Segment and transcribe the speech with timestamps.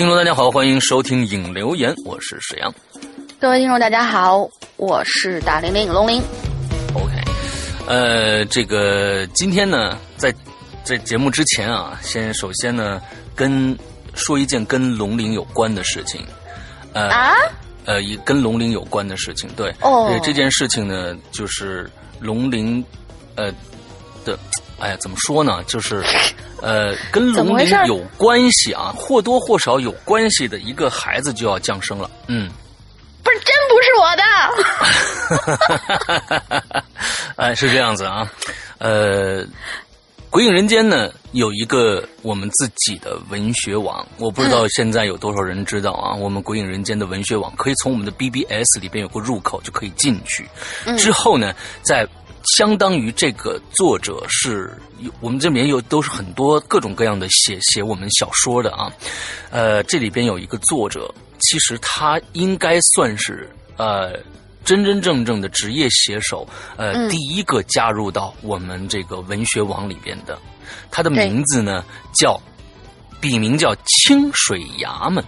[0.00, 2.74] 听众，大家好，欢迎收听影留言，我是沈阳。
[3.38, 6.22] 各位听众，大家好，我是大玲玲龙玲。
[6.94, 7.12] OK，
[7.86, 10.34] 呃，这个今天呢，在
[10.84, 12.98] 在节目之前啊，先首先呢，
[13.36, 13.78] 跟
[14.14, 16.24] 说一件跟龙鳞有关的事情。
[16.94, 17.34] 呃、啊？
[17.84, 19.70] 呃，一跟龙鳞有关的事情，对。
[19.82, 21.90] 哦对这件事情呢，就是
[22.20, 22.82] 龙鳞，
[23.34, 23.52] 呃
[24.24, 24.38] 的，
[24.80, 25.62] 哎呀，怎么说呢？
[25.64, 26.02] 就是，
[26.60, 32.10] 呃，跟龙鳞有关系啊，或多或少有关系的一个孩子就要降生了。
[32.26, 32.50] 嗯。
[33.22, 34.16] 不是，真不是我
[36.70, 36.82] 的。
[37.36, 38.26] 哎，是这样子啊，
[38.78, 39.44] 呃，
[40.30, 46.14] 鬼影人间呢有一个我们自己的文学网，我不知道现在有多少人知道啊。
[46.14, 50.48] 我们鬼影人间的文学网可以从我们的 BBS 里边有个入口就可以进去，
[50.96, 52.08] 之后呢，在
[52.56, 58.92] 相当于这个作者是有我们这里面有都是很多各种各样的写写我们小说的啊，
[59.50, 64.18] 呃，这里边有一个作者，其实他应该算是呃
[64.64, 66.46] 真真正正的职业写手，
[66.76, 67.08] 呃，嗯。
[67.08, 70.38] 第一个加入到我们这个文学网里边的，
[70.90, 71.84] 他的名字呢
[72.14, 72.40] 叫
[73.20, 75.24] 笔名叫清水衙门。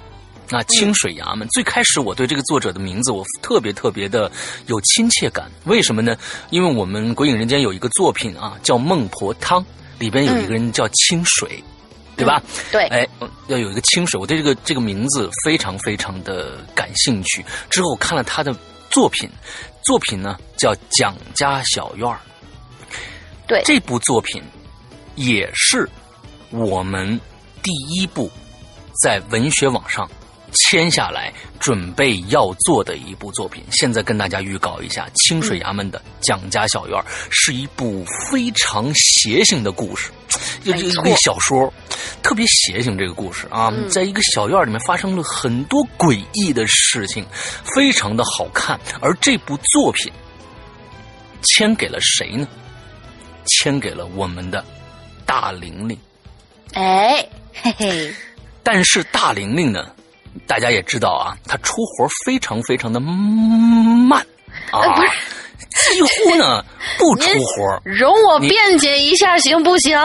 [0.53, 1.49] 啊，清水衙门。
[1.49, 4.31] 最开始我对这个作者的名字我特别特别的
[4.67, 6.17] 有亲切感，为什么呢？
[6.51, 9.61] 因为我们《鬼影人间》有一个作品啊，叫《孟婆汤》，
[9.99, 11.63] 里边有一个人叫清水，
[12.17, 12.43] 对吧？
[12.71, 13.09] 对，哎，
[13.49, 17.45] 要有一个清水，我对这个这个名字非常非常的感兴趣。
[17.71, 18.55] 之后我看了他的
[18.91, 19.31] 作品，
[19.83, 22.15] 作品呢叫《蒋家小院儿》。
[23.47, 24.43] 对这部作品
[25.15, 25.89] 也是
[26.51, 27.21] 我们
[27.63, 28.31] 第一部
[29.03, 30.09] 在文学网上
[30.53, 33.63] 签下来准备要做的一部作品。
[33.73, 36.99] 现在跟大家预告一下，清水衙门的《蒋家小院》
[37.31, 40.11] 是一部非常邪性的故事，
[40.63, 41.73] 就这没错个小说
[42.23, 42.97] 特别邪性。
[42.97, 47.25] 这个故事啊，嗯在一个小院里面发生了很多诡异的事情，
[47.75, 48.79] 非常的好看。
[49.01, 50.13] 而这部作品
[51.43, 52.47] 签给了谁呢？
[53.47, 54.65] 签给了我们的
[55.27, 55.99] 大玲玲。
[56.75, 58.15] 哎，嘿嘿，
[58.63, 59.91] 但是大玲玲呢，
[60.47, 64.21] 大家也知道啊，他出活非常非常的慢
[64.71, 65.11] 啊，呃不是
[65.95, 66.65] 几乎呢
[66.99, 67.81] 不出活。
[67.85, 69.99] 容我辩解一下，行不行？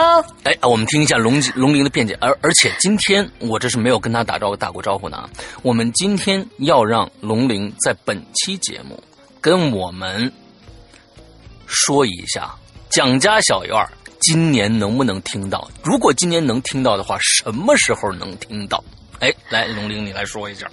[0.44, 2.16] 哎，我们听一下龙龙鳞的辩解。
[2.20, 5.30] 而而且今天我这是没有跟他打招呼打过招呼呢啊。
[5.62, 9.02] 我们今天要让龙鳞在本期节目
[9.40, 10.32] 跟我们
[11.66, 12.50] 说一下
[12.88, 13.86] 蒋家小院
[14.20, 15.70] 今年能不能听到？
[15.82, 18.82] 如果今年能听到的话，什么时候能听到？
[19.20, 20.66] 哎，来，龙玲，你来说一下，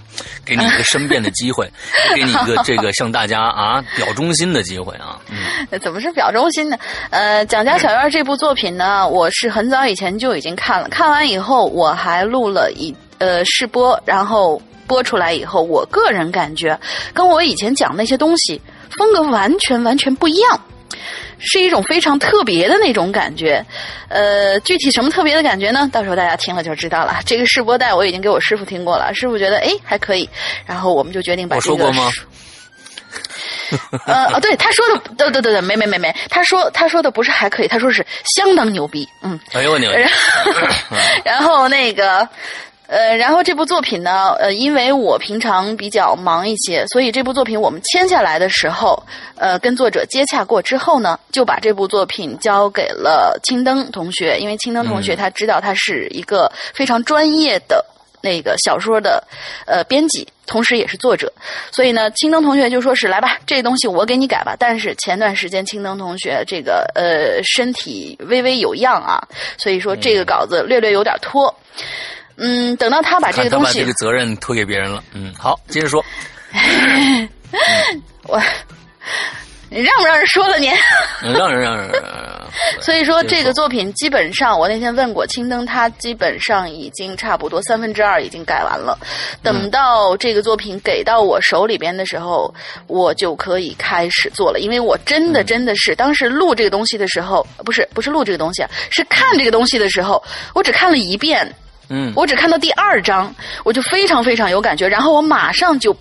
[0.46, 1.70] 给你一个申辩的机会，
[2.16, 5.20] 给你一个这个向大家啊表忠心的机会啊。
[5.30, 6.78] 嗯，怎么是表忠心呢？
[7.10, 16.80] 呃，《蒋家小院》这部作品呢，我是很早以前就已经看了，看完以后我还录了一呃试播，然后播出来以后，我个人感觉
[17.14, 18.62] 跟我以前讲那些东西
[18.92, 20.62] 风格完全完全不一样。
[21.40, 23.64] 是一种非常特别的那种感觉，
[24.10, 25.90] 呃，具体什么特别的感觉呢？
[25.92, 27.20] 到时候大家听了就知道了。
[27.26, 30.30] 这个试播带我已经给我师傅听过了，师傅觉得哎还可以，
[30.66, 31.86] 然后我们就决定把这个。
[31.86, 32.12] 我说过吗？
[34.06, 38.06] 呃哦，对，他说的，对对对对，没没没没，他说他说的不是还可以，他说是
[38.36, 39.40] 相当牛逼，嗯。
[39.54, 39.92] 哎呦我牛！
[41.26, 42.28] 然后那个。
[42.88, 49.02] 呃，然后这部作品呢，呃，因为我平常比较忙一些，所以这部作品我们签下来的时候，
[49.38, 57.84] 呃，跟作者接洽过之后呢，就把这部作品交给了青灯同学，因为青灯同学他知道他是一个非常专业的
[58.22, 59.24] 那个小说的
[59.66, 61.32] 呃编辑，同时也是作者，
[61.72, 64.56] 所以呢，青灯同学就说是来吧，这东西我给你改吧。
[64.60, 69.28] 但是前段时间青灯同学这个呃身体微微有恙啊，
[69.58, 71.54] 所以说这个稿子略略有点拖。
[71.78, 71.84] 嗯，
[72.78, 75.04] 等到他把这个东西，把这个责任推给别人了。
[75.14, 76.04] 嗯，好，接着说。
[78.28, 78.42] 我，
[79.70, 80.72] 你让不让人说了你？
[81.22, 81.90] 让人让人。
[82.80, 88.98] 所以说，这个作品基本上，我那天问过青灯，他基本上已经差不多三分之二已经改完了。
[89.44, 92.54] 等到这个作品给到我手里边的时候，
[92.88, 94.60] 我就可以开始做了。
[94.60, 100.24] 因为我真的真的是当时录这个东西的时候，不是不是录这个东西啊，是看这个东西的时候，
[100.54, 101.54] 我只看了一遍。
[101.90, 103.34] 嗯，我只看到第二章，
[103.64, 105.96] 我就非常非常有感觉，然后我马上就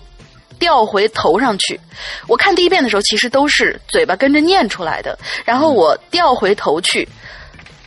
[0.57, 1.79] 调回头上去。
[2.27, 7.07] 我看第一遍的时候，其实都是嘴巴跟着念出来的，然后我调回头去，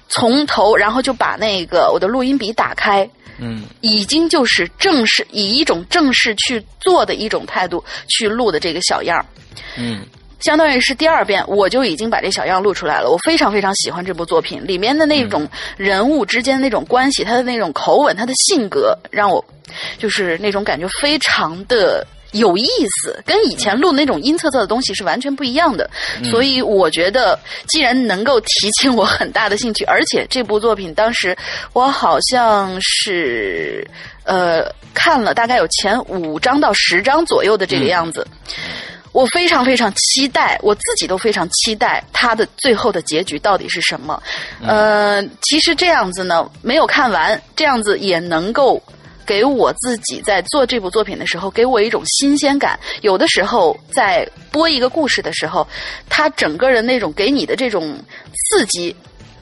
[0.08, 3.08] 从头，然后就把那个我的录音笔打开，
[3.38, 9.24] 嗯，已经就是正式以一种正式去做的一种态度去录的这个小样儿
[9.76, 10.06] 嗯。
[10.40, 13.11] 相当于是第二遍，我就已经把这小样录出来了。
[13.11, 19.44] 我非常非常喜欢这部作品里面的那种人物之间那种关系，他的那种口吻，他的性格，让我
[19.99, 22.67] 就是那种感觉非常的有意
[23.02, 25.90] 思，跟以前录那种阴恻恻的东西是完全不一样的。
[26.31, 27.38] 所以我觉得，
[27.69, 31.37] 既然能够提起我很大的兴趣，而且这部作品当时
[31.73, 33.84] 我好像是
[34.25, 38.26] 呃看了大概有前五章到十章左右的这个样子。
[39.19, 44.23] 我非常非常期待，我自己都非常期待它的最后的结局到底是什么。
[44.65, 48.81] 呃，其实这样子呢，没有看完，这样子也能够
[49.26, 52.79] 给我自己在做这部作品的时候，给我一种新鲜感。
[53.00, 55.67] 有的时候在播一个故事的时候，
[56.09, 58.00] 它整个人那种给你的这种
[58.32, 58.94] 刺激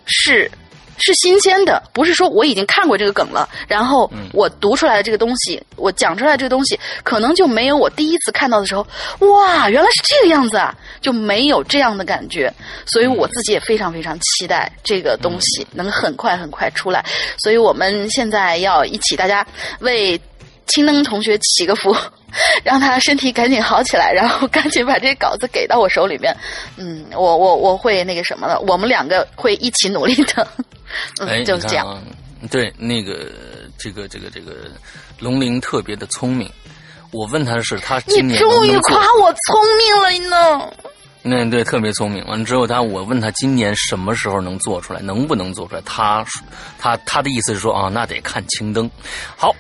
[0.06, 0.50] 是。
[0.98, 8.86] 是新鲜的，不是说我已经看过这个梗了，然后我读出来的这个东西，我讲出来这个东西，可能就没有我第一次看到的时候，
[9.20, 12.52] 哇，原来是这个样子啊，就没有这样的感觉。
[12.86, 17.04] 所以我自己也非常非常期待这个东西能很快很快出来。
[17.38, 19.46] 所以我们现在要一起，大家
[19.80, 20.20] 为
[20.66, 21.94] 青灯同学祈个福，
[22.64, 26.36] 让他身体赶紧好起来，然后赶紧把这稿子给到我手里面。
[26.76, 30.46] 嗯，我我我会那个什么的，我们两个会一起努力的。
[31.26, 32.02] 哎，就是这样。
[32.50, 33.30] 对，那个
[33.78, 34.70] 这个这个这个
[35.18, 36.50] 龙鳞特别的聪明。
[37.12, 40.72] 我问他的是，他今年终于夸我聪明了呢。
[41.22, 42.24] 那对，特别聪明。
[42.26, 45.80] 完之后，他我问他今年什么时候能做出来，能不能做出来？
[45.84, 46.24] 他
[46.78, 48.90] 他他的意思是说啊，那得看青灯。
[49.36, 49.54] 好。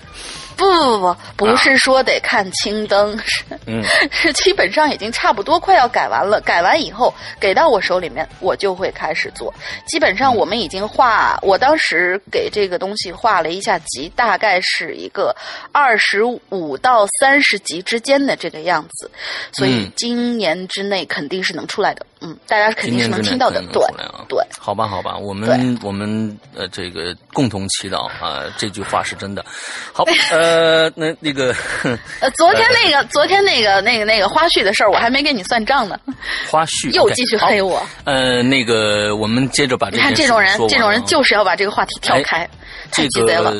[0.56, 3.44] 不不不不，不是说得看青灯，是
[4.10, 6.40] 是基本上已经差不多快要改完了。
[6.40, 9.52] 改完以后给到我手里面，我就会开始做。
[9.86, 15.34] 基本上我们已经画，我当时给这个东西画了一下集，大概是一个
[15.72, 19.10] 二十五到三十集之间的这个样子，
[19.52, 22.06] 所以今年之内肯定是能出来的。
[22.15, 22.15] 嗯，
[22.46, 23.62] 大家肯定是能听到的。
[23.72, 23.82] 对
[24.28, 29.44] 对，好吧好吧，我们我们呃这个共同祈祷啊，这句话是真的。
[29.92, 30.56] 好呃。
[30.86, 31.54] 呃，那那个，
[32.20, 35.98] 呃，昨天那个，昨天那个，那个，那个花絮的事儿，我还没跟你算账呢。
[36.50, 37.84] 花絮又继续黑我。
[38.04, 39.96] 呃，那个，我们接着把这。
[39.96, 42.48] 你看这种人，这种人就是要把这个话题跳开，
[42.90, 43.54] 太鸡贼了。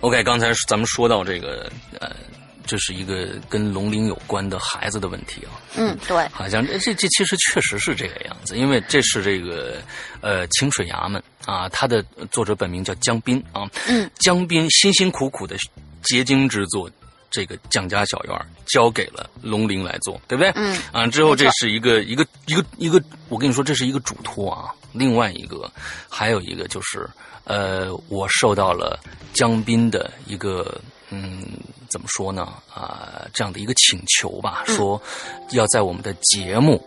[0.00, 1.70] OK，刚才咱们说到这个，
[2.00, 2.10] 呃，
[2.66, 5.56] 这是一个跟龙鳞有关的孩子的问题啊。
[5.76, 6.28] 嗯，对。
[6.32, 9.80] 好像这这这其实确实是这个样子，因为这是这个
[10.20, 13.62] 呃清水衙门啊，他的作者本名叫江斌啊。
[13.88, 14.10] 嗯。
[14.18, 15.56] 江斌辛辛苦苦的。
[16.02, 16.88] 结晶之作，
[17.32, 20.52] 这个蒋家小院交给了龙鳞来做，对不对？
[20.54, 20.78] 嗯。
[20.92, 24.70] 啊，之后这是一个一个一个一个，我跟你说，这是一个嘱托啊。
[24.92, 25.68] 另外一个，
[26.08, 27.08] 还有一个就是，
[27.42, 29.00] 呃，我受到了
[29.32, 31.44] 江斌的一个嗯，
[31.88, 32.42] 怎么说呢？
[32.74, 35.00] 啊，这样的一个请求吧，说
[35.52, 36.84] 要在我们的节目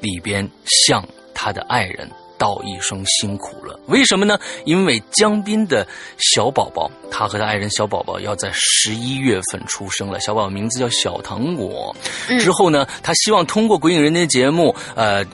[0.00, 0.48] 里边
[0.86, 1.02] 向
[1.34, 3.80] 他的爱人道一声辛苦了。
[3.86, 4.38] 为什么呢？
[4.64, 5.86] 因为江斌的
[6.18, 11.96] 小宝宝，他和他爱人小宝宝要在十一月份出生了，小宝宝名字叫小糖果。
[12.40, 15.24] 之后呢，他希望通过《鬼影人间》节目，呃。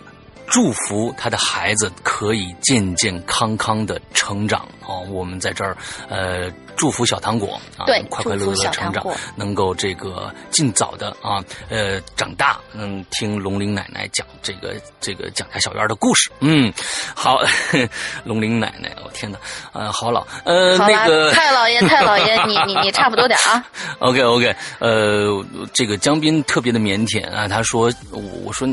[0.46, 5.76] 祝福他的孩子可以健健康康的成长哦，我们在这儿
[6.08, 9.04] 呃祝福小糖果啊，对，快快乐乐的成长，
[9.36, 16.72] 能够这个尽早的啊呃长大，嗯，听龙玲奶奶讲这个这个蒋家小院的故事，嗯，
[17.14, 17.38] 好，
[18.24, 19.38] 龙玲奶奶，我天哪，
[19.72, 23.64] 呃，好老，呃，那个太老爷 太老爷，你你你差不多点啊。
[24.00, 28.68] OK OK，呃，这个江斌特别的腼腆啊，他说我我说。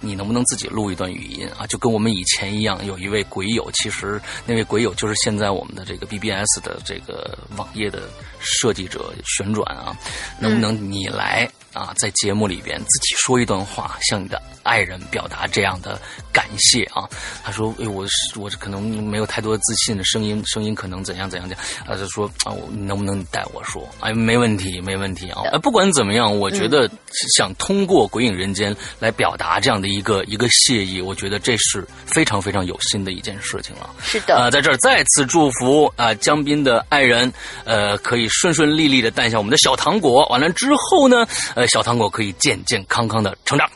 [0.00, 1.66] 你能不能自己录一段语音啊？
[1.66, 8.02] 就跟我们以前一样，有一位鬼友，其实那位鬼友就是现在我们的这个 BBS 的这个网页的
[8.38, 9.96] 设计者旋转啊，
[10.38, 11.48] 能不能你来？
[11.76, 16.00] 啊，在节目里边自己说一段话，向你的爱人表达这样的
[16.32, 17.06] 感谢啊。
[17.44, 18.06] 他说：“哎，我
[18.36, 23.86] 我可能没有太多自信的声音，声音可能怎样怎样讲。”他就说：“啊，我能不能带我说？
[24.00, 25.42] 哎，没问题，没问题啊。
[25.52, 26.90] 哎，不管怎么样，我觉得
[27.36, 33.90] 想通过《鬼影人间》来表达这样的一个一个谢意，我觉得这是非常非常有心的一件事情了。
[34.02, 37.30] 是的，啊，在这儿再次祝福啊，江斌的爱人，
[37.66, 40.26] 呃，可以顺顺利利的诞下我们的小糖果。
[40.28, 41.65] 完了之后呢，呃。
[41.66, 43.68] 小糖果可以健健康康的成长。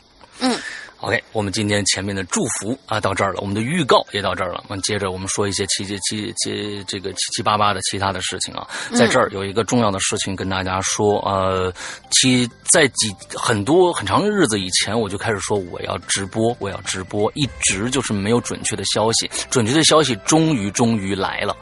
[1.01, 1.07] 嗯。
[1.07, 4.63] OK，我们今天前面的祝福啊到这儿了，我们的预告也到这儿了。
[4.67, 8.67] 我们接着我们说一些七七七七这个七七八八的其他的事情啊。
[8.93, 11.73] 在这儿有一个重要的事情跟大家说，呃，
[12.11, 19.29] 其在几很多很长的日子以前，我就开始说我要直播，我要直播，一直就是没有准确的消息。
[19.49, 21.55] 准确的消息终于终于来了。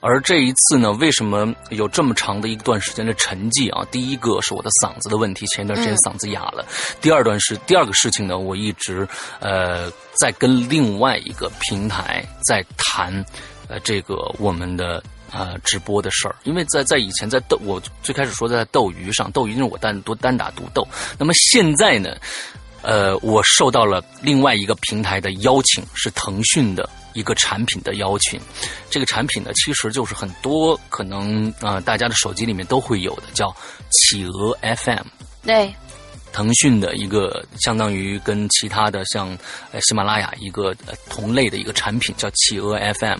[0.00, 3.84] 而这一次呢，为什么有这么长的一段时间的沉寂啊？
[3.90, 6.64] 第一个是我的嗓子的问题，前一段时间嗓子哑了。
[7.00, 8.83] 第二段是第二个事情呢，我一直。
[8.84, 9.08] 时，
[9.40, 13.24] 呃，在跟另外一个平台在谈，
[13.68, 20.86] 呃，这个我们的呃直播的事儿，因为在在以前在斗，我最开始说在斗鱼上，斗鱼是我单独单打独斗，
[21.18, 22.14] 那么现在呢，
[22.82, 28.38] 呃，我受到了另外一个平台的邀请，是腾讯的一个产品的邀请，
[28.90, 33.54] 这个产品呢，其实就是很多可能啊，大家的手机里面都会有的，叫
[33.90, 35.06] 企鹅 FM。
[35.42, 35.74] 对。
[36.34, 39.28] 腾讯的一个相当于跟其他的像
[39.70, 40.74] 呃喜马拉雅一个
[41.08, 43.18] 同类的一个产品叫企鹅 FM，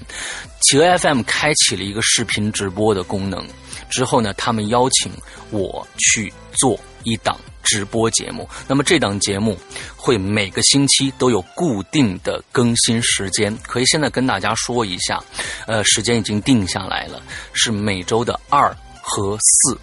[0.62, 3.46] 企鹅 FM 开启了一个视频直播的功能
[3.88, 5.12] 之后呢，他们邀请
[5.50, 8.48] 我去做一档直播节目。
[8.66, 9.56] 那么这档节目
[9.96, 15.22] 会每个星期都有固定的更新时间，可以现在跟大家说一下，
[15.68, 19.78] 呃，时间已经定下来了，是每周的二和四。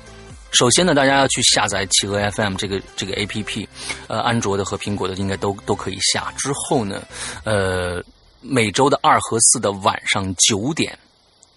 [0.51, 3.67] 首先呢，大家要去下载企鹅 FM 这个这个 APP，
[4.07, 6.31] 呃，安卓的和苹果的应该都都可以下。
[6.37, 7.01] 之后呢，
[7.45, 8.03] 呃，
[8.41, 10.97] 每周的二和四的晚上九点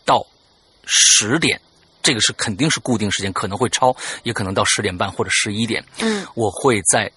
[0.04, 0.24] 到
[0.86, 1.60] 十点，
[2.02, 5.84] 这个是肯定是固定时间，可能会超，也可能到十点半或者十一点。
[6.00, 7.10] 嗯，我会在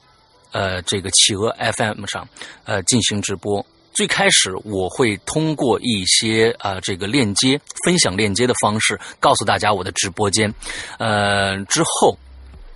[0.52, 2.28] 呃这个企鹅 FM 上
[2.66, 3.66] 呃进行直播。
[3.98, 10.54] 最开始我会通过一些啊这个链接分享链接的方式告诉大家我的直播间，
[11.00, 12.16] 呃之后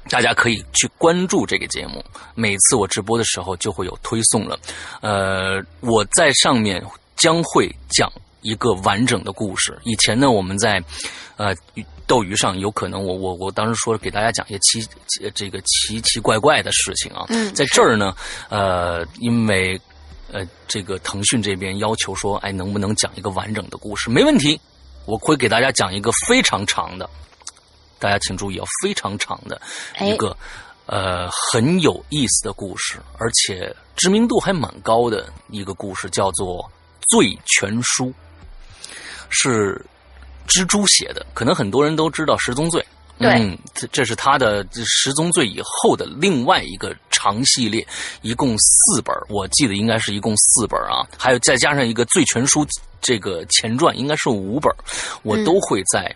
[0.10, 4.58] 大家可以去关注这个节目，每次我直播的时候就会有推送了，
[5.02, 6.84] 呃我在上面
[7.16, 8.12] 将会讲
[8.42, 9.78] 一个完整的故事。
[9.84, 10.84] 以前呢我们在
[11.38, 11.54] 呃
[12.08, 14.88] 斗鱼上有可能我我我当时说给大家讲一些奇
[15.36, 18.12] 这个奇奇怪怪的事情啊，在这儿呢
[18.50, 19.80] 呃因为。
[20.32, 24.10] 呃，这个腾讯这边要求说，哎，能不能讲一个完整的故事？
[24.10, 24.60] 没问题，
[25.06, 27.10] 我会给大家讲一个非常长的，
[28.00, 29.62] 大家请注意啊，非常长的
[30.00, 30.36] 一个
[30.86, 36.64] 呃很有意思的故事，而且知名度还蛮高的一个故事，叫做
[37.10, 38.06] 《醉拳书》，
[39.30, 39.86] 是
[40.48, 42.82] 蜘蛛写的，可能很多人都知道《十宗罪》。
[43.30, 47.86] 嗯，这这是他的《十宗罪》以后的另外一个长系列，
[48.22, 52.66] 一共四本，我记得应该是一共四本啊，还有再加上一个《醉拳书》
[53.02, 54.74] 这个前传，应该是五本，
[55.24, 56.14] 我都会在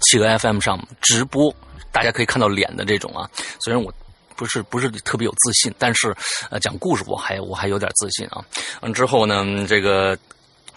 [0.00, 1.54] 企鹅 FM 上直播，
[1.90, 3.28] 大家可以看到脸的这种啊。
[3.60, 3.92] 虽然我
[4.36, 6.14] 不是不是特别有自信，但是
[6.50, 8.44] 呃，讲故事我还我还有点自信啊。
[8.80, 10.18] 完之后呢，这个。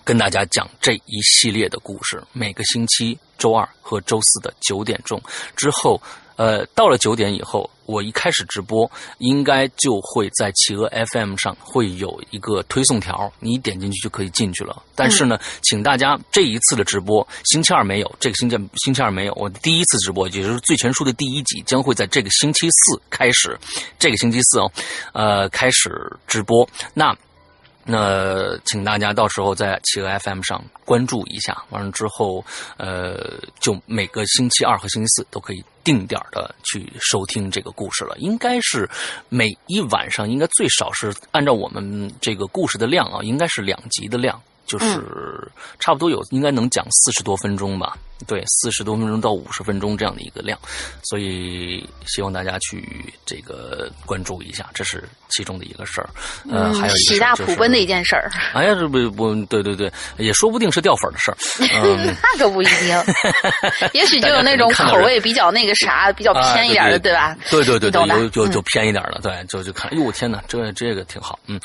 [0.06, 5.20] 跟大家讲这一系列的故事，每个星期周二和周四的九点钟
[5.56, 6.00] 之后，
[6.36, 14.80] 呃，到了九点以后，我一开始直播，应该就会在企鹅 FM 上会有一个推送条，你点进去就可以进去了。
[14.94, 23.58] 但是呢，请大家这一次的直播，星期二没有，这个星期星期二没有，我第一次直播，也就是《醉拳书》的第一集，将会在这个星期四开始，
[23.98, 24.72] 这个星期四哦，
[25.14, 26.70] 呃，开始直播。
[26.94, 27.18] 那。
[27.88, 32.44] 那请大家到时候在企鹅 FM 上关注一下，完了之后，
[32.78, 38.16] 呃，就每个星期二和星期四都可以定点的去收听这个故事了。
[38.18, 38.90] 应该是
[39.30, 45.48] 每一晚上，应该最少是按照我们这个故事的量啊，应该是两集的量，就是
[45.80, 47.96] 差不多有应该能讲四十多分钟吧。
[48.26, 50.58] 对，四十多分钟到五十分钟这样的一个量，
[51.04, 56.10] 所以希望大家去这个关注一下，这是其中的一个事儿。
[56.50, 58.32] 呃，还有喜大普奔的一件事儿。
[58.54, 61.38] 哎呀，这不不，对对对，也说不定是掉粉的事儿。
[62.24, 63.04] 那可不一定，
[63.94, 67.36] 也许就有那种口味比较那个啥，比较偏一点的，对吧？
[67.52, 71.60] 对对对对，有有就偏一点的，对，就就看，哎呦我天哪，这这个挺好，嗯。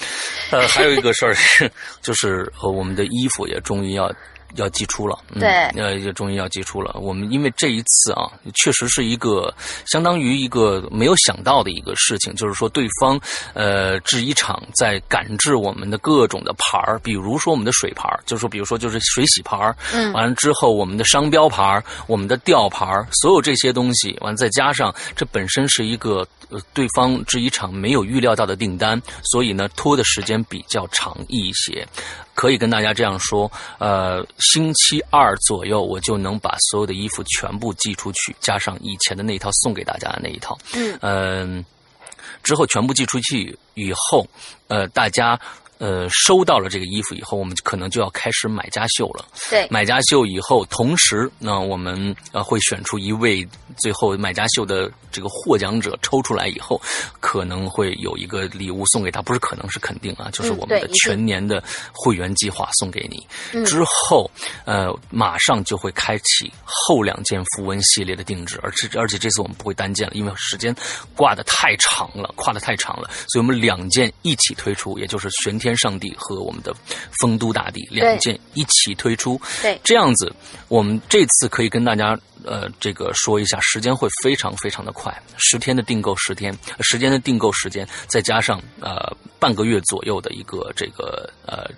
[0.50, 1.70] 呃，还有一个事儿是，
[2.02, 4.12] 就是我们的衣服也终于要。
[4.56, 6.94] 要寄出了，对，呃，也终于要寄出了。
[7.00, 9.52] 我们因为这一次啊，确实是一个
[9.86, 13.20] 相当于一个没有想到的一个事情，就是说对方
[13.54, 31.86] 呃制衣厂在赶制我们的各种的牌儿，比如说我们的水牌儿，就是说比如说就是水洗牌儿，嗯，完了之后我们的商标牌儿、我们的吊牌儿，所有这些东西，完再加上这本身是一个呃对方制衣厂没有预料到的订单，所以呢拖的时间比较长一些。
[32.34, 40.56] 可以跟大家这样说，呃，星期二左右我就能把所有的衣服全部寄出去，加上以前的那一套送给大家的那一套。
[41.00, 41.64] 嗯，
[42.42, 44.26] 之后全部寄出去以后，
[44.68, 45.38] 呃，大家。
[45.80, 49.24] 呃，收到了这个衣服以后，我们可能就要开始买家秀了。
[49.48, 56.78] 对，买家秀以后，同时呢，我们呃会选出一位最后买家秀的这个获奖者，抽出来以后，
[57.18, 63.26] 可能会有一个礼物送给他，不是可能是肯定啊，就是我们的全年的会员计划送给你。
[63.64, 64.30] 之后，
[64.66, 70.76] 呃，马上就会开启后两件符文系列的定制，而且而且这次我们不会单件了，因为时间
[71.16, 75.69] 挂的太长了，跨的太长了，所以我们两件一起推出，也就是玄天。
[75.76, 76.74] 上帝和我们的
[77.20, 80.32] 丰都大地两件一起推出，对，这样子，
[80.68, 91.70] 我们这次可以跟大家呃，这个说一下，时间会非常非常的快，十天的订购十天，时间的订购时间，再加上呃半个月左右的一个这个呃。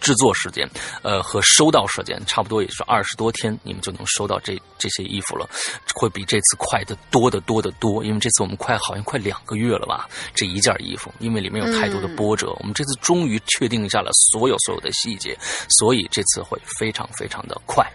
[0.00, 0.68] 制作时间，
[1.02, 5.48] 呃，和收到时间差不多，也是二十多天，你们就能收到这这些衣服了，
[5.94, 8.04] 会比这次快的多得多得多。
[8.04, 15.36] 因为这次我们快好像快两个月了吧，这一件衣服，因为里面有太多的波折，我们这次终于确定下了所有所有的细节，
[15.78, 17.86] 所以这次会非常非常的快。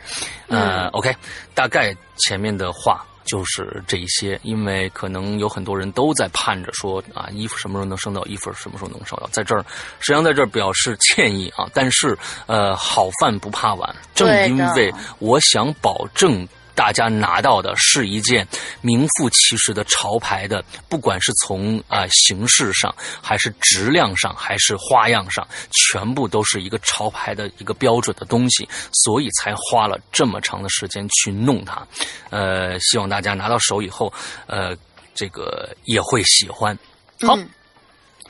[0.48, 1.16] 呃，OK，
[1.54, 3.06] 大概前面的话。
[3.26, 8.24] 就是这一些，因为可能有很多人都在盼着说啊，衣服什么时候能收到？
[8.26, 9.28] 衣服什么时候能收到？
[9.32, 9.64] 在这儿，
[10.00, 11.68] 实际上在这儿表示歉意啊。
[11.74, 16.48] 但是，呃，好饭不怕晚，正因为我想保证。
[16.76, 18.48] 大家拿到的是一件
[18.82, 31.86] 名副其实的潮牌的，不管是从啊形式上，还是质量上，还是花样上，全部都是一个潮牌的一个标准的东西，所以才花了这么长的时间去弄它。
[32.30, 34.12] 呃，希望大家拿到手以后，
[34.48, 34.76] 呃，
[35.14, 36.78] 这个也会喜欢。
[37.22, 37.38] 好，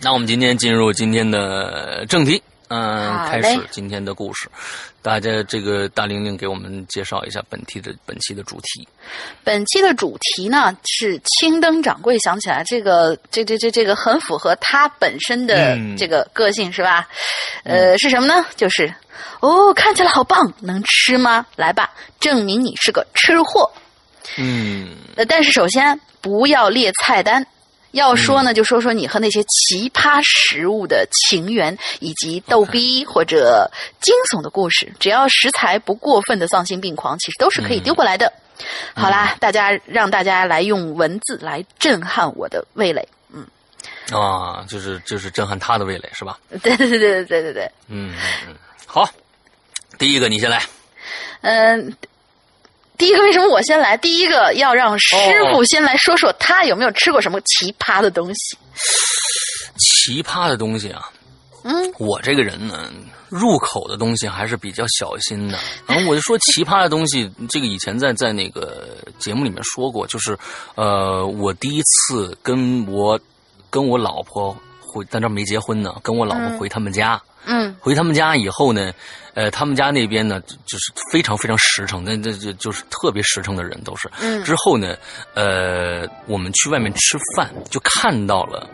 [0.01, 2.43] 那我们今天进入今天的正题。
[2.73, 4.49] 嗯，开始今天的故事。
[5.03, 8.87] 大家，这个大玲玲给我们介绍一下本期的本期的主题。
[9.43, 17.07] 本期的主题呢是青灯掌柜想起来，这个这这这这个很符合他本身的这个个性，是吧？
[17.63, 18.43] 呃，是什么呢？
[18.55, 18.91] 就是
[19.41, 21.45] 哦，看起来好棒，能吃吗？
[21.55, 23.71] 来吧，证明你是个吃货。
[24.37, 24.95] 嗯，
[25.27, 27.45] 但是首先不要列菜单。
[27.93, 33.69] 要说呢，就说说你和那些奇葩食物的情缘，以及逗逼或者
[34.01, 34.91] 惊悚的故事。
[34.99, 38.33] 只要食材不过分的丧心病狂，其实都是可以丢过来的。
[38.95, 43.07] 好啦，大家让大家来用文字来震撼我的味蕾。
[43.31, 43.45] 嗯，
[44.11, 46.39] 啊，就是就是震撼他的味蕾是吧？
[46.63, 47.71] 对对对对对对对。
[47.89, 48.15] 嗯
[48.47, 48.55] 嗯，
[48.87, 49.07] 好，
[49.99, 50.63] 第一个你先来。
[51.41, 51.95] 嗯。
[53.03, 53.97] 第一个为什么我先来？
[53.97, 55.13] 第一个要让师
[55.51, 58.57] 傅先来说说他有没有吃过什么奇葩的东西。
[59.77, 61.09] 奇葩的东西啊，
[61.65, 62.89] 嗯，我这个人呢，
[63.27, 65.59] 入口的东西还是比较小心的。
[65.85, 68.87] 然后我就说奇葩的东西，这个以前在在那个
[69.19, 70.37] 节目里面说过，就是
[70.75, 73.19] 呃，我第一次跟我
[73.69, 77.21] 跟我老婆回，但这没结婚呢，跟我老婆回他们家。
[77.25, 77.32] 嗯
[77.79, 78.91] 回他们家以后呢，
[79.33, 84.09] 呃，他们家那边呢，就就是非常非常实诚，那那就就是特别实诚的人都是。
[84.21, 84.95] 嗯之后呢，
[85.33, 88.69] 呃，我们去外面吃饭，就看到了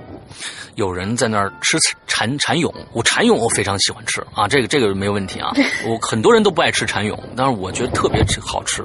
[0.75, 1.77] 有人在那儿吃
[2.07, 2.71] 蚕蚕蛹。
[2.93, 5.51] 我蚕蛹我非常喜欢吃啊，这个这个没有问题啊。
[5.85, 8.83] 我很多人都不爱吃蚕蛹，但是我觉得特别吃好吃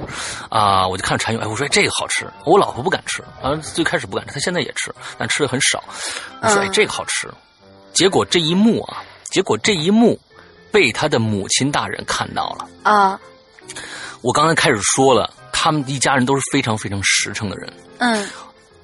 [0.49, 0.87] 啊。
[0.87, 5.83] 我就看蚕蛹，哎，我说哎这个好吃，我老婆不敢吃，啊，最开始不敢吃，她现在也吃，但吃的很少。
[6.41, 7.29] 我说哎嗯这个好吃，
[7.93, 9.03] 结果这一幕啊，
[9.35, 10.17] 结果这一幕
[10.71, 12.69] 被他的母亲大人看到了。
[12.85, 13.19] 啊
[14.23, 17.73] 我刚才开始说了，他们一家人都是非常非常实诚的人。
[17.99, 18.25] 嗯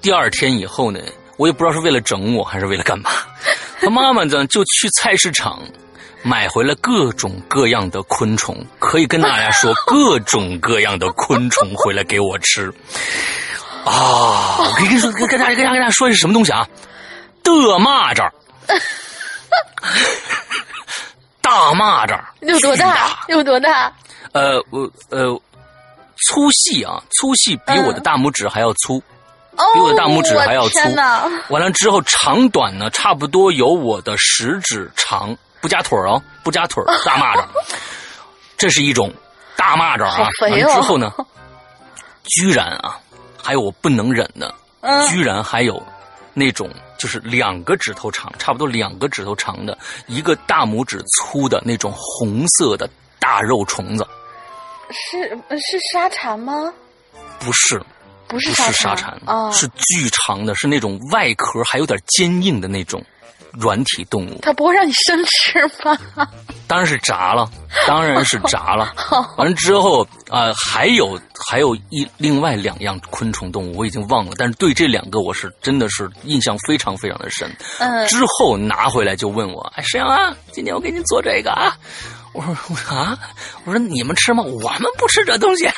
[0.03, 0.99] 第二天以后呢，
[1.37, 3.11] 我也不知道是为了整我还是为了干嘛，
[3.81, 5.63] 他妈妈呢就去菜市场
[6.25, 12.69] 买回了各种各样的昆虫，可以跟大家说各种各样的昆虫回来给我吃。
[13.85, 16.67] 啊，我可以跟说跟跟大家跟大家跟大家说是什么东西啊？
[17.45, 18.31] 的蚂蚱，
[21.43, 23.25] 大蚂蚱，有多大大？
[23.29, 23.93] 有多大？
[24.33, 25.41] 呃，我呃，
[26.29, 29.03] 粗细啊，粗细比我的大拇指还要粗。
[29.57, 30.79] 哦，比我的大拇指还要粗！
[31.49, 37.45] 完了之后，长短呢，差不多有我的食指长，不加腿儿哦，不加腿儿，大蚂蚱，
[38.57, 39.13] 这是一种
[39.57, 40.29] 大蚂蚱啊。
[40.29, 41.13] 哦完了之后呢，
[42.25, 42.99] 居然啊，
[43.43, 45.83] 还有我不能忍的，嗯居然还有
[46.33, 52.87] 那种就是两个指头长，差不多两个指头长的，一个大拇指粗的那种红色的
[53.19, 54.07] 大肉虫子，
[54.91, 56.71] 是是沙蚕吗？
[57.39, 57.83] 不是，
[58.29, 63.03] 不是沙蚕是沙蚕，哦，是巨长的，是那种外壳还有点坚硬的那种
[63.53, 64.39] 软体动物。
[64.43, 65.99] 它不会让你生吃吧？
[66.67, 67.51] 当然是炸了，
[67.87, 68.95] 当然是炸了。
[69.37, 77.51] 完了之后啊、呃还有还有一另外两样昆虫动物，我已经忘了，但是对这两个我是真的是印象非常非常的深。
[77.79, 81.77] 嗯之后拿回来就问我，哎，沈阳啊，今天我给你做这个啊。
[82.33, 83.19] 我说我说啊，
[83.65, 84.45] 我说你们吃吗？
[84.45, 85.69] 我们不吃这东西。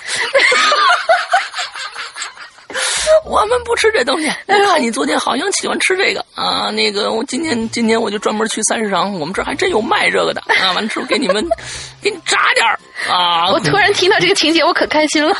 [3.24, 4.28] 我们不吃这东西。
[4.46, 10.72] 我看你昨天好像喜欢吃这个啊，那个我今天今天我就专门去三市场，我们这儿还真有卖这个的啊。
[10.72, 11.46] 完了之后给你们
[12.02, 12.78] 给你炸点儿
[13.10, 13.50] 啊。
[13.50, 15.34] 我突然听到这个情节，我可开心了。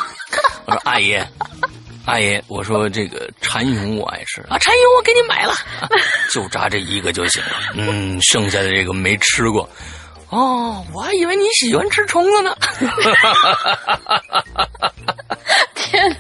[0.67, 1.17] 我说阿姨，
[2.07, 5.89] 阿姨，我说这个蚕蛹我爱吃啊，蚕蛹我给你买了，啊
[6.33, 7.51] 就炸这一个就行了。
[7.75, 9.69] 嗯，剩下的这个没吃过。
[10.31, 12.57] 哦，我还以为你喜欢吃虫子呢。
[15.83, 16.11] 天，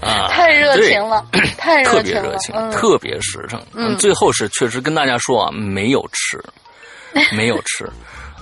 [0.00, 1.24] 啊， 太热情了，
[1.58, 3.60] 太热情了别热情，，嗯，特别实诚。
[3.74, 6.42] 嗯最后是确实跟大家说啊，没有吃，
[7.34, 7.88] 没有吃。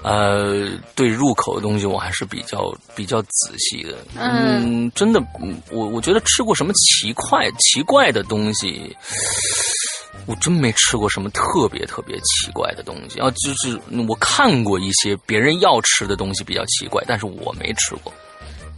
[0.03, 3.97] 呃，对入口的东西我还是比较比较仔细的。
[4.17, 8.95] 嗯真的，嗯我我觉得吃过什么奇怪奇怪的东西，
[10.27, 13.29] 我真没吃过什么特别特别奇怪的东西啊。
[13.33, 18.13] 就是我看过一些别人要吃的东西比较奇怪，但是我没吃过。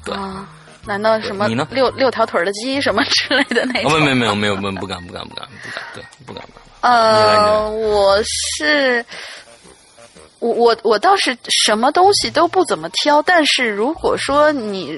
[0.05, 0.49] 对啊，
[0.89, 4.01] 难道什么你呢六六条腿儿的鸡什么之类的那啊，种？
[4.01, 6.93] 没没没有没有没有不敢不敢不敢不敢，对不敢不敢。
[6.93, 9.05] 呃，我是。
[10.41, 14.97] 我我我倒是什么东西都不怎么挑，但是如果说你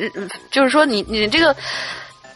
[0.50, 1.56] 就是说你你这个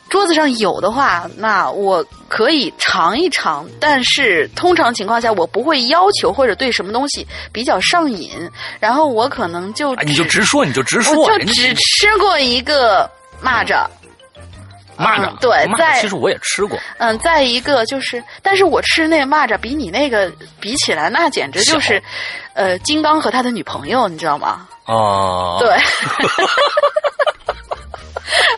[0.09, 8.31] 桌子上有的话，那我可以尝一尝，但是通常情况下我不会要求或者对什么东西比较上瘾，
[8.81, 13.11] 然后我可能就啊，你就直说，你就直说，我就只吃过一个
[13.43, 13.87] 蚂蚱，
[14.99, 22.03] 蚂蚱嗯，对蚂蚱在其实我也吃过，嗯，再一个就是，但是我吃那个蚂蚱比你那个比起来，那简直就是，
[22.55, 24.69] 呃，金刚和他的女朋友，你知道吗？
[24.87, 25.69] 哦，对，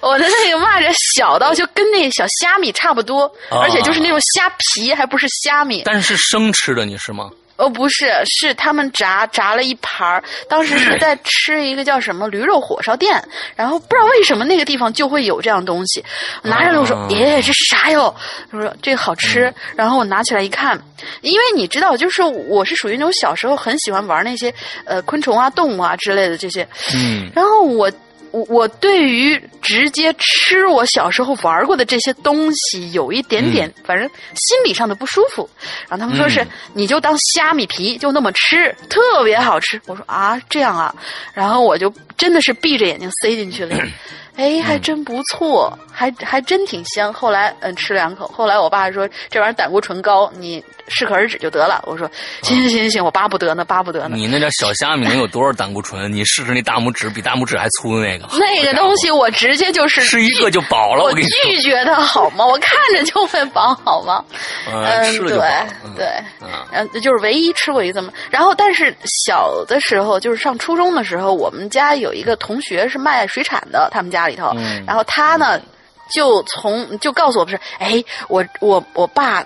[0.03, 5.83] 我的那个蚂蚱小到就跟那小虾米差不多，啊而且就是那种虾皮，还不是虾米。
[5.85, 7.31] 但是是生吃的，你是吗？
[7.57, 10.23] 哦，不是，是他们炸炸了一盘儿。
[10.49, 13.23] 当时是在吃一个叫什么驴肉火烧店，
[13.55, 16.05] 然后不知道为什么那个地方就会有这样东西。
[16.43, 18.15] 我拿上来我说啊：“耶，这啥哟？”
[18.53, 20.79] 他说：“这个好吃。”然后我拿起来一看，
[21.23, 24.53] 因为你知道，就是我是属于那种小时候很喜欢玩那些
[24.85, 27.91] 呃昆虫啊、动物啊之类的这些，嗯，然后我
[28.37, 35.49] 我我对于直接吃我小时候玩过的这些东西有一点点，反正心理上的不舒服。
[35.89, 39.81] 然后他们说是、嗯你就当虾米皮就那么吃，特别好吃。
[39.87, 40.95] 我说啊这样啊，
[41.33, 43.75] 然后我就真的是闭着眼睛塞进去了。
[44.37, 47.13] 哎，还真不错，还还真挺香。
[47.13, 51.83] 后来嗯吃两口，后来我爸说这玩意儿胆固醇高，你适可而止就得了。
[51.87, 52.09] 我说
[52.43, 54.17] 行行行行行，我巴不得呢，巴不得呢。
[54.17, 56.13] 你那点小虾米能有多少胆固醇？
[56.13, 61.05] 你试试那大拇指比大拇指还粗的那个， 那个东西我直接就是吃一个就饱了。
[61.05, 62.45] 我跟你说，拒绝它好吗？
[62.47, 64.25] 我看着就会饱好吗？
[64.73, 65.17] 嗯。
[65.27, 65.39] 对
[65.97, 66.07] 对，
[66.43, 68.13] 嗯，嗯，就是唯一吃过一次嘛。
[68.31, 68.95] 然后，但是
[69.27, 75.61] 小的时候，就是上初中的时候，我们家有一个同学是卖水产的，他们家里头，嗯然后他呢，
[76.13, 79.45] 就从就告诉我不是，哎，我我我爸。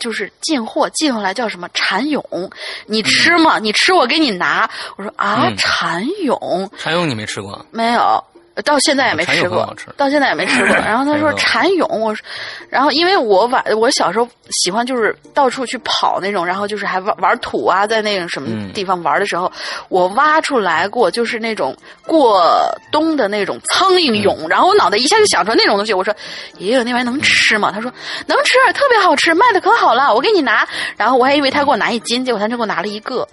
[0.00, 2.50] 就是进货进回来叫什么蚕蛹，
[2.86, 3.58] 你吃吗？
[3.58, 4.70] 你吃我给你拿。
[4.96, 7.66] 我说啊，嗯蚕蛹蚕蛹你没吃过？
[7.70, 8.24] 没有，
[8.64, 10.76] 到现在也没吃过吃，到现在也没吃过。
[10.84, 12.24] 然后他说蚕蚕蛹，我说，
[12.68, 19.50] 然后因为我晚我小时候喜欢就是到处去跑那种，然后就是还玩玩土啊，在那种什么嗯地方玩的时候，
[19.88, 22.42] 我挖出来过就是那种过
[22.90, 26.14] 冬的那种苍蝇嗯蛹，然后我脑袋一下就想出来那种东西，我说
[26.58, 27.70] 爷爷那玩意儿能吃吗？
[27.72, 27.92] 他说
[28.26, 30.66] 能吃，特别好吃，卖的可好了，我给你拿。
[30.96, 33.26] 然后我还以为他给我拿一斤，结果他就给我拿了一个，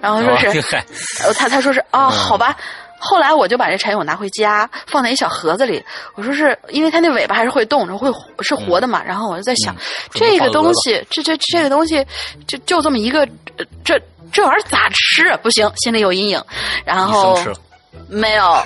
[0.00, 0.62] 然后说是。
[1.34, 2.56] 他他说是哦，嗯好吧。
[2.98, 5.84] 后来我就把这蚕蛹拿回家，放在一小盒子里。
[6.14, 9.02] 我说是因为它那尾巴还是会动，会是活的嘛。
[9.04, 9.78] 然后我就在想，嗯
[10.14, 12.04] 这个东西，这这这个东西，
[12.46, 13.20] 就就这么一个，
[13.58, 14.00] 呃这
[14.32, 15.38] 这玩意儿咋吃啊？
[15.42, 16.42] 不行，心里有阴影。
[16.84, 17.38] 然后。
[18.08, 18.62] 没有，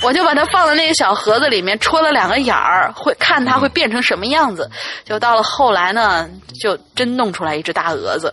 [0.00, 4.70] 我就把它放在那个小盒子里面，戳了两个眼儿，会看它会变成什么样子。
[5.04, 6.26] 就到了后来呢，
[6.62, 8.32] 就真弄出来一只大蛾子。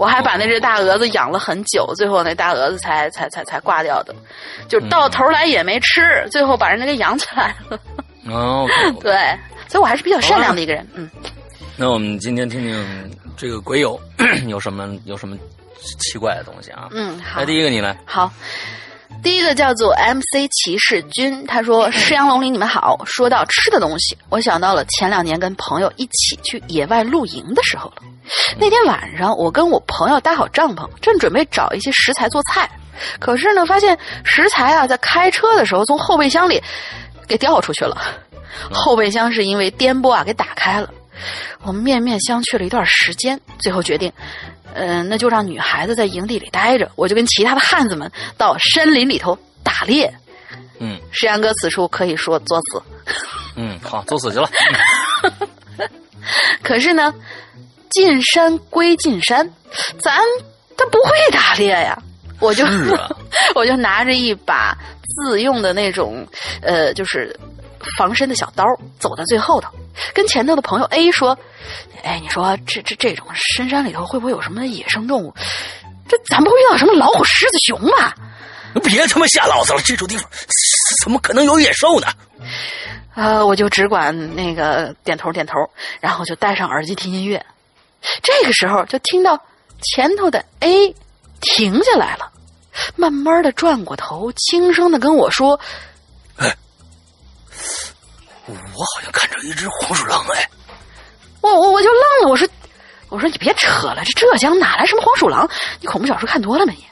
[0.00, 4.14] 我还把那只大蛾子养了很久，最后那大蛾子才才才才挂掉的，
[4.66, 7.78] 就到头来也没吃，最后把人家给养起来了。
[8.24, 8.66] 哦，
[8.98, 9.12] 对，
[9.68, 10.88] 所以我还是比较善良的一个人。
[10.94, 11.10] 嗯，
[11.76, 14.00] 那我们今天听听这个鬼友
[14.48, 15.36] 有什么有什么
[15.98, 16.88] 奇怪的东西啊？
[16.92, 17.94] 嗯，好来，，第一个你来。
[18.06, 18.32] 好。
[19.22, 22.98] 第一个叫做 MC 骑士君，他说：“师阳龙鳞，你们好。
[23.04, 28.02] 说到吃的东西，我想到了前两年跟朋友一起去野外露营的时候了。
[28.58, 32.68] 那天晚上，我跟我朋友搭好帐篷，正准备找一些食材做菜，
[33.18, 36.62] 可是呢，发现食材啊，在开车的时候从后备箱里
[37.28, 38.00] 给掉出去了。
[38.72, 40.90] 后备箱是因为颠簸啊给打开了。
[41.62, 44.10] 我们面面相觑了一段时间，最后决定，
[44.74, 50.12] 嗯、那就让女孩子在营地里待着，我就跟其他的汉子们到山林里头打猎。
[50.78, 52.82] 嗯石阳哥此处可以说作死，
[53.56, 54.50] 嗯，好，作死去了。
[56.62, 57.12] 可是呢，
[57.90, 59.46] 进山归进山，
[59.98, 60.18] 咱
[60.76, 62.00] 他不会打猎呀。
[62.38, 62.64] 我就
[63.54, 66.26] 我就拿着一把自用的那种，
[66.62, 67.38] 呃，就是
[67.96, 68.64] 防身的小刀，
[68.98, 69.70] 走在最后头，
[70.14, 71.38] 跟前头的朋友 A 说
[72.02, 75.34] ：“哎，你说这这这种深山里头会不会有什么野生动物？
[76.08, 78.14] 这咱不会遇到什么老虎、狮子、熊吧？”
[78.84, 79.80] 别他妈吓老子了！
[79.82, 80.30] 这种地方
[81.02, 82.06] 怎么可能有野兽呢？
[83.16, 85.54] 呃，我就只管那个点头点头，
[86.00, 87.44] 然后就戴上耳机听音乐。
[88.22, 89.40] 这个时候就听到
[89.82, 90.94] 前头的 A
[91.40, 92.30] 停下来了，
[92.94, 95.58] 慢慢的转过头，轻声的跟我说
[98.46, 100.48] 我好像看着一只黄鼠狼哎
[101.40, 102.48] ！：“我我我就愣了，我说
[103.08, 105.48] 我说你别扯了，这浙江哪来什么黄鼠狼？
[105.80, 106.84] 你恐怖小说看多了没你？”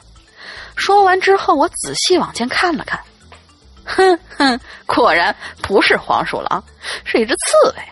[0.77, 2.97] 说完之后，我仔细往前看了看，
[3.83, 6.63] 哼哼，果然不是黄鼠狼，
[7.03, 7.83] 是一只刺猬。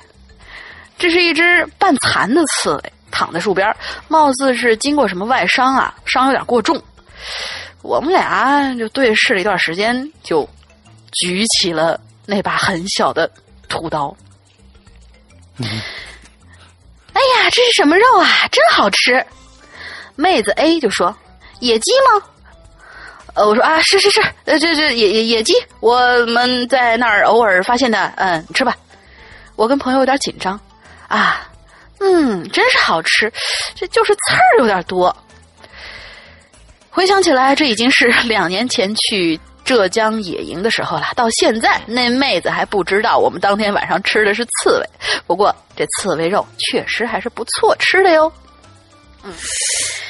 [0.98, 3.76] 这是一只半残的刺猬，躺在树边，
[4.08, 6.82] 貌似是经过什么外伤啊，伤有点过重。
[7.82, 10.48] 我们俩就对视了一段时间，就
[11.12, 13.32] 举起了那把很小的
[13.68, 14.16] 屠刀。
[15.60, 15.66] 哎
[17.20, 18.48] 呀，这是什么肉啊？
[18.52, 19.26] 真好吃！
[20.16, 21.16] 妹子 A 就说
[21.62, 22.22] ：“野鸡吗？”
[23.34, 28.76] 呃，我说啊，是是是，呃，这这野野野鸡，我们在那儿偶尔发现的，嗯，吃吧。
[29.56, 30.60] 我跟朋友有点紧张，
[31.08, 31.50] 啊，
[32.00, 33.32] 嗯，真是好吃，
[33.74, 35.16] 这就是刺儿有点多。
[36.90, 41.08] 回想起来，这已经是两年前去浙江野营的时候了。
[41.14, 44.90] 到现在，那妹子还不知道我们当天晚上吃的是刺猬。
[45.28, 48.32] 不过，这刺猬肉确实还是不错吃的哟。
[49.24, 49.34] 嗯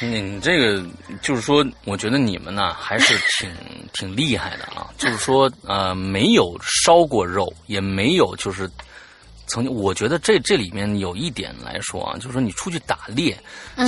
[0.00, 0.80] 你这个
[1.20, 3.50] 就是说，我觉得你们呢还是挺
[3.92, 4.86] 挺厉害的啊。
[4.96, 8.70] 就是说，呃，没有烧过肉，也没有就是
[9.48, 13.36] 曾经，我觉得这这里面有一点来说啊，就是说你出去打猎，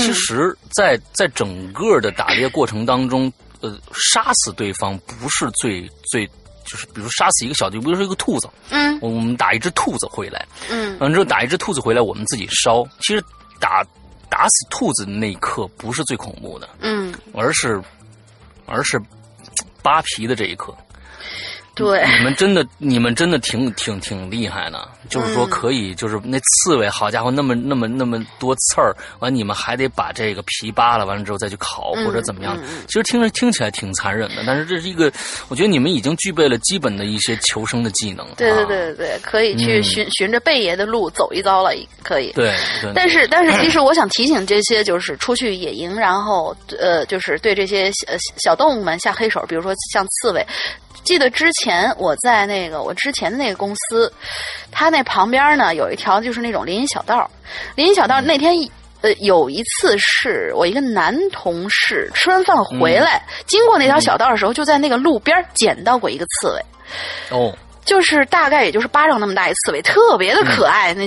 [0.01, 6.29] 其实在在整个的打猎过程当中，呃，杀死对方不是最最。
[6.63, 12.87] 就是比如杀死一个小的，比如说一个兔子，嗯我们打一只兔子回来，嗯完之后打一只兔子回来，我们自己烧。
[13.01, 13.21] 其实
[13.59, 13.85] 打
[14.29, 17.83] 打死兔子那一刻不是最恐怖的，嗯，而是
[18.67, 19.01] 而是
[19.83, 20.73] 扒皮的这一刻。
[21.81, 35.11] 对，你们真的，你们真的挺挺挺厉害的，就是说可以，就是那刺猬，好家伙，那么那么那么多刺儿，完你们还得把这个皮扒了，完了之后再去烤或者怎么样，其实听着听起来挺残忍的，但是这是一个，
[35.49, 38.27] 我觉得你们已经具备了基本的一些求生的技能。
[38.37, 41.71] 对对对对对，可以去循循着贝爷的路走一遭了，
[42.03, 42.33] 可以。
[42.33, 42.55] 对，
[42.95, 50.47] 但是但是，其 实我想提醒这些就是出去野营，然后呃，就是对这些小小动物们下黑手，比如说像刺猬。
[51.05, 54.13] 记得之前我在那个我之前的那个公司，
[54.71, 57.31] 他那旁边呢有一条就是那种林荫小道，
[57.75, 58.55] 林荫小道那天
[59.01, 66.65] 呃有一次是我一个男同事吃完饭回来，经过那条小道的时候，就在那个路边捡到过一个刺猬。
[67.31, 67.55] 哦。
[67.85, 71.05] 就是大概也就是巴掌那么大一刺猬，特别的可爱，那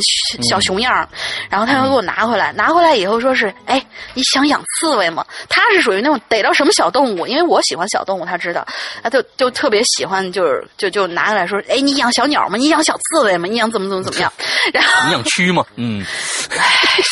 [0.49, 1.07] 小熊样
[1.49, 3.83] 然后他又给我拿回来，拿回来以后说是，哎，
[4.13, 5.25] 你想养刺猬吗？
[5.49, 8.65] 他是属于那种逮到什么小动物，因为我喜欢小动物，他知道，
[9.01, 12.57] 他就就特别喜欢，就是就就拿过来说，哎，你养小鸟吗？
[12.57, 13.47] 你养小刺猬吗？
[13.47, 14.31] 你养怎么怎么怎么样？
[14.73, 15.65] 然后你养蛆吗？
[15.75, 16.03] 嗯，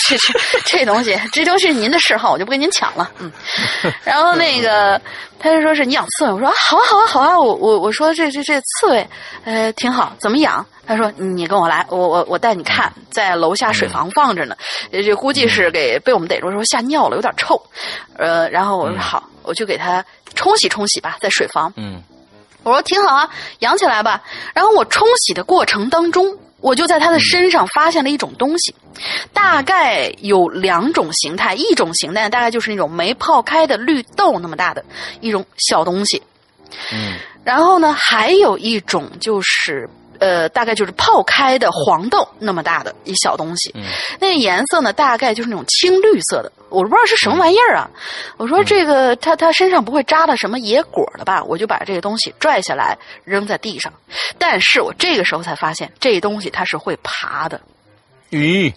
[0.07, 3.09] 这这这东西，这都是您的嗜好，我就不跟您抢了。
[3.19, 3.31] 嗯，
[4.03, 4.99] 然后那个。
[5.43, 9.09] 他就说是你养刺猬，我说好啊好啊好啊，我我我说这这这刺猬，
[9.51, 10.65] 呃挺好，怎么养？
[10.87, 14.55] 他说你跟我来，我我我带你看，在楼下水房放着呢，
[14.91, 17.61] 这估计是给被我们逮住时候吓尿了，有点臭，
[18.17, 20.03] 呃，然后我说好，我就给它
[20.35, 21.73] 冲洗冲洗吧，在水房。
[21.75, 22.01] 嗯，
[22.63, 24.21] 我说挺好啊，养起来吧。
[24.53, 26.37] 然后我冲洗的过程当中。
[26.61, 28.75] 我就在他的身上发现了一种东西，
[29.33, 34.85] 大概有两种形态，一种形态大概就是那种没泡开的绿豆那么大的
[35.21, 36.21] 一种小东西，
[36.93, 39.89] 嗯，然后呢，还有一种就是。
[40.21, 43.73] 呃，大概就是泡开的黄豆那么大的一小东西，
[44.19, 47.89] 那颜色呢，大概就是那种青绿色的，我不知道是什么玩意儿啊。
[48.37, 51.43] 我说这个，它它身上不会扎了什么野果了吧？
[51.45, 53.91] 我就把这个东西拽下来扔在地上，
[54.37, 57.59] 但是我这个时候才发现，这东西它是会爬的。
[58.29, 58.71] 咦，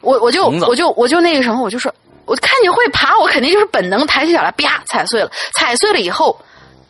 [0.00, 1.92] 我我就我就我就那个什么，我就说，
[2.24, 6.40] 我看你会爬，我肯定就是本能抬起脚来，啪踩碎了，踩碎了以后，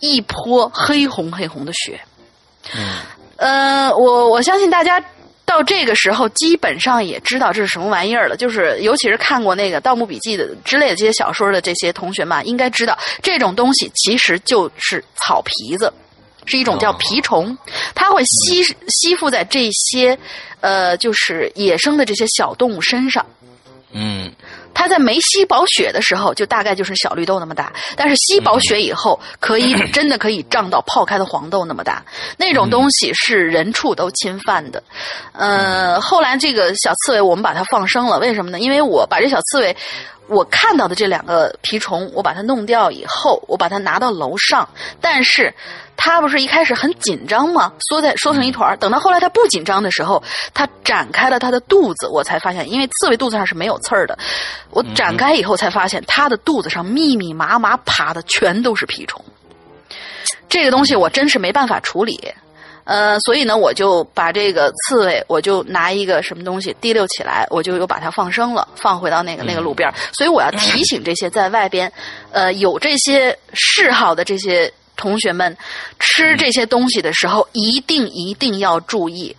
[0.00, 2.00] 一泼黑红黑红的血。
[2.74, 2.80] 嗯。
[3.36, 5.04] 呃，我我相信大家
[5.44, 8.36] 到这个时候基本上也知道这是什么玩意儿了。
[8.36, 15.92] 就是尤其是看过那个《盗墓笔记》的之类的这些小说的这些同学们，应该知道这种东西其实就是草皮子，
[16.46, 17.58] 是一种叫蜱虫，
[17.92, 20.16] 它会吸吸附在这些
[20.60, 23.26] 呃，就是野生的这些小动物身上。
[23.94, 24.30] 嗯。
[24.76, 32.04] 它在没吸饱血的时候，就大概就是小绿豆那么大；但是吸饱血以后，可以真的可以胀到泡开的黄豆那么大。
[32.36, 34.82] 那种东西是人畜都侵犯的。
[35.32, 38.58] 呃，后来这个小刺猬我们把它放生了，为什么呢？
[38.58, 39.76] 因为我把这小刺猬。
[40.26, 44.68] 我看到的这两个蜱虫，我把它弄掉以后，我把它拿到楼上，
[45.00, 45.54] 但是
[45.96, 47.72] 它不是一开始很紧张吗？
[47.88, 50.22] 缩在缩成一团等到后来它不紧张的时候，
[50.54, 54.18] 它展开了它的肚子，我才发现，因为刺猬肚子上是没有刺儿的。
[54.70, 59.22] 我展开以后才发现，它的肚子上密密麻麻爬的全都是蜱虫。
[60.48, 62.32] 这个东西我真是没办法处理。
[62.84, 71.90] 呃，所以呢，我就把这个刺猬，我就拿一个什么东西提溜起来，我就又把它放生了，放回到那个那个路边所以我要提醒这些在外边，
[72.30, 75.56] 呃，有这些嗜好的这些同学们，
[75.98, 79.34] 吃这些东西的时候，一定一定要注意，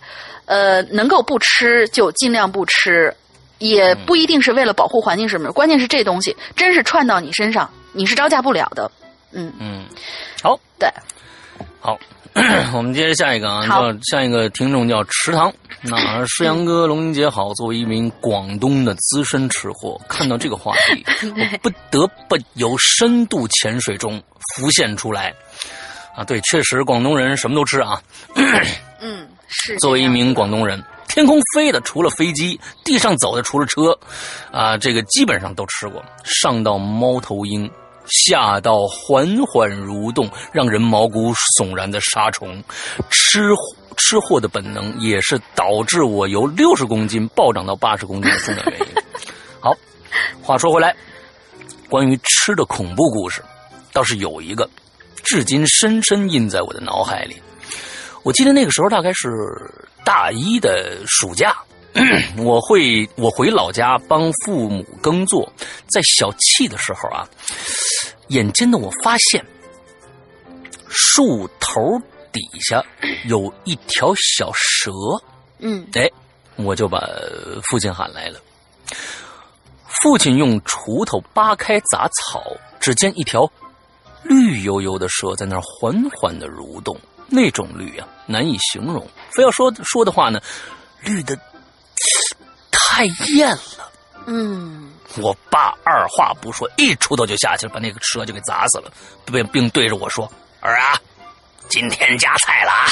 [0.46, 3.14] 呃，能够不吃就尽量不吃，
[3.58, 8.90] 也不一定是为了保护环境什么，关键是这东西真是串到你身上，你是招架不了的。
[9.30, 9.52] 嗯。
[9.60, 9.84] 嗯，
[10.42, 10.90] 好，对，
[11.78, 11.96] 好。
[12.74, 15.52] 我们接着下一个啊，叫下一个听众叫池塘。
[15.80, 24.22] 那 诗阳哥龙英姐好，作为一名广东的资深吃货，看到这个话题， 我不得不由深度潜水中
[24.54, 25.32] 浮现出来。
[26.14, 28.00] 啊，对，确实广东人什么都吃啊。
[29.00, 29.76] 嗯， 是。
[29.78, 33.98] 作为一名广东人，天空飞的除了飞机，地上走的除了车，
[34.50, 36.04] 啊，这个基本上都吃过。
[36.24, 37.70] 上到猫头鹰。
[38.08, 42.62] 下到缓缓蠕动、让人毛骨悚然的沙虫，
[43.10, 43.40] 吃
[43.96, 48.86] 吃货的本能也是导致我由六十公斤暴涨到八十公斤的重要原因。
[49.60, 49.72] 好，
[50.42, 50.94] 话说回来，
[51.88, 53.42] 关于吃的恐怖故事，
[53.92, 54.68] 倒是有一个，
[55.24, 57.40] 至今深深印在我的脑海里。
[58.22, 59.28] 我记得那个时候大概是
[60.04, 61.56] 大一的暑假。
[62.38, 65.50] 我会，我回老家帮父母耕作，
[65.86, 67.26] 在小憩的时候啊，
[68.28, 69.44] 眼尖的我发现
[70.88, 71.98] 树头
[72.32, 72.84] 底下
[73.26, 74.92] 有一条小蛇。
[75.58, 76.10] 嗯，哎，
[76.56, 77.00] 我就把
[77.70, 78.38] 父亲喊来了。
[80.02, 82.42] 父亲用锄头扒开杂草，
[82.78, 83.50] 只见一条
[84.22, 86.94] 绿油油的蛇在那儿缓缓的蠕动。
[87.28, 89.04] 那种绿啊，难以形容。
[89.30, 90.40] 非要说说的话呢，
[91.02, 91.36] 绿的
[92.96, 93.92] 太艳了。
[94.24, 98.90] 嗯，我爸二话不说，一出头就下去了，把那个蛇就给砸死了，
[99.26, 100.98] 并并对着我说：“儿啊，
[101.68, 102.88] 今天加菜了啊，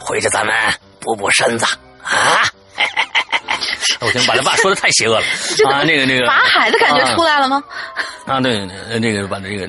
[0.00, 0.52] 回去咱们
[0.98, 1.64] 补补身子
[2.02, 2.50] 啊。”
[4.00, 5.24] 我天，把他爸说的太邪恶了
[5.70, 5.82] 啊！
[5.84, 7.62] 那个那个，法海的感觉出来了吗？
[8.26, 8.66] 啊，对，
[9.00, 9.66] 那个把这个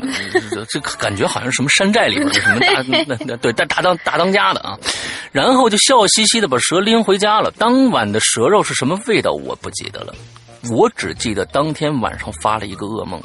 [0.69, 4.77] 这感觉好像什么山寨里边的什么大 那那对大大当大当家的啊，
[5.31, 7.51] 然后就笑嘻嘻的把蛇拎回家了。
[7.57, 10.13] 当晚的蛇肉是什么味道我不记得了，
[10.69, 13.21] 我只记得当天晚上发了一个噩梦，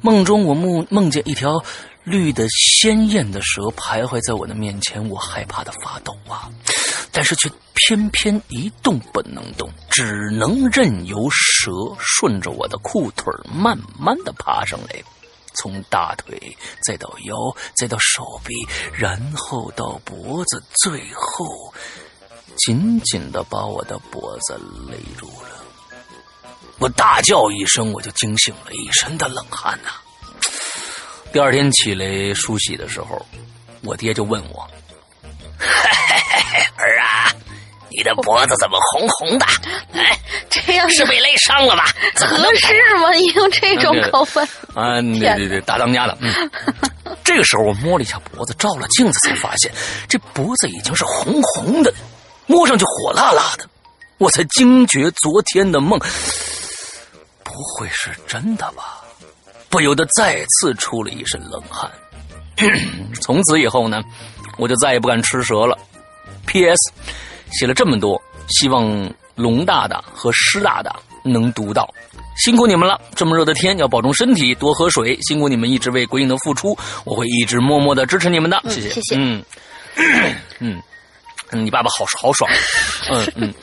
[0.00, 1.62] 梦中我梦梦见一条
[2.10, 6.50] 绿的鲜艳的蛇徘徊在我的面前，我害怕的发抖啊。
[7.12, 15.02] 但是却偏偏一动不能动，只能任由蛇顺着我的裤腿慢慢的爬上来，
[15.54, 17.36] 从大腿再到腰，
[17.76, 18.54] 再到手臂，
[18.92, 21.72] 然后到脖子，最后
[22.56, 24.54] 紧紧的把我的脖子
[24.88, 25.64] 勒住了。
[26.78, 29.90] 我大叫一声，我就惊醒了，一身的冷汗呐。
[31.32, 33.24] 第二天起来梳洗的时候，
[33.82, 34.68] 我爹就问我。
[36.76, 37.30] 儿啊，
[37.90, 39.46] 你的脖子怎么红红的？
[39.92, 40.18] 哎，
[40.48, 41.84] 这样是被勒伤了吧？
[42.16, 43.12] 合适吗？
[43.12, 45.00] 你用这种 口吻啊？
[45.02, 46.16] 对对对，大当家的。
[46.20, 46.50] 嗯，
[47.22, 49.70] 这个时候我摸了一下脖子，照了镜子才发现
[50.08, 51.92] 这脖子已经是红红的，
[52.46, 53.68] 摸上去火辣辣的。
[54.18, 55.98] 我才惊觉昨天的梦
[57.44, 58.99] 不会是真的吧？
[59.70, 61.90] 不由得再次出了一身冷汗。
[63.22, 64.02] 从此以后呢，
[64.58, 65.78] 我就再也不敢吃蛇了。
[66.46, 66.92] P.S.
[67.52, 70.94] 写了这么多，希望龙大大和师大大
[71.24, 71.88] 能读到，
[72.36, 73.00] 辛苦你们了！
[73.14, 75.18] 这么热的天，要保重身体，多喝水。
[75.22, 78.60] 辛苦你们一直为鬼影的付出，我会一直默默的支持你们的。
[78.64, 79.16] 谢谢，谢谢。
[79.16, 79.42] 嗯
[80.60, 80.82] 嗯
[81.50, 82.50] 嗯，你爸爸好好爽。
[83.10, 83.54] 嗯 嗯。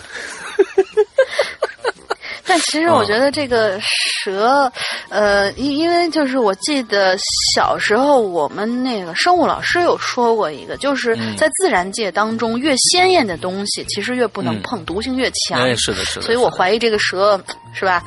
[2.47, 4.71] 但其实我觉得这个蛇，
[5.09, 7.15] 呃，因因为就是我记得
[7.53, 15.61] 小时候我们那个生物老师有说过一个，就是在自然界当中越鲜艳的东西，其实越不能碰，毒性越强。
[15.61, 16.21] 哎，是的，是的。
[16.25, 17.39] 所以我怀疑这个蛇
[17.73, 18.01] 是吧？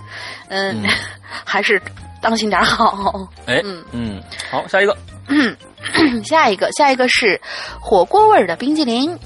[0.48, 0.82] 嗯，
[1.44, 1.80] 还是
[2.22, 3.28] 当心点好。
[3.46, 4.96] 哎，嗯嗯，好，下一个。
[6.24, 7.40] 下一个，下一个是
[7.80, 9.16] 火锅味的冰激凌。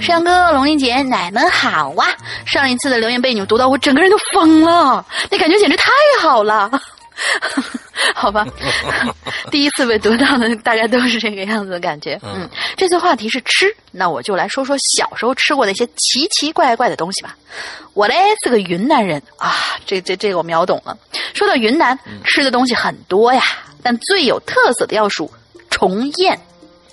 [0.00, 2.08] 山哥、龙鳞姐，奶们好啊！
[2.46, 5.90] 上一次的留言被你们读到，我整个人都疯了，那感觉简直太
[6.20, 6.70] 好了。
[8.14, 8.46] 好吧，
[9.52, 12.18] 第一次被读到的大家都是这个样子的感觉。
[12.22, 17.36] 嗯，这次话题是吃，那我就来说说小时候吃过的一些奇奇怪怪的东西吧。
[17.92, 20.96] 我嘞是个云南人啊，这这这个我秒懂了。
[21.34, 23.42] 说到云南，吃的东西很多呀，
[23.82, 25.30] 但最有特色的要数
[25.68, 26.40] 虫宴。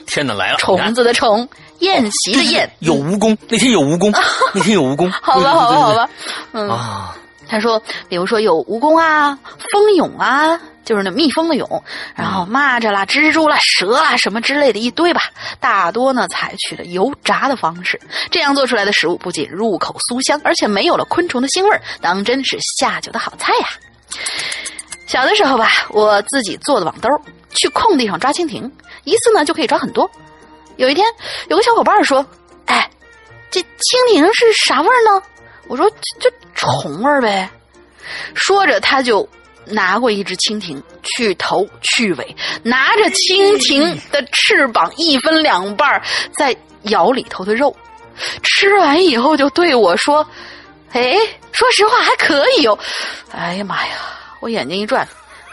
[0.05, 0.57] 天哪，来了！
[0.57, 1.47] 虫子的虫。
[1.79, 4.11] 宴席的宴有蜈蚣，那天有蜈蚣，
[4.53, 5.09] 那天有蜈蚣。
[5.21, 6.09] 好了，好了，好了。
[6.53, 7.15] 嗯啊，
[7.47, 9.37] 他说，比如说有蜈蚣啊，
[9.71, 11.81] 蜂蛹啊，就是那蜜蜂的蛹，
[12.15, 15.21] 然后蚂蚱啦、蜘蛛啦、蛇啦什么之类的一堆吧。
[15.59, 17.99] 大多呢采取了油炸的方式，
[18.31, 23.67] 这样做出来的食物不仅入口酥香，而且没有了昆虫的腥味当真是下酒的好菜呀。
[25.05, 27.07] 小的时候吧，我自己做的网兜，
[27.51, 28.69] 去空地上抓蜻蜓，
[29.05, 30.09] 一次呢就可以抓很多。
[30.77, 31.05] 有一天，
[31.49, 32.25] 有个小伙伴说
[32.65, 32.89] ：“哎，
[33.51, 35.21] 这蜻蜓是啥味儿呢？”
[35.67, 37.49] 我说：“这虫味儿呗。”
[38.33, 39.27] 说着，他就
[39.65, 46.01] 拿过一只蜻蜓，去头去尾，拿着蜻蜓的翅膀一分两半，
[46.31, 47.75] 再咬里头的肉。
[48.43, 50.25] 吃完以后，就对我说
[50.93, 51.17] ：“哎，
[51.51, 52.77] 说实话还可以哦。”
[53.31, 53.93] 哎呀妈呀！
[54.39, 55.07] 我眼睛一转。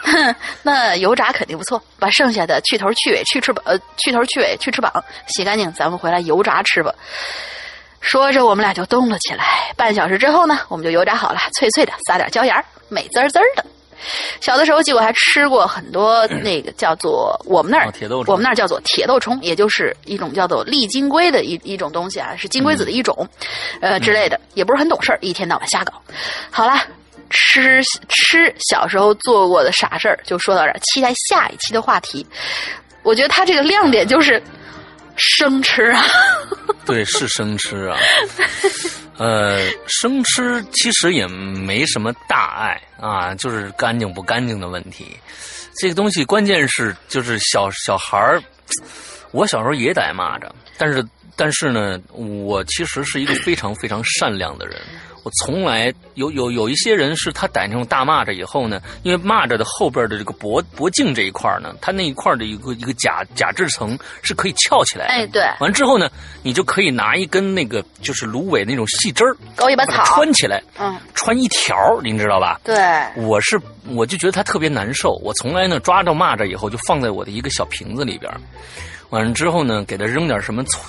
[0.05, 1.81] 哼， 那油炸肯定不错。
[1.99, 4.91] 把剩下的去头去尾去翅膀，呃，去头去尾去翅膀，
[5.27, 6.93] 洗干净，咱们回来油炸吃吧。
[8.01, 9.73] 说着，我们俩就动了起来。
[9.75, 12.55] 半小时之后呢，我们就油炸好了，脆脆的，撒点椒盐，
[12.87, 13.65] 美滋滋的。
[14.41, 17.91] 小的时候，记我还吃过很多那个叫做我们那儿，
[18.27, 23.27] 我们那儿叫做铁豆虫，也就是一种叫做丽金龟的一一种东西啊，是金龟子的一种，
[23.81, 25.93] 呃之类的，也不是很懂事儿，一天到晚瞎搞。
[26.51, 26.79] 好了。
[27.29, 32.25] 吃吃，小时候做过的傻事儿就说到这儿，期待下一期的话题。
[33.03, 34.41] 我觉得他这个亮点就是
[35.15, 36.03] 生吃啊，
[36.85, 37.97] 对，是生吃啊。
[39.17, 45.15] 呃，生吃其实也没什么大碍啊，就是干净不干净的问题。
[45.77, 48.41] 这个东西关键是就是小小孩儿，
[49.31, 51.05] 我小时候也逮蚂蚱，但是
[51.35, 54.81] 但是呢，我其实是一个非常非常善良的人。
[55.25, 65.13] 我从来有有有一些人是他逮那种大蚂蚱以后呢，因为蚂蚱的后边的这个脖脖颈这一块呢，它那一块的一个一个甲甲质层是可以翘起来的。
[65.13, 66.07] 哎，对，完之后呢，
[66.43, 72.61] 你就可以拿一根那个就是芦苇那种细枝儿，把它搞一把草，穿起来，嗯，穿一条，您知道吧？
[72.63, 72.75] 对，
[73.15, 78.39] 我是我就觉得它特别难受，我从来呢抓到蚂蚱以后就放在我的一个小瓶子里边儿，
[79.15, 80.83] 完了之后呢给它扔点什么葱，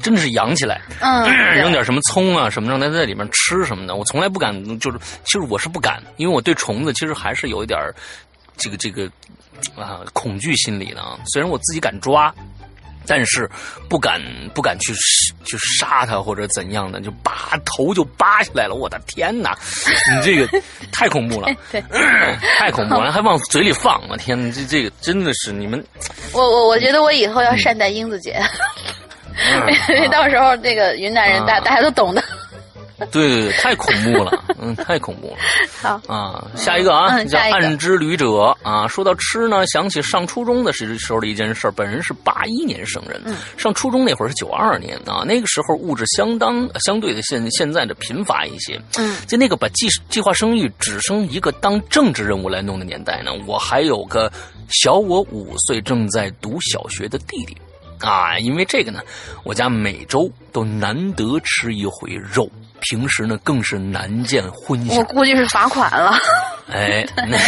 [0.00, 1.24] 真的是养起来，嗯，
[1.58, 7.92] 扔点什么葱啊什么让它在里面吃什么的，我从来不敢，就是其实我是不敢，因为我对虫子其实还是有一点儿
[8.56, 9.10] 这个这个
[9.76, 12.32] 啊恐惧心理的啊，虽然我自己敢抓。
[13.06, 13.48] 但是
[13.88, 14.20] 不敢
[14.54, 14.94] 不敢去
[15.44, 18.74] 去杀他或者怎样的，就拔头就拔下来了。
[18.74, 19.56] 我的天哪，
[20.14, 20.48] 你这个
[20.92, 21.82] 太恐怖了， 对，
[22.58, 24.02] 太恐怖了，还往嘴里放。
[24.08, 25.84] 我天，这这个真的是你们，
[26.32, 28.40] 我我我觉得我以后要善待英子姐，
[29.94, 32.22] 因为到时候这个云南人大大家都懂的。
[33.12, 35.36] 对对对，太恐怖了， 嗯，太恐怖了。
[35.80, 38.86] 好啊，下一个啊，叫暗之旅者啊。
[38.88, 41.72] 说到吃呢，想起上初中的时时候的一件事儿。
[41.72, 48.80] 本人是八一年生人，嗯上初中那会儿是九二年啊，那个时候物质相当相对的现现在的贫乏一些。
[48.96, 54.30] 嗯，在那个把计计划生育只生一个当政治任务来弄的年代呢，我还有个
[54.68, 57.56] 小我五岁正在读小学的弟弟。
[58.00, 59.00] 啊，因为这个呢，
[59.44, 62.50] 我家每周都难得吃一回肉，
[62.84, 65.04] 平时呢更是难见荤腥我。
[65.04, 66.16] 估计是罚款了。
[66.72, 67.38] 哎，那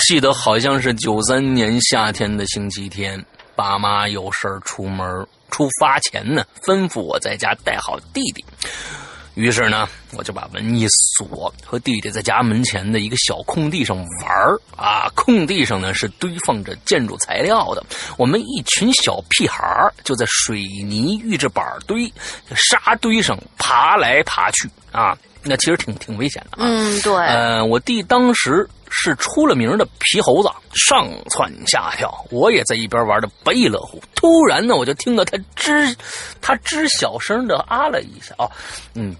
[0.00, 8.44] 记得好像是九三年夏天的星期天，爸妈有事儿出门，出发前呢，吩咐我在家带好弟弟。
[9.34, 15.08] 于是呢，我就把门一锁，和弟弟在家门前的一个小空地上玩儿啊。
[15.14, 17.84] 空地上呢是堆放着建筑材料的，
[18.18, 22.12] 我们一群小屁孩儿就在水泥预制板堆、
[22.54, 25.16] 沙堆上爬来爬去啊。
[25.42, 26.66] 那其实挺挺危险的啊。
[26.68, 34.02] 嗯，对，呃，我弟当时是出了名的皮猴子，上蹿下跳，我也在一边玩的不亦乐乎。
[34.14, 35.96] 突然呢，我就听到他吱，
[36.40, 38.50] 他吱小声的啊了一下哦，
[38.94, 39.14] 嗯，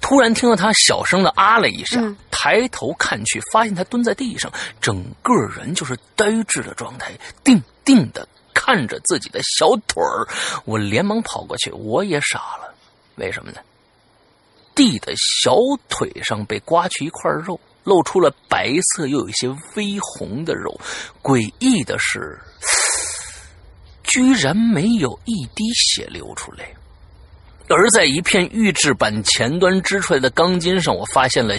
[0.00, 7.12] 突然听到他小声的啊了一下，嗯抬头看去，发现他蹲在地上，整个人就是呆滞的状态，
[7.44, 10.26] 定定的看着自己的小腿儿。
[10.64, 12.74] 我连忙跑过去，我也傻了，
[13.16, 13.58] 为什么呢？
[14.74, 15.56] 弟的小
[15.88, 20.78] 腿上被刮去一块肉，露出了白色又有一些微红的肉。
[21.22, 22.38] 诡异的是，
[24.04, 26.64] 居然没有一滴血流出来，
[27.68, 31.54] 而在一片预制板前端支出来的钢筋上，我发现了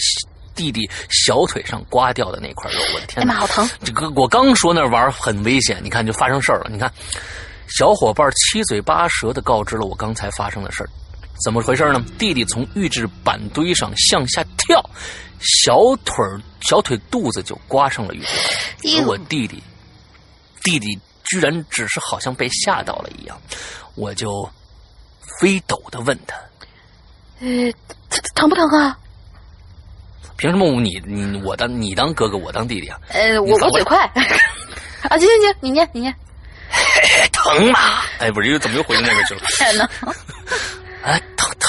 [0.53, 2.80] 弟弟小腿上刮掉的那块肉。
[2.93, 3.34] 我的天哪！
[3.34, 3.70] 哎妈，好疼！
[3.84, 6.70] 这个我刚说那玩儿很危险，你看就发生事儿了。
[6.70, 6.91] 你看，
[7.70, 10.89] 小伙伴七嘴八舌的告知了我刚才发生的事儿，
[11.43, 12.03] 怎么回事呢？
[12.17, 14.83] 弟弟从预制板堆上向下跳，
[15.39, 18.27] 小腿儿小腿肚子就刮上了预制
[18.83, 19.61] 板，而我弟弟
[20.63, 23.39] 弟弟居然只是好像被吓到了一样，
[23.95, 24.47] 我就
[25.39, 26.35] 飞抖的问他。
[27.39, 27.71] 呃，
[28.09, 28.97] 疼疼不疼啊？
[30.37, 32.99] 凭什么你你我当你当哥哥，我当弟弟啊？
[33.09, 33.97] 呃，我我嘴快。
[35.09, 36.15] 啊，行行行，你念你念。
[36.71, 37.79] 哎 疼吗？
[38.19, 39.41] 哎，不是，又怎么又回到那边去了？
[39.57, 40.13] 天哪，哎，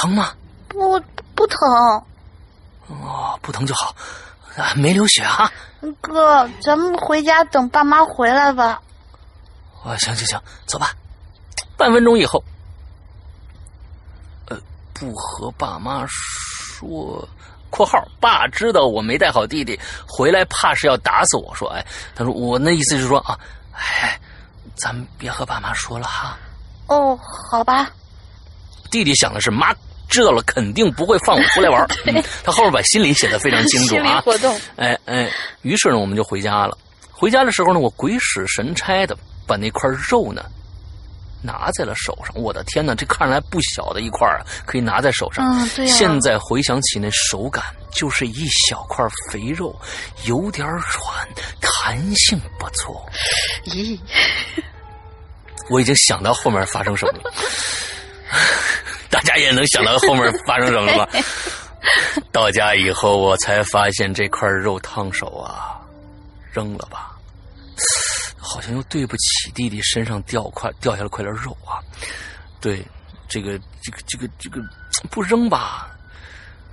[0.03, 0.33] 疼疼吗？
[0.67, 0.99] 不
[1.33, 1.57] 不疼，
[2.87, 3.95] 哦，不疼就好，
[4.57, 5.49] 啊，没流血啊。
[6.01, 8.81] 哥，咱们回家等爸妈回来吧。
[9.81, 10.91] 啊，行行行，走吧。
[11.77, 12.43] 半分钟以后，
[14.47, 14.57] 呃，
[14.93, 17.25] 不和爸妈说。
[17.73, 21.55] （括号爸知道我没带好弟弟回来，怕是要打死我。
[21.55, 21.83] 说，哎，
[22.13, 23.39] 他说我那意思是说啊，
[23.71, 24.19] 哎，
[24.75, 26.37] 咱们别和爸妈说了哈。
[26.87, 27.17] 哦，
[27.49, 27.89] 好吧。
[28.91, 29.73] 弟弟想的是妈
[30.13, 31.85] 知道了肯定不会放我出来玩。
[32.05, 34.21] 嗯，他后面把心里写的非常清楚啊。
[34.21, 34.55] 活动。
[34.75, 35.29] 哎哎，
[35.63, 36.77] 于是呢，我们就回家了。
[37.11, 40.45] 回家的时候呢，我鬼使神差的把那块肉呢
[41.41, 42.33] 拿在了手上。
[42.35, 45.43] 我的天哪，这看来不小的一块啊，可以拿在手上。
[45.59, 49.75] 嗯，对呀、现在回想起那手感，就是一小块肥肉，
[50.25, 51.27] 有点软，
[51.59, 53.05] 弹性不错。
[53.65, 53.97] 咦，
[55.69, 57.33] 我已经想到后面发生什么了，
[59.09, 61.19] 大家也能想到后面发生什么了吧？
[62.31, 65.79] 到家以后，我才发现这块肉烫手啊，
[66.51, 67.11] 扔了吧。
[68.37, 71.81] 好像又对不起弟弟身上掉块掉下了块肉啊。
[72.61, 72.85] 对，
[73.27, 74.61] 这个这个这个这个
[75.09, 75.89] 不扔吧，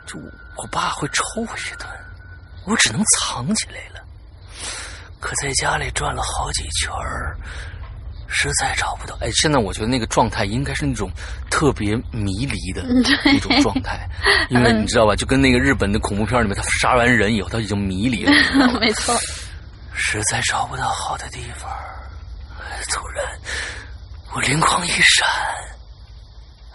[0.06, 0.18] 就
[0.56, 1.88] 我爸会抽我一顿，
[2.66, 4.04] 我只能藏起来了。
[5.18, 7.36] 可在家里转了好几圈儿，
[8.30, 9.14] 实在找不到。
[9.20, 11.10] 哎，现在我觉得那个状态应该是那种
[11.50, 12.82] 特别迷离的
[13.32, 14.08] 一种状态，
[14.48, 18.32] 因为你知道吧，就跟那个日本的恐怖片里面，他杀完人以后，他已经迷离了。
[18.80, 19.18] 没错。
[19.92, 21.70] 实在找不到好的地方，
[22.88, 23.24] 突然
[24.34, 25.28] 我灵光一闪，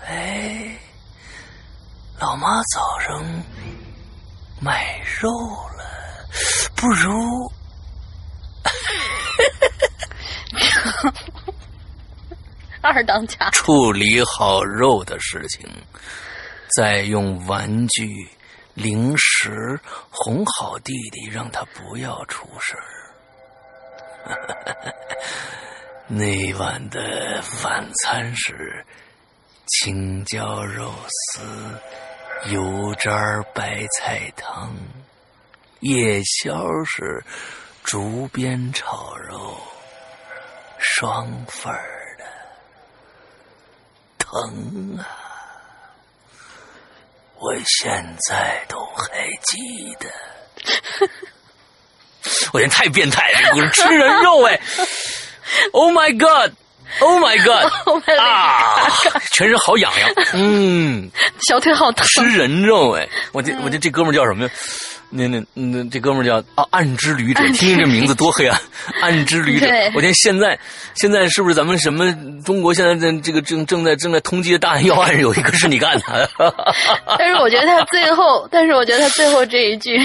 [0.06, 0.78] 哎，
[2.20, 3.24] 老妈早上
[4.60, 5.30] 买肉
[5.76, 5.84] 了，
[6.76, 7.12] 不如。
[12.86, 15.68] 二当家处理好肉的事情，
[16.78, 18.30] 再用玩具、
[18.76, 19.80] 零食
[20.12, 22.86] 哄好弟弟，让他不要出事儿。
[26.08, 28.86] 那晚的晚餐是
[29.66, 31.42] 青椒肉丝、
[32.52, 34.72] 油渣白菜汤，
[35.80, 37.24] 夜宵是
[37.84, 39.58] 竹鞭炒肉，
[40.78, 41.95] 双份儿。
[44.26, 45.06] 疼啊！
[47.38, 51.08] 我现在都还记得。
[52.54, 53.56] 我天，太变态了！
[53.56, 54.60] 我是吃人肉哎！
[55.74, 57.72] Oh my god！Oh my god！
[58.20, 58.90] 啊，
[59.32, 60.10] 全身好痒痒。
[60.34, 61.10] 嗯，
[61.48, 62.06] 小腿好疼。
[62.08, 63.08] 吃人肉哎！
[63.32, 64.50] 我这我这这哥们叫什么呀？
[65.10, 68.60] 那那那这哥们儿叫啊暗之旅者，听听这名字多黑暗！
[69.02, 70.60] 暗之旅者，我天，现在
[70.96, 72.12] 现在是不是咱们什么
[72.44, 76.30] 中国现在在这个正正在正在通缉的大案要案有一个是你干的？
[77.18, 79.98] 但是我觉得他最后，但是我觉得他最后这一句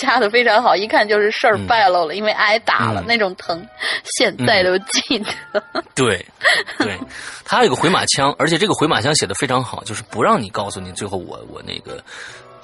[0.00, 3.64] 加的非常好，一看就是事儿败露了，因为挨打了那种疼，
[4.16, 5.62] 现在都记得。
[5.94, 6.24] 对，
[6.78, 6.98] 对，
[7.44, 12.02] 他有个回马枪，而且这个回马枪写的非常好，就是不让你告诉你最后我我那个。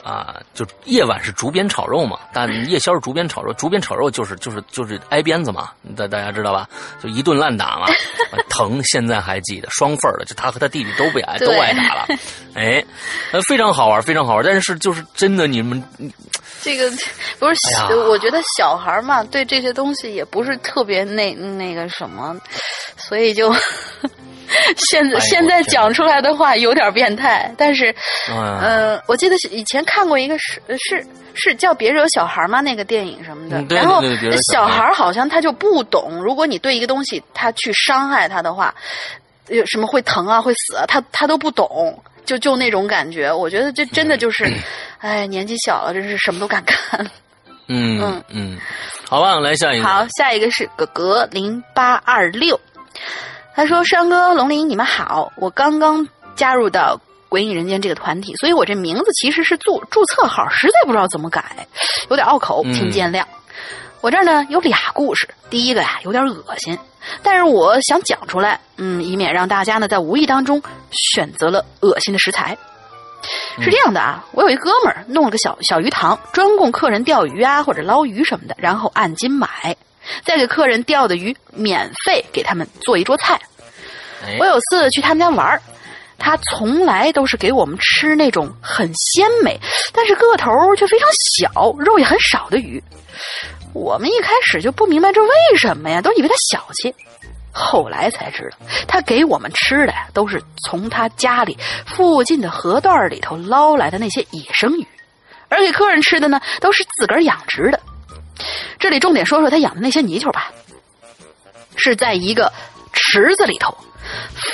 [0.03, 6.68] 啊，就夜晚是竹鞭炒肉嘛，但夜宵是竹鞭炒肉，竹鞭炒肉就是就是就是挨鞭子嘛，大大家知道吧？
[7.03, 7.86] 就一顿乱打嘛，
[8.50, 12.07] 疼，现在还记得，双份的，就他和他弟弟都被挨都挨打了，
[12.55, 12.84] 哎，
[13.48, 15.82] 非常好玩，非常好玩，但是就是真的，你们
[16.61, 16.90] 这个
[17.38, 22.36] 不是，我觉得小孩嘛，对这些东西也不是特别那那个什么，
[22.96, 23.55] 所以就。
[24.90, 27.94] 现在现在讲出来的话有点变态，但是，
[28.30, 32.61] 嗯，我记得以前看过一个是是是叫别惹小孩吗？
[32.61, 34.03] 那个电影什么的，然后
[34.53, 38.74] 小孩好像他就不懂，如果你对一个东西他去伤害他的话，
[39.48, 43.32] 有什么会疼啊会死啊，他他都不懂，就就那种感觉。
[43.32, 44.50] 我觉得这真的就是，
[45.00, 46.76] 哎，年纪小了，真是什么都敢干。
[47.68, 48.59] 嗯嗯嗯，
[49.09, 49.86] 好吧，来下一个。
[49.86, 52.61] 好，下一个是哥哥零八二六。
[53.55, 55.30] 他说：“山哥、龙鳞，你们好！
[55.36, 56.96] 我刚刚加入到
[57.28, 61.44] 《鬼影人间》这个团体，所以我这名字其实是注注册号，实在不知道怎么改，
[62.09, 63.22] 有点拗口，请见谅。
[64.00, 66.76] 我这儿呢有俩故事，第一个呀有点恶心，
[67.22, 72.57] 但是我想讲出来，嗯，以免让大家呢在无意当中选择了恶心的食材。
[73.61, 79.76] 是这样的啊，我有一哥们儿弄了个小小鱼塘，专供客人钓鱼啊或者捞鱼什么的，然后按斤买。”
[80.24, 83.40] 再给客人钓的鱼免费给他们做一桌菜。
[84.38, 85.61] 我有次去他们家玩
[86.18, 89.59] 他从来都是给我们吃那种很鲜美，
[89.92, 92.80] 但是个头却非常小、肉也很少的鱼。
[93.72, 96.94] 我们一开始就不明白这为什么呀，都以为他小气。
[97.50, 104.86] 后来才知道，他给我们吃的都是从他家里附近的河段里头捞来的那些野生鱼，
[105.48, 107.80] 而给客人吃的呢，都是自个儿养殖的。
[108.78, 110.53] 这里重点说说他养的那些泥鳅吧，
[111.76, 112.53] 是在一个
[112.93, 113.76] 池子里头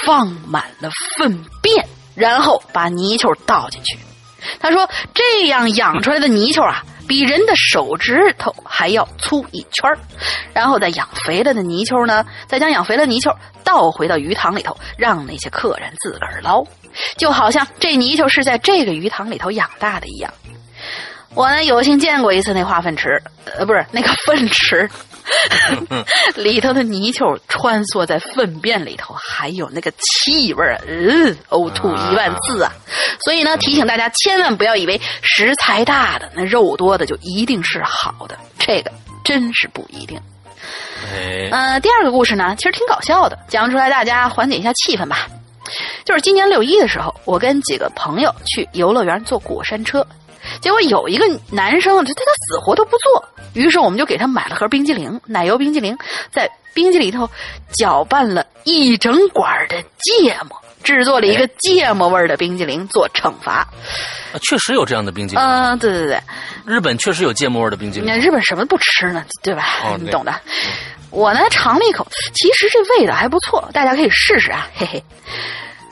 [0.04, 3.98] 放满了粪便，然后把泥鳅倒进去。
[4.60, 9.90] 他说这样养出来的泥鳅啊，比人的手指头还要粗一圈
[10.52, 16.64] 然后再养肥了的泥鳅呢，再将养肥了泥鳅倒回到鱼塘里头，让那些客人自个儿捞，
[17.16, 20.32] 就好像这泥鳅是在这个鱼塘里头养大的一样。
[21.34, 23.22] 我呢有幸见过一次那化粪池，
[23.56, 24.88] 呃，不是那个粪池，
[26.34, 32.72] 里头的泥鳅穿梭在粪便里头，还有那个气味儿，嗯，呕吐一万次啊！
[33.20, 38.90] 所以呢，提醒大家千万不要以为食材大的、那肉多的就一定是好的，这个
[39.22, 40.20] 真是不一定。
[41.52, 45.28] 嗯，第二个故事呢，其实挺搞笑的，讲出来大家缓解一下气氛吧。
[46.04, 50.04] 就是今年六一的时候，我跟几个朋友去游乐园坐过山车。
[50.60, 53.24] 结果有一个男生，他他他死活都不做，
[53.54, 55.96] 于是我们就给他买了盒冰激凌，奶油冰激凌，
[56.30, 57.28] 在冰激里头
[57.72, 63.66] 搅拌了一整管的芥末，制作了一个芥末味的冰激凌做惩罚。
[64.42, 65.44] 确实有这样的冰激凌。
[65.44, 66.20] 嗯，对对对，
[66.66, 68.14] 日本确实有芥末味的冰激凌。
[68.20, 69.24] 日本什么不吃呢？
[69.42, 69.64] 对吧？
[69.98, 70.34] 你懂的。
[71.10, 75.02] 我呢尝了一口，其实这味道还不错，大家可以试试啊，嘿嘿。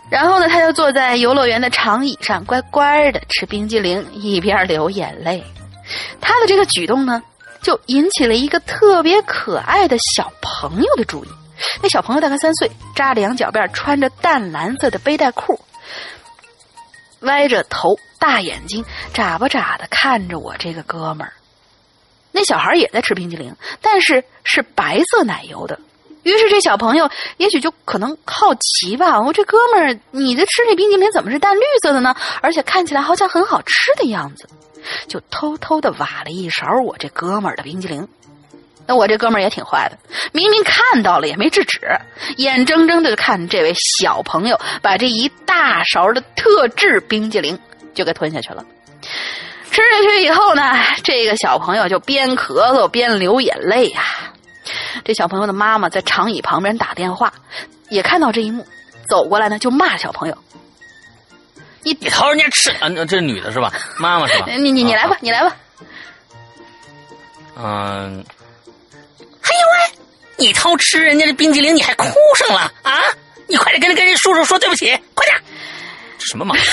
[0.08, 5.44] 然后呢，他就坐在游乐园的长椅上，乖乖的吃冰激凌，一边流眼泪。
[6.20, 7.22] 他的这个举动呢，
[7.60, 11.28] 就引起了一个特别可爱的小朋友的注意。
[11.82, 15.58] 那小朋友大概三岁，扎着羊角辫，穿着淡蓝色的背带裤，
[17.20, 21.32] 歪着头，大眼睛眨巴眨的看着我这个哥们儿。
[22.30, 25.80] 那小孩也在吃冰激凌，但是是白色奶油的。
[26.26, 32.16] 于是这小朋友也许就可能好奇吧，我这哥们儿，你的吃这冰激凌怎么是淡绿色的呢？
[32.40, 34.48] 而且看起来好像很好吃的样子，
[35.06, 38.08] 就偷偷的挖了一勺我这哥们儿的冰激凌。
[38.88, 39.96] 那我这哥们儿也挺坏的，
[40.32, 41.80] 明明看到了也没制止，
[42.38, 47.56] 眼睁睁的看这位小朋友把这一大勺的特制冰激凌
[47.94, 48.64] 就给吞下去了。
[49.70, 54.02] 吃下去以后呢，这个小朋友就边咳嗽边流眼泪呀。
[55.04, 57.32] 这小朋友的妈妈在长椅旁边打电话，
[57.88, 58.66] 也看到这一幕，
[59.08, 60.36] 走过来呢就骂小朋友
[61.82, 62.88] ：“你你偷人家吃啊？
[62.88, 63.72] 这是女的是吧？
[63.98, 64.46] 妈妈是吧？
[64.48, 65.56] 你你你来吧，你来吧。”
[67.58, 68.22] 嗯，
[69.40, 69.98] 还有喂，
[70.36, 72.06] 你偷吃人家的冰激凌，你还哭
[72.36, 72.92] 上了啊？
[73.48, 75.42] 你快点跟跟人叔叔说对不起，快点！
[76.18, 76.54] 什么妈？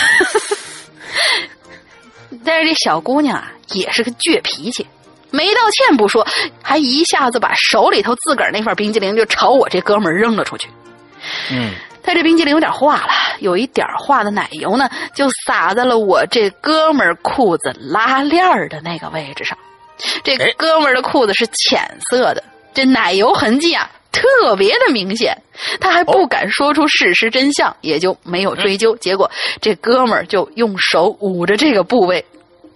[2.44, 4.86] 但是这小姑娘啊，也是个倔脾气。
[5.34, 6.26] 没道歉不说，
[6.62, 10.70] 还一下子把手里头自个儿那份冰激凌就朝我这哥们儿扔了出去。
[11.52, 11.72] 嗯，
[12.04, 13.10] 他这冰激凌有点化了，
[13.40, 19.58] 有一点化的奶油呢，就洒在了我这哥们儿裤子拉链儿的那个位置上。
[20.24, 21.82] 这哥们儿的裤子是浅
[22.12, 25.36] 色的，这奶油痕迹啊特别的明显。
[25.80, 28.96] 他还不敢说出事实真相，也就没有追究。
[28.98, 29.30] 结果
[29.60, 32.24] 这哥们儿就用手捂着这个部位，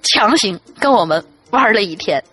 [0.01, 2.24] 强行跟我们玩了一天。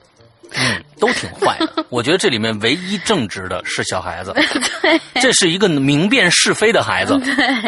[0.56, 1.84] 嗯，都挺坏的。
[1.90, 4.34] 我觉得这里面唯一正直的是小孩子，
[5.20, 7.18] 这是一个明辨是非的孩子。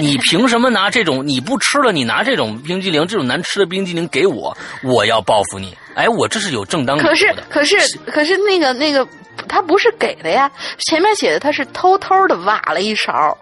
[0.01, 1.93] 你凭什么拿这种你不吃了？
[1.93, 5.77] 你拿这种冰激凌，这种难吃的冰激凌给我，我要报复你。
[5.95, 7.45] 哎，我这是有正当理由的。
[7.49, 9.07] 可是，可是，可是那个那个，
[9.49, 10.51] 他不是给的呀。
[10.79, 13.37] 前面写的他是偷偷的挖了一勺。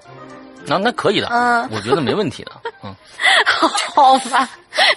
[0.67, 2.53] 那那可以的，嗯，我觉得没问题的，
[2.83, 2.95] 嗯，
[3.95, 4.49] 好吧，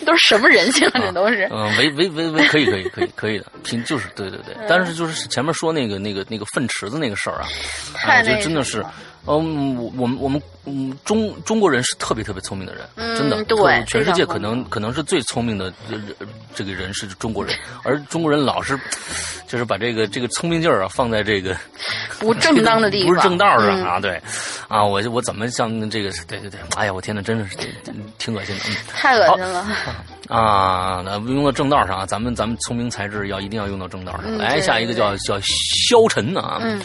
[0.06, 1.00] 都是什么人性啊？
[1.00, 7.48] 这都是，嗯，唯唯唯唯可以可以可以可以的，凭就是对对对，但是就是前面说那个那个那个粪池子那个事儿啊，
[8.20, 8.84] 我觉得真的是。
[9.28, 15.72] 嗯，我我们我们嗯中中国人是特别特别聪明的人，真的，对，全世界可能可能是最聪明的
[16.56, 18.80] 这个人是中国人，而中国人老是
[19.48, 21.56] 就是把这个这个聪明劲儿啊放在这个
[22.20, 24.22] 不正当的地方，不是正道上啊，对，
[24.68, 27.56] 啊，我我怎么像这个对对对，哎呀，我天呐，真的是
[28.18, 28.64] 挺恶心的，
[28.94, 29.68] 太恶心了
[30.28, 31.02] 啊！
[31.06, 34.38] 那用到正道上啊，咱们咱们聪明才智要一定要用到正道上。
[34.38, 36.60] 来，下一个叫叫萧晨啊。
[36.62, 36.82] 嗯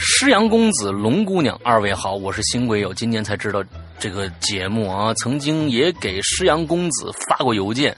[0.00, 3.60] 施阳公子、龙姑娘，二位好，我是新鬼友，今年才知道
[3.98, 7.96] 这个节目啊，曾经也给施阳公子发过邮件，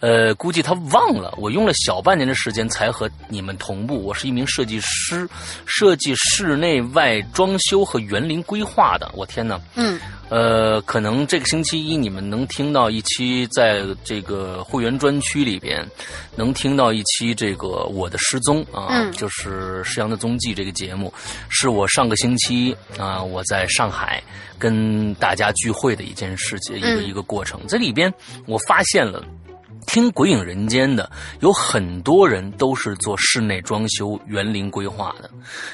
[0.00, 4.02] 呃，估计他忘了，我用了小半年的时间才和你们同步。
[4.04, 5.28] 我是一名设计师，
[5.66, 9.10] 设计室内外装修和园林规划的。
[9.14, 9.98] 我天哪，嗯，
[10.28, 15.84] 呃，可能这个星期一你们能听到一期，在这个会员专区里边
[16.36, 21.12] 能听到一期这个我的失踪啊，就是施阳的踪迹这个节目。
[21.48, 24.22] 是我上个星期啊，我在上海
[24.58, 27.60] 跟大家聚会的一件事情，一个一个过程。
[27.66, 28.12] 这里边
[28.46, 29.24] 我发现了。
[29.86, 31.10] 听《鬼影人间》的
[31.40, 35.30] 有很多人都是做室内装修、园林规划的，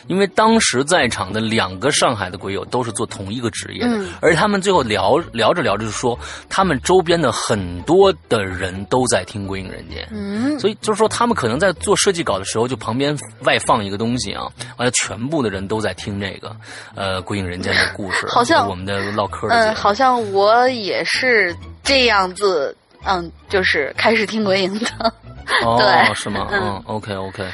[0.06, 14.44] 因为当时在场的两个上海的鬼友都是做同一个职业的，而他们最后聊聊着聊着就说，他们周边的很多的人都在听《鬼影人间》，嗯，所以就是说他们可能在做设计稿的时候，就旁边外放一个东西啊，
[14.76, 16.54] 完了全部的人都在听这个
[16.94, 22.76] 呃《鬼影人间》的故事，好像我们的唠嗑嗯，好像我也是这样子。
[23.04, 25.14] 嗯，就是开始听鬼影的，
[25.64, 26.48] 哦，是吗？
[26.52, 27.44] 嗯，OK OK，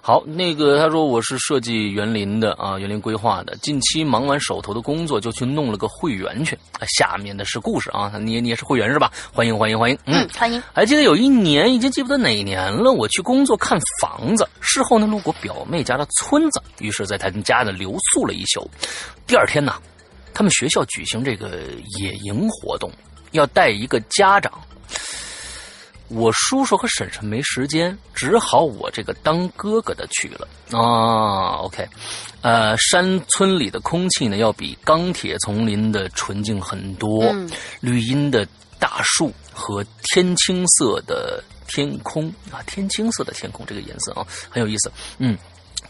[0.00, 6.56] 好，那个他说我是设计园林的啊，园林规划的，近期忙完手头的工作，就去弄了个会员去。
[6.86, 9.10] 下面的是故事啊，你你也是会员是吧？
[9.32, 10.62] 欢迎欢迎欢迎，嗯，欢迎。
[10.72, 18.70] 还记得有一年，已经记不得哪年了，我去工作看房子，事后呢路过表妹家的村子，于是在他们家呢留宿了一宿。
[19.26, 19.74] 第二天呢，
[20.32, 21.50] 他们学校举行这个
[21.98, 22.88] 野营活动，
[23.32, 24.52] 要带一个家长。
[26.08, 31.56] 我叔叔和婶婶没时间，只好我这个当哥哥的去了啊。
[31.62, 31.88] OK，
[32.42, 37.34] 呃，山村里的空气呢，要比钢铁丛林的纯净很多。
[37.80, 38.46] 绿荫的
[38.78, 44.92] 大树和天青色的天空啊，天青色的天空，这个颜色啊很有意思。
[45.16, 45.38] 嗯，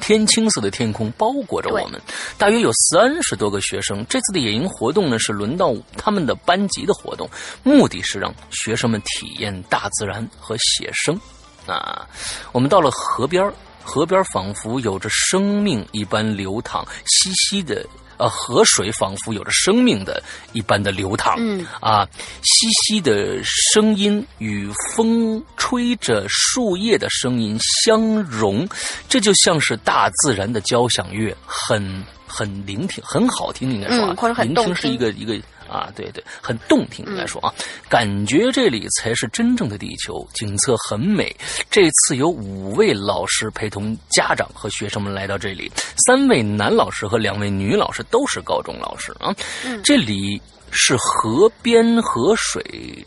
[0.03, 1.99] 天青色的天空包裹着我们，
[2.37, 4.05] 大约有三十多个学生。
[4.09, 7.31] 这次的野营活动呢，是轮到他们的班级的活动，
[7.63, 11.19] 目的是让学生们体验大自然和写生。
[11.67, 12.05] 啊，
[12.51, 13.49] 我们到了河边
[13.85, 17.87] 河边仿佛有着生命一般流淌，稀稀的。
[18.17, 22.07] 呃，河水仿佛有着生命的一般的流淌，嗯啊，
[22.43, 28.69] 淅淅的声音与风吹着树叶的声音相融，
[29.09, 35.41] 这就像是大自然的交响乐，很很聆听，很好听，应该说啊，嗯或者很聆听是一个一个。
[35.73, 37.55] 啊，对对，很动听，应该说啊，
[37.89, 41.35] 感觉这里才是真正的地球，景色很美。
[41.71, 45.73] 这次有五位老师陪同家长和学生们来到这里，
[46.07, 49.35] 三位男老师和两位女老师都是高中老师啊。
[49.83, 52.63] 这里是河边，河水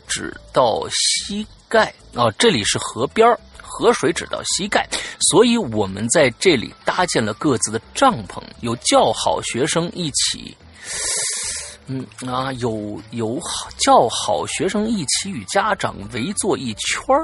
[0.08, 4.88] 只到膝盖啊，这里是河边儿河水只到膝盖，
[5.30, 10.56] 所以我们在这里搭建了各自的帐篷，有叫好学生一起。
[11.88, 17.16] 嗯啊，有有好叫好学生一起与家长围坐一圈，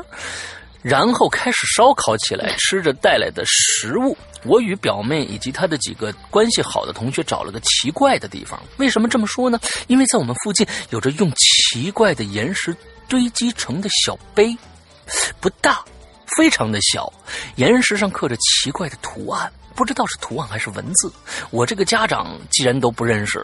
[0.83, 4.17] 然后开始烧烤起来，吃着带来的食物。
[4.45, 8.61] 我与表妹以及她的几个关系好的同学找了个奇怪的地方。
[8.77, 9.59] 为什么这么说呢？
[9.87, 12.77] 因为在我们附近有着用奇怪的岩石
[13.09, 14.57] 堆积成的小碑，
[15.41, 15.85] 不大，
[16.37, 17.13] 非常的小，
[17.57, 21.13] 岩石上刻着奇怪的图案，不知道是图案还是文字。
[21.51, 23.41] 我这个家长既然都不认识。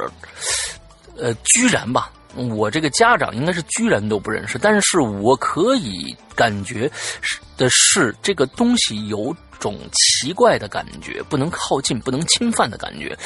[1.18, 6.90] 呃，居然吧，我这个家长应该是居然都不认识，但是我可以感觉
[7.20, 13.16] 是的是这个东西有种奇怪的感觉，不能靠近，不能侵犯的感觉。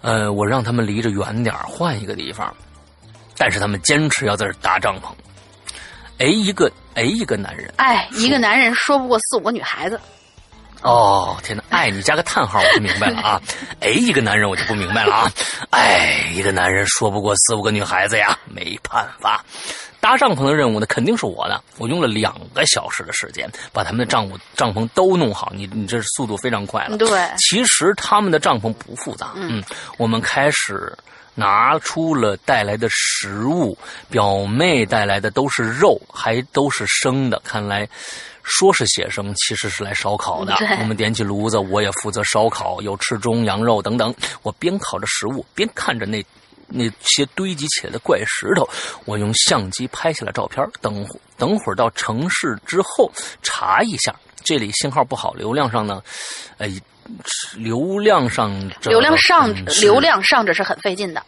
[0.00, 2.54] 呃，我让他们离着远点儿换一个地方，
[3.36, 5.12] 但是他们坚持要在这搭帐篷。
[6.18, 10.00] 哎，一个哎，一个男人，哎，一个男人说不过四五个女孩子，
[10.82, 11.64] 哦，天哪！
[11.70, 13.40] 哎，你加个叹号，我就明白了啊。
[13.80, 15.32] 哎，一个男人我就不明白了啊。
[15.70, 19.44] 哎，一个男人说不过四五个女孩子呀，没办法。
[19.98, 21.60] 搭帐篷的任务呢，肯定是我的。
[21.78, 25.50] 我用了两个小时的时间，把他们的帐篷帐篷都弄好。
[25.52, 26.96] 你你这速度非常快了。
[26.96, 27.08] 对
[27.38, 29.32] 其实他们的帐篷不复杂。
[29.34, 29.64] 嗯，
[29.98, 30.96] 我们开始
[31.34, 33.76] 拿出了带来的食物，
[34.08, 37.40] 表妹带来的都是肉，还都是生的。
[37.44, 37.88] 看来
[38.46, 40.56] 说是写生，其实是来烧烤的。
[40.80, 44.14] 我们点起炉子，我也负责烧烤，有吃中、羊肉等等。
[44.42, 46.24] 我边烤着食物，边看着那。
[46.68, 48.68] 那些堆积起来的怪石头，
[49.04, 50.68] 我用相机拍下了照片。
[50.80, 51.06] 等
[51.38, 53.08] 等会儿到城市之后
[53.40, 56.02] 查一下，这里信号不好，流量上呢，
[56.58, 56.66] 呃，
[57.54, 58.50] 流量上
[58.82, 61.22] 流量上流量上着是很费劲的。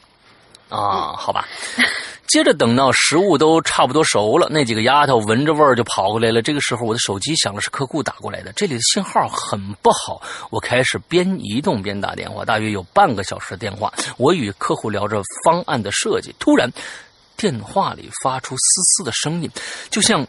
[0.69, 1.47] 啊，好吧。
[2.29, 6.43] 接着等到食物都差不多熟了，那几个丫头闻着味儿就跑过来了。
[6.43, 8.53] 这个时候，我的手机响了，是客户打过来的。
[8.53, 10.21] 这里的信号很不好，
[10.51, 13.93] 我开始边移动边打电话，大约有半个小时的电话。
[14.19, 16.71] 我与客户聊着方案的设计，突然
[17.37, 19.51] 电话里发出嘶嘶的声音，
[19.89, 20.27] 就像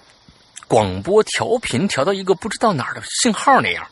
[0.67, 3.85] 广播调频调到一个不知道哪儿的信号那样。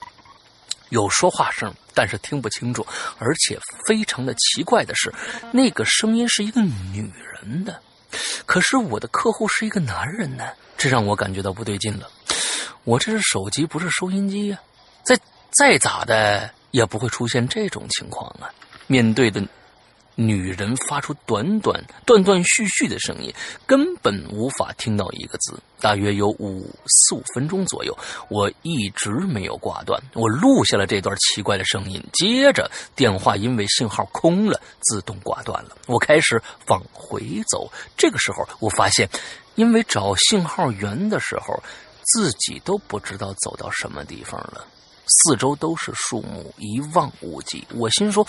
[0.89, 2.87] 有说话声，但是听不清楚，
[3.19, 5.13] 而且非常的奇怪的是，
[5.51, 7.11] 那个声音是一个女
[7.43, 7.81] 人的，
[8.45, 10.45] 可是我的客户是一个男人呢，
[10.77, 12.09] 这让我感觉到不对劲了。
[12.83, 14.59] 我这是手机，不是收音机呀、
[15.03, 15.19] 再
[15.51, 18.49] 再咋的也不会出现这种情况啊！
[18.87, 19.43] 面对的
[20.19, 23.31] 女人发出短短、断断续续的声音，
[23.67, 25.53] 根本无法听到一个字。
[25.79, 27.95] 大约有五四五分钟左右，
[28.27, 32.03] 我一直没有挂断，我录下了这段奇怪的声音。
[32.13, 35.77] 接着，电话因为信号空了，自动挂断了。
[35.85, 39.07] 我开始往回走，这个时候我发现，
[39.53, 41.61] 因为找信号源的时候，
[42.15, 44.65] 自己都不知道走到什么地方了。
[45.07, 47.65] 四周都是树木，一望无际。
[47.73, 48.25] 我心说，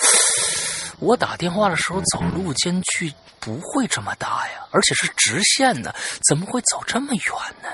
[1.00, 5.92] 我打电话的时候走路间距不会这么大呀，而且是直线呢，
[6.28, 7.68] 怎么会走这么远呢？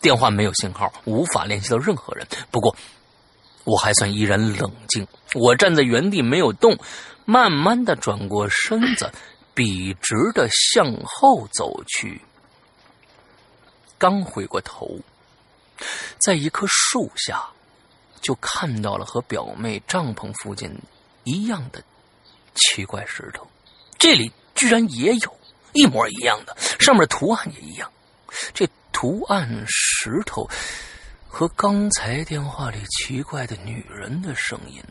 [0.00, 2.26] 电话没有信号，无法联系到任何人。
[2.50, 2.76] 不过，
[3.64, 5.06] 我还算依然冷静。
[5.34, 6.78] 我站在原地没有动，
[7.24, 9.10] 慢慢的转过身子，
[9.54, 12.20] 笔直的向后走去。
[13.98, 15.00] 刚回过头，
[16.18, 17.42] 在一棵树下。
[18.20, 20.70] 就看到了和表妹帐篷附近
[21.24, 21.82] 一样的
[22.54, 23.46] 奇怪石头，
[23.98, 25.38] 这里居然也有
[25.72, 27.90] 一模一样的，上面图案也一样。
[28.52, 30.48] 这图案石头
[31.28, 34.82] 和刚才电话里奇怪的女人的声音，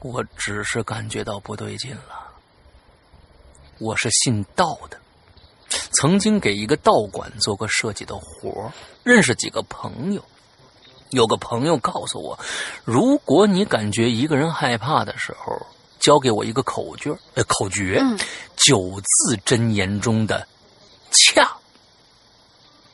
[0.00, 2.32] 我只是感觉到不对劲了。
[3.78, 5.00] 我是信道的，
[5.92, 8.72] 曾经给一个道馆做过设计的活，
[9.02, 10.24] 认识几个朋友。
[11.14, 12.38] 有个朋友告诉我，
[12.84, 15.66] 如果你感觉一个人害怕的时候，
[15.98, 18.18] 教给我一个口诀，呃，口诀，嗯
[18.56, 20.46] 九字真言中的
[21.10, 21.50] “恰”。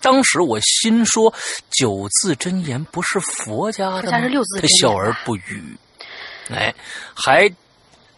[0.01, 1.33] 当时我心说，
[1.71, 4.21] 九字真言不是佛家的吗？
[4.21, 5.77] 是六字他笑而不语，
[6.51, 6.75] 哎，
[7.15, 7.51] 还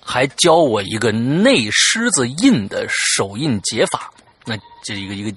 [0.00, 4.12] 还教我一个内狮子印的手印解法。
[4.44, 5.36] 那这一个一个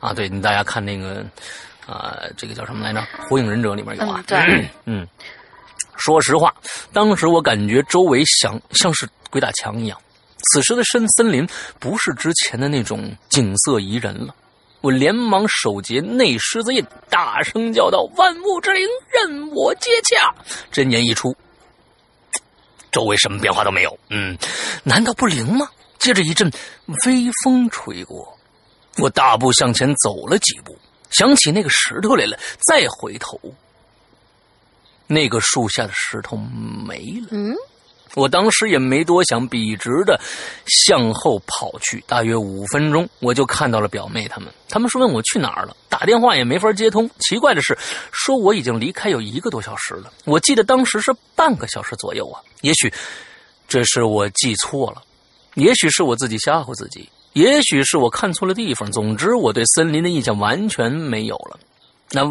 [0.00, 1.24] 啊，对，大家看那个
[1.86, 3.00] 啊，这个叫什么来着？
[3.28, 4.46] 《火影忍者》里面有啊嗯，。
[4.46, 5.06] 对， 嗯，
[5.96, 6.54] 说实话，
[6.92, 9.98] 当时我感觉周围像像是鬼打墙一样。
[10.52, 11.48] 此时的深森林
[11.80, 14.34] 不是之前的那种景色宜人了。
[14.82, 20.32] 我连忙手结内狮子印，大声叫道：“万物之灵，任我接洽！”
[20.70, 21.34] 真言一出，
[22.92, 23.98] 周围什么变化都没有。
[24.10, 24.36] 嗯，
[24.84, 25.68] 难道不灵吗？
[25.98, 26.48] 接着一阵
[27.04, 28.38] 微风吹过，
[28.98, 30.78] 我大步向前走了几步，
[31.10, 32.38] 想起那个石头来了，
[32.68, 33.38] 再回头，
[35.06, 37.28] 那个树下的石头没了。
[37.30, 37.54] 嗯，
[38.14, 40.20] 我当时也没多想，笔直的
[40.66, 42.02] 向后跑去。
[42.06, 44.52] 大约五分钟，我就看到了表妹他们。
[44.68, 47.08] 他们是问我去哪儿了，打电话也没法接通。
[47.20, 47.76] 奇怪的是，
[48.12, 50.12] 说我已经离开有一个多小时了。
[50.24, 52.42] 我记得当时是半个小时左右啊。
[52.62, 52.92] 也许
[53.68, 55.02] 这是我记错了，
[55.54, 58.90] 也许是我自己吓唬自己，也许是我看错了地方。
[58.90, 61.58] 总之，我对森林的印象完全没有了。
[62.10, 62.22] 那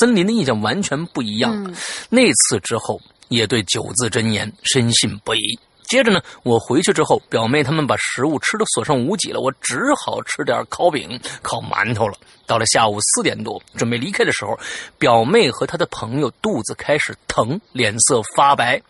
[0.00, 1.70] 森林的印象完全不一样了。
[1.70, 1.76] 嗯
[2.08, 2.98] 那次之后，
[3.28, 5.58] 也对九字真言深信不疑。
[5.88, 12.16] 接着呢，我回去之后，表妹他们把食物吃的所剩无几了，我只好吃点烤饼、烤馒头了。
[12.46, 14.58] 到了下午四点多，准备离开的时候，
[14.98, 18.80] 表妹和她的朋友肚子开始疼，脸色发白。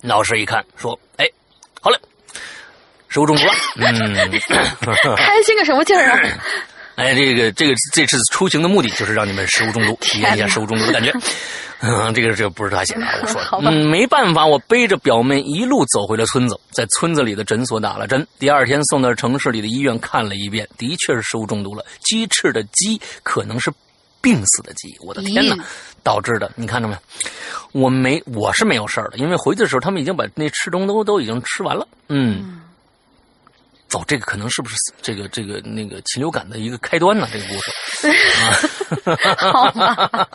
[0.00, 1.28] 老师一看，说：“哎，
[1.82, 2.00] 好了，
[3.10, 4.14] 食物中毒了。”嗯。
[5.16, 6.18] 开心个什么劲儿啊？
[6.96, 11.10] 哎，这个这个这次出行的目的就是让你们食物中毒，体验一下食物中毒的感觉。
[11.80, 13.70] 嗯，这个这个不是他写的，我说的。
[13.70, 18.26] 嗯，没办法，我背着表妹一路走回了村子，在村子里的诊所打了针。
[18.38, 21.82] 第二天送到城市里的医院看了一遍，的确是食物中毒了。
[22.00, 23.72] 鸡翅的鸡可能是
[24.20, 25.56] 病死的鸡，我的天哪！
[26.02, 26.94] 导致的，你看着没？
[27.72, 31.88] 我没，我是没有事儿的，因为回去的时候他们已经把那翅中都都已经吃完了。
[32.08, 32.60] 嗯。
[33.92, 37.26] 哦，这个可能是不是这个这个那个禽流感的一个开端呢？
[37.32, 37.72] 这个故事
[39.36, 40.28] 好吧，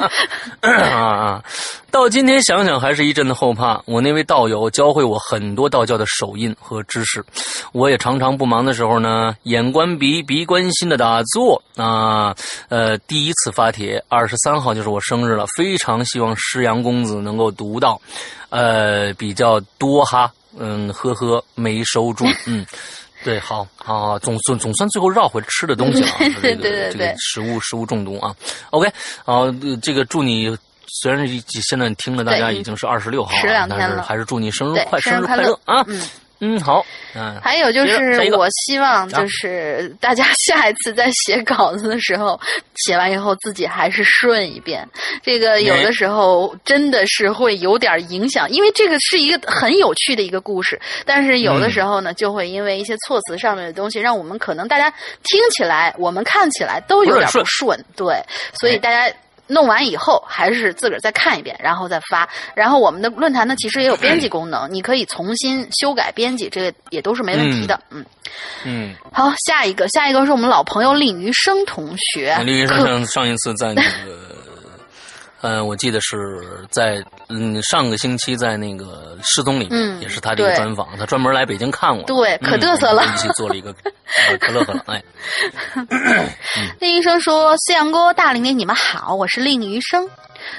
[0.62, 1.43] 啊啊！
[1.89, 3.82] 到今天想想，还是一阵的后怕。
[3.86, 7.24] 我那位道友教会我很多道教的手印和知识，
[7.72, 12.36] 我也常常不忙的时候呢，眼观鼻，鼻观心的打坐啊。
[12.68, 18.01] 呃，第一次发帖，二十三号就是我生日了，非常希望师阳公子能够读到，
[18.49, 22.66] 呃，比较多哈，嗯，呵呵，没收住，嗯。
[23.26, 28.34] 对，好，好，好，总总总算最后绕回吃的东西了啊， 这个对对这个食物食物中毒啊。
[28.70, 28.90] OK，
[29.26, 30.58] 好，呃这个祝你。
[31.02, 35.84] 虽然是现在听了大家已经是二十六号了，但是还是祝你生日快，生日快生日快乐啊！
[35.88, 36.02] 嗯。
[36.46, 36.86] 嗯，好，
[37.16, 42.39] 嗯，还有就是，我希望就是大家下一次在写稿子的时候，
[42.76, 44.88] 写完以后自己还是顺一遍。
[45.24, 54.89] 这个有的时候真的是会有点影响，因为这个是一个很有趣的一个故事，但是有的时候呢，就会因为一些措辞上面的东西，让我们可能大家
[55.24, 58.22] 听起来，我们看起来都有点不顺，对，
[58.60, 59.12] 所以大家。
[59.48, 62.28] 弄完以后，还是自个儿再看一遍，然后再发。
[62.56, 67.80] 然后我们的论坛呢，其实也有编辑功能，你可以重新修改编辑，这个也都是没问题的。
[67.89, 68.06] 嗯，
[68.64, 72.36] 嗯，好，下一个，下一个是我们老朋友李余生同学。
[72.43, 74.45] 李余生上上一次在那个，
[75.46, 83.70] 呃，我记得是在嗯上个星期在那个失踪里面，嗯也是他的一个专访，他专门来北京看我，对可嗯嘚瑟了一起做了一个，
[84.28, 85.04] 呃可乐呵了，哎，
[86.82, 90.10] 那医生说：“思阳哥、大玲玲，你们好，我是令余生。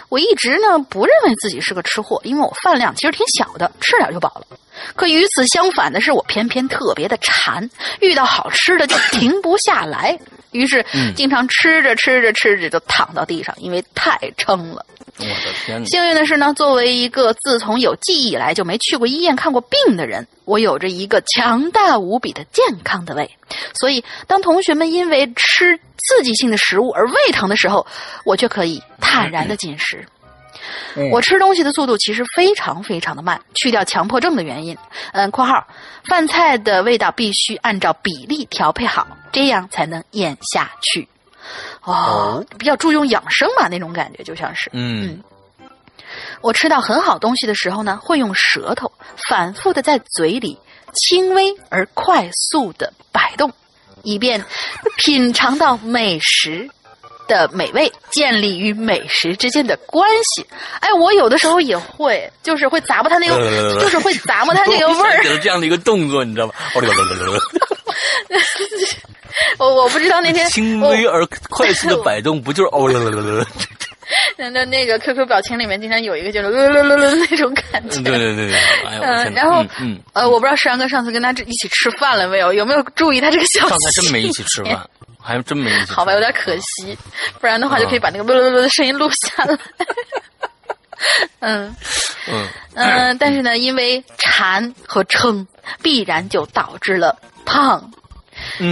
[0.09, 4.57] 我一直呢不认为自己是个吃货，因为我饭量其实挺小的，吃点就饱了。
[4.95, 7.69] 可与此相反的是，我偏偏特别的馋，
[8.01, 10.17] 遇到好吃的就停不下来，
[10.57, 14.85] 于是嗯经常吃着吃着吃着就躺到地上，因为太撑了。
[15.19, 15.87] 我的天哪！
[15.87, 23.31] 幸运的是呢，作为一个自从有记忆以来就没去过医院看过病的人，我有着一个强大无比的健康的胃，
[23.81, 27.87] 所以当同学们因为吃刺激性的食物而胃疼的时候，
[28.25, 30.07] 我却可以坦然的进食。
[31.13, 34.77] 我吃东西的速度其实非常非常的慢，去掉强迫症的原因。
[35.13, 35.67] 嗯，括号，
[36.05, 41.09] 饭菜的味道必须按照比例调配好，这样才能咽下去。
[41.83, 44.71] 哦，比较注重养生嘛，那种感觉就像是。
[44.73, 45.23] 嗯
[46.41, 48.91] 我吃到很好东西的时候呢，会用舌头
[49.29, 50.59] 反复的在嘴里
[50.95, 53.53] 轻微而快速的摆动，
[54.03, 54.45] 以便
[54.97, 56.71] 品尝到美食。
[57.27, 60.47] 的美味建立与美食之间的关系。
[60.81, 65.23] 哎，我有的时候也会，就是会咂摸它那个，就是会咂摸它那个味儿。
[65.23, 66.53] 给了这样的一个动作，你知道吗？
[69.59, 72.89] 我我不知道那天轻微而快速的摆动，不就是哦？
[74.39, 78.01] 那那那个 QQ 表情里面经常有一个就是那种感觉。
[78.03, 78.55] 对对对对，
[78.85, 82.53] 哎嗯，然后嗯呃，我不知道石阳哥上次跟他一起吃饭了没有？
[82.53, 83.69] 有没有注意他这个小？
[83.69, 84.89] 上次真没一起吃饭，
[85.27, 85.71] 还真没。
[85.87, 86.97] 好吧，有点可惜，
[87.41, 89.59] 不然的话就可以把那个咯咯咯的声音录下来。
[91.41, 91.77] 嗯
[92.29, 95.47] 嗯嗯，但是呢，因为馋和撑，
[95.83, 97.91] 必然就导致了胖。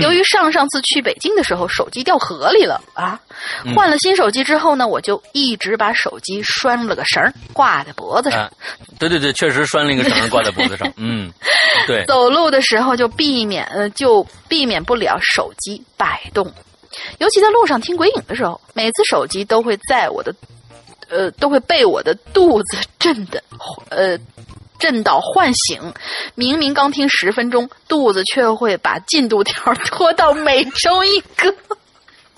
[0.00, 3.20] 由于上上次去北京的时候手机掉河里了啊，
[3.74, 8.50] 换了新手机之后呢，我就一直把手机拴了个绳挂在脖子上。
[8.98, 10.92] 对对对，确实拴了一个绳挂在脖子上。
[10.96, 11.32] 嗯，
[11.86, 12.04] 对。
[12.06, 16.46] 走路的时候就避免呃，就避免不了手机摆动，
[17.18, 20.34] 尤其在路上听鬼影的时候，每次手机都会在我的
[21.08, 23.42] 呃都会被我的肚子震的
[23.88, 24.18] 呃。
[24.84, 25.94] 震到唤醒，
[26.34, 31.54] 明明刚听十分钟，肚子却会把进度条拖到每周一个。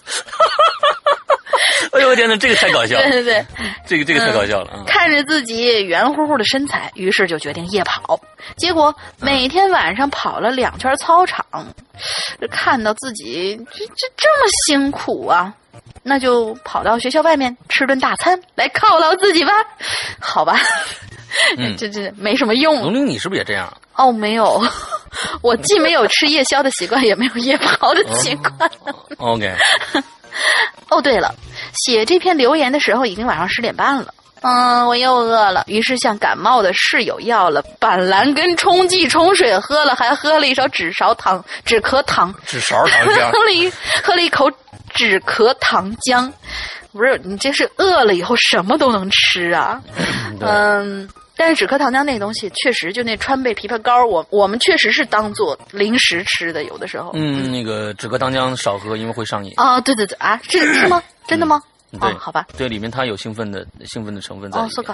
[1.90, 3.02] 哎呦我天哪，这个太搞笑了！
[3.10, 3.46] 对对对，
[3.84, 4.84] 这个这个太搞笑了。
[4.86, 8.20] 看着自己圆乎乎的身材，于是就决定夜跑。
[8.56, 11.44] 结果每天晚上跑了两圈操场，
[12.48, 15.52] 看到自己这这这么辛苦啊，
[16.04, 19.52] 那就跑到学校外面吃顿大餐来犒劳自己吧。
[20.20, 20.60] 好吧。
[21.56, 22.82] 嗯， 这这没什么用。
[22.82, 23.72] 龙玲，你是不是也这样？
[23.94, 24.62] 哦，没有，
[25.42, 28.70] 我既没有吃夜宵的习惯，也没有夜跑的习惯。
[29.18, 29.54] OK。
[30.90, 31.34] 哦，对了，
[31.84, 34.12] 写这篇留言的时候已经晚上十点半了。
[34.42, 42.32] 嗯，我又饿了，于是向感冒的室友要了板蓝根冲剂冲水喝了，还喝了一勺止勺糖止咳糖。
[42.46, 43.30] 止勺糖浆。
[43.32, 43.72] 喝了一
[44.04, 44.48] 喝了一口
[44.92, 46.30] 止咳糖浆。
[46.96, 49.82] 不是你这是饿了以后什么都能吃啊？
[50.40, 51.08] 嗯。
[51.38, 57.10] 但是止咳糖浆那个东西确实，就那川贝枇杷膏，我我们确实是当做零食吃的，有的时候。
[57.12, 59.52] 嗯，那个止咳糖浆少喝，因为会上瘾。
[59.58, 61.02] 啊，对对对啊，是是吗？
[61.26, 61.62] 真的吗？
[62.00, 62.46] 对，好吧。
[62.56, 64.58] 对，里面它有兴奋的兴奋的成分在。
[64.58, 64.90] 哦，so g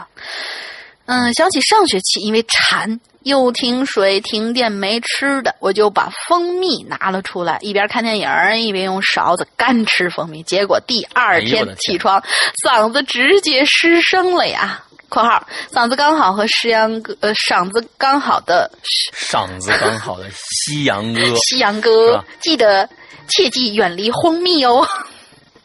[1.07, 8.29] 嗯，想起上学期因为馋又停水停电没吃的，我就把蜂蜜拿了出来，一边看电影
[8.61, 12.23] 一边用勺子干吃蜂蜜，结果第二天起床
[12.65, 14.85] 嗓子直接失声了呀。
[15.13, 18.71] 括号嗓子刚好和石阳歌呃嗓子刚好的
[19.15, 22.89] 嗓子刚好的西洋歌西洋歌记得
[23.29, 24.89] 切记远离蜂蜜哦。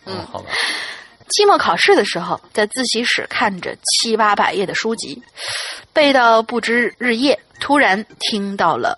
[0.06, 0.50] 嗯，好吧。
[1.30, 5.22] 期末考试的时候，在自习室看着七八百页的书籍，
[5.94, 8.98] 背到不知日夜，突然听到了，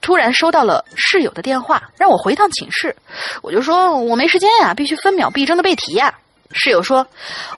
[0.00, 2.94] 突然收到了室友的电话，让我回趟寝室。
[3.42, 6.14] 我就说我没时间呀，必须分秒必争的背题呀。
[6.52, 7.06] 室友说：“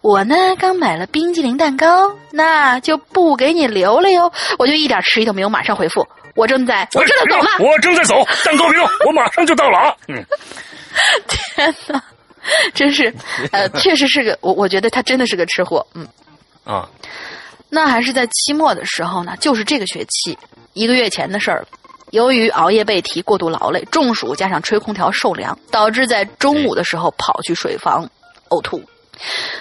[0.03, 6.07] 我呢，刚买了冰激凌蛋糕，那就不给你留了哟。”我就一点迟疑都没有，马上回复
[6.37, 10.23] ：“我正在，我正在走呢，我正在走，蛋糕没有，我马上就到了啊！”嗯，
[11.27, 12.03] 天哪，
[12.75, 13.15] 真是，
[13.51, 15.87] 呃， 确实是个我，我觉得他真的是个吃货。
[15.95, 16.07] 嗯，
[16.65, 16.89] 啊，
[17.69, 20.39] 那还是在期末的时候呢，就是这个学期
[20.73, 21.69] 一个月前的事儿了。
[22.11, 28.09] 由于熬夜背题、过度劳累、中暑，加上吹空调受凉，导致在中午的时候跑去水房。
[28.51, 28.83] 呕吐，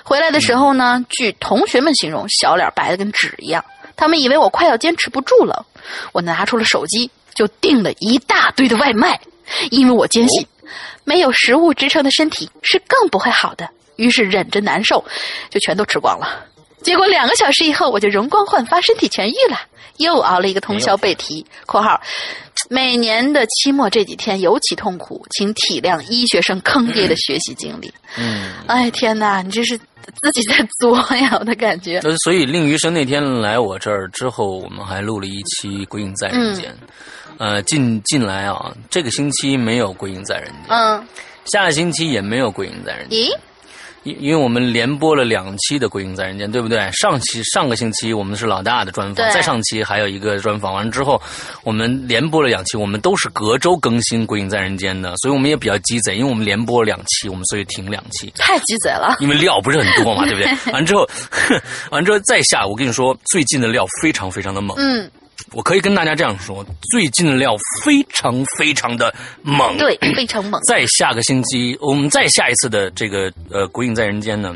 [0.04, 3.64] 回来的时候呢，据同学们形容，小脸白的跟纸一样。
[3.96, 5.66] 他们以为我快要坚持不住了，
[6.12, 9.22] 我拿出了手机，就订了一大堆的外卖，
[9.70, 10.46] 因为我坚信，
[11.04, 13.70] 没有食物支撑的身体是更不会好的。
[13.96, 15.04] 于是忍着难受，
[15.50, 16.46] 就全都吃光了。
[16.82, 19.60] 结果两个小时以后，我就容光焕发，身体痊愈了。
[19.98, 22.02] 又熬了一个通宵背题（括号）。
[22.74, 27.94] 每年的期末这几天尤其痛苦，请体谅医学生坑爹的学习经历。
[28.18, 32.00] 嗯，哎天哪，你这是自己在作呀，我的感觉。
[32.00, 36.72] 呃，所以令余生那天来我这儿之后，我们还录了一期《鬼影在人间》。
[37.40, 40.56] 呃，近近来啊，这个星期没有《鬼影在人间》。
[40.70, 41.06] 嗯，
[41.44, 43.20] 下个星期也没有《鬼影在人间》。
[43.22, 43.38] 咦？
[44.04, 46.90] 因因为我们连播了两期的《鬼影在人间》，对不对？
[46.92, 51.22] 上期上个星期我们是老大的专访，再上期还有一个专访，完了之后
[51.64, 58.32] 我们连播了两期，我们都是隔周更新《鬼影在人间》的，所以我们也比较鸡贼，因为我们连播了两期，我们所以停两期。
[58.38, 59.16] 太鸡贼了！
[59.22, 60.74] 因为料不是很多嘛，对不对？
[60.74, 61.08] 完之后，
[61.92, 64.76] 完之后再下，我跟你说，最近的料非常非常的猛。
[64.80, 65.10] 嗯。
[65.52, 69.14] 我可以跟大家这样说，最近的料非常非常的
[69.44, 70.62] 猛，对， 非常猛。
[70.64, 74.56] 在下个星期，我们再下一次的这个呃《鬼影在人间》呢，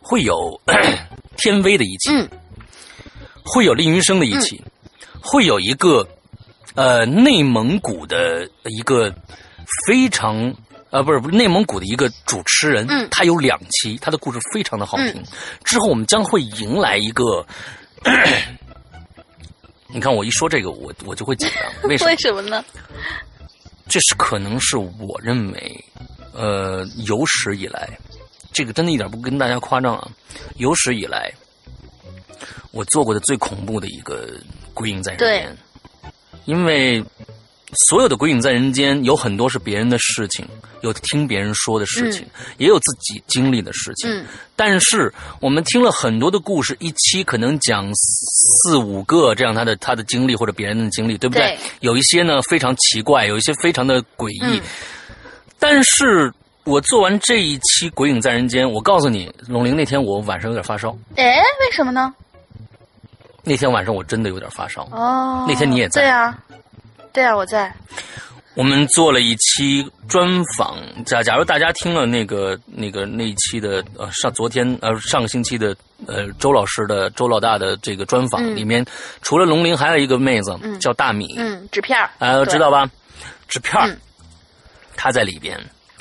[0.00, 0.60] 会有
[1.38, 2.28] 天威的一期，嗯，
[3.42, 4.62] 会有令云生的一期，
[5.20, 6.06] 会有一个
[6.74, 9.12] 呃内蒙古的一个
[9.86, 10.54] 非常
[10.90, 13.06] 呃，不是不是内蒙古的一个主持人，嗯。
[13.10, 15.22] 他有两期，他的故事非常的好听。
[15.64, 17.44] 之后我们将会迎来一个，
[19.90, 22.16] 你看我一说这个，我我就会紧张，为什么 为？
[22.16, 22.64] 什么呢？
[23.88, 25.84] 这是可能是我认为，
[26.34, 27.88] 呃，有史以来，
[28.52, 30.08] 这个真的一点不跟大家夸张啊，
[30.56, 31.32] 有史以来，
[32.70, 34.28] 我做过的最恐怖的一个
[34.74, 35.56] 归因在人间，
[36.44, 37.02] 因为
[37.88, 40.46] 所有的鬼影在人间有很多是别人的事情，
[40.80, 42.26] 有听别人说的事情，
[42.56, 44.10] 也有自己经历的事情。
[44.10, 44.24] 嗯
[44.56, 51.44] 但是我们听了很多的故事，一期可能讲四五个这样他的他的经历或者别人的经历，对不对？
[51.44, 54.58] 对有一些呢非常奇怪，有一些非常的诡异。
[54.58, 54.62] 嗯
[55.60, 56.32] 但是
[56.64, 62.14] 我做完这一期《鬼影在人间》，我告诉你，龙玲那天我晚上有点发烧，哎，为什么呢？
[63.42, 64.82] 那天晚上我真的有点发烧。
[64.92, 66.38] 哦，那天你也在对啊，
[67.12, 67.72] 对啊，我在。
[68.54, 70.76] 我们做了一期专访，
[71.06, 75.76] 假假如大家听了那个那个那一期的呃上昨天呃上个星期的
[76.08, 78.84] 呃周老师的周老大的这个专访、嗯里面，
[79.22, 82.10] 除了龙鳞，还有一个妹子、嗯叫大米，嗯，纸片儿。
[82.18, 82.90] 呃，知道吧？
[83.46, 83.96] 纸片儿嗯，
[84.96, 85.56] 她在里边，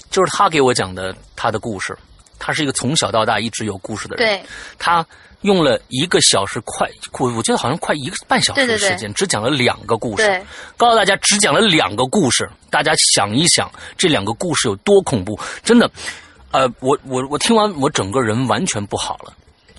[0.09, 1.95] 就是她给我讲的她的故事。
[2.39, 4.25] 她是一个从小到大一直有故事的人。
[4.25, 4.43] 对，
[4.79, 5.05] 她
[5.41, 6.89] 用了一个小时快，
[7.19, 10.43] 我我觉得好像快一个半小时对对对的时间，只讲了两个故事。
[10.75, 15.39] 告诉大家，只讲了两个故事，大家想一想，这两个故事有多恐怖？
[15.63, 15.89] 真的，
[16.51, 19.33] 呃，我我我听完，我整个人完全不好了。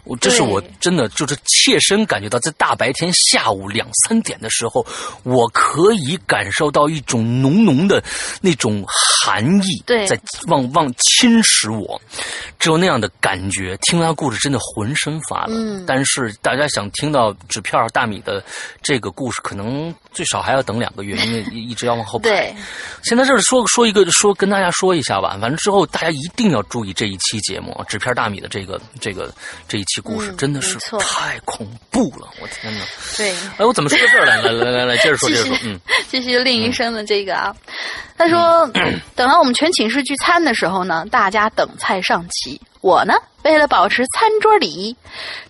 [0.09, 4.85] 我这是我真的就是切身感觉到，在大白天下午两三点的时候，
[5.23, 8.03] 我可以感受到一种浓浓的
[8.41, 12.01] 那种寒意，对在往往侵蚀我，
[12.59, 13.77] 只有那样的感觉。
[13.83, 15.57] 听完故事真的浑身发冷。
[15.59, 18.43] 嗯但是大家想听到纸片大米的
[18.83, 22.31] 这个故事，可能最少还要等两个月，因为一一直要往后排。
[22.31, 22.55] 对，
[23.05, 25.37] 先在这儿说说一个，说跟大家说一下吧。
[25.41, 29.33] 反正之后大家一定要注意这一期节目，纸片大米的这个这个
[29.69, 32.29] 这一期故事，嗯真的是太恐怖了！
[32.41, 32.81] 我天哪！
[33.17, 33.31] 对。
[33.59, 34.37] 哎，我怎么说到这儿来？
[34.43, 35.57] 来来来来，接着说，接着说。
[35.65, 37.55] 嗯， 继续另一生的这个啊，
[38.17, 38.67] 他说，
[39.17, 44.97] 等到我们全寝室聚餐的时候呢，大家等菜上齐，我呢为了保持餐桌礼仪，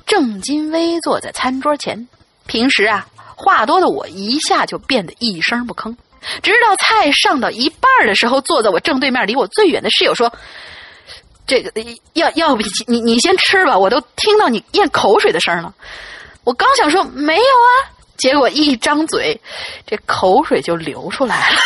[0.06, 2.08] 正襟危坐在餐桌前。
[2.46, 3.06] 平时啊
[3.36, 5.94] 话多的我一下就变得一声不吭，
[6.42, 10.32] 直到菜上到一半的时候，坐在我正对面离我最远的室友说。
[11.48, 11.72] 这个
[12.12, 15.74] 要要不你你先吃吧，我都听到你咽口水的声了。
[16.44, 19.40] 我刚想说没有啊，结果一张嘴，
[19.86, 21.56] 这口水就流出来了，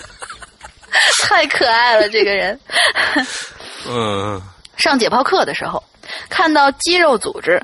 [1.22, 2.60] 太可爱了，这个人。
[3.88, 4.42] 嗯，
[4.76, 5.82] 上解剖课的时候，
[6.28, 7.62] 看到肌肉组织，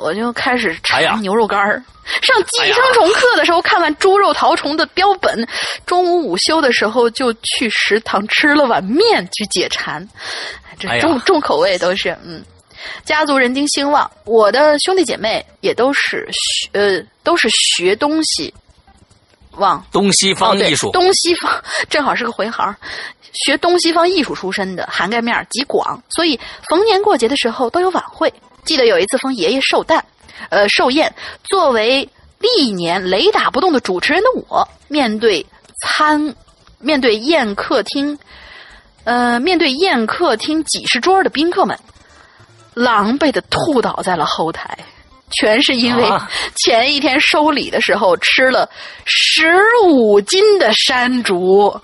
[0.00, 1.82] 我就开始馋牛肉干儿。
[2.22, 5.46] 上寄生虫课的时候，看完猪肉绦虫的标本，
[5.86, 10.06] 中午午休的时候就去食堂吃了碗面去解馋。
[10.78, 12.42] 这哎重、重口味都是嗯。
[13.04, 18.52] 家族人丁兴旺，我的兄弟姐妹也都是学呃都是学东西，
[19.52, 22.74] 往东西方艺术，东西方正好是个回行，
[23.34, 26.40] 学东西方艺术出身的，涵盖面极广，所以
[26.70, 28.32] 逢年过节的时候都有晚会。
[28.64, 30.04] 记得有一次封爷爷寿诞，
[30.48, 31.12] 呃寿宴，
[31.44, 32.08] 作为
[32.38, 35.44] 历年雷打不动的主持人的我，面对
[35.86, 36.34] 餐，
[36.78, 38.18] 面对宴客厅，
[39.04, 41.78] 呃面对宴客厅几十桌的宾客们，
[42.74, 44.78] 狼狈的吐倒在了后台。
[45.32, 48.68] 全是因为啊前一天收礼的时候吃了
[49.04, 51.80] 十五斤的山竹，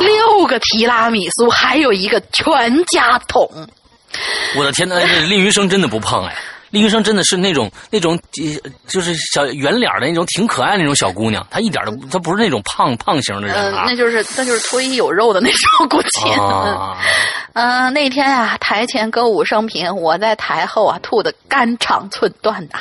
[0.00, 3.68] 六个提拉米苏，还有一个全家桶。
[4.56, 6.34] 我的天呐，这令云生真的不胖哎。
[6.70, 13.72] 令云生真的是那种那种呃就是小圆脸的那种挺可爱的那种小姑娘，她一点都她不是那种胖胖型的人。
[13.86, 15.48] 那就是那就是脱衣有肉的那
[15.78, 16.28] 种，估计。
[16.32, 16.98] 啊，
[17.54, 22.80] 嗯、 那天啊，台前歌舞升平，我在台后啊，吐的肝肠寸断呐。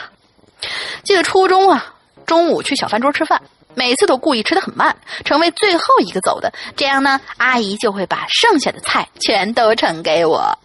[1.03, 1.85] 记得初中啊，
[2.25, 3.39] 中午去小饭桌吃饭，
[3.75, 4.93] 每次都故意吃的很慢，
[5.23, 10.57] 成为最后一个走的，这样呢，阿姨就会把剩下的菜全都盛给我。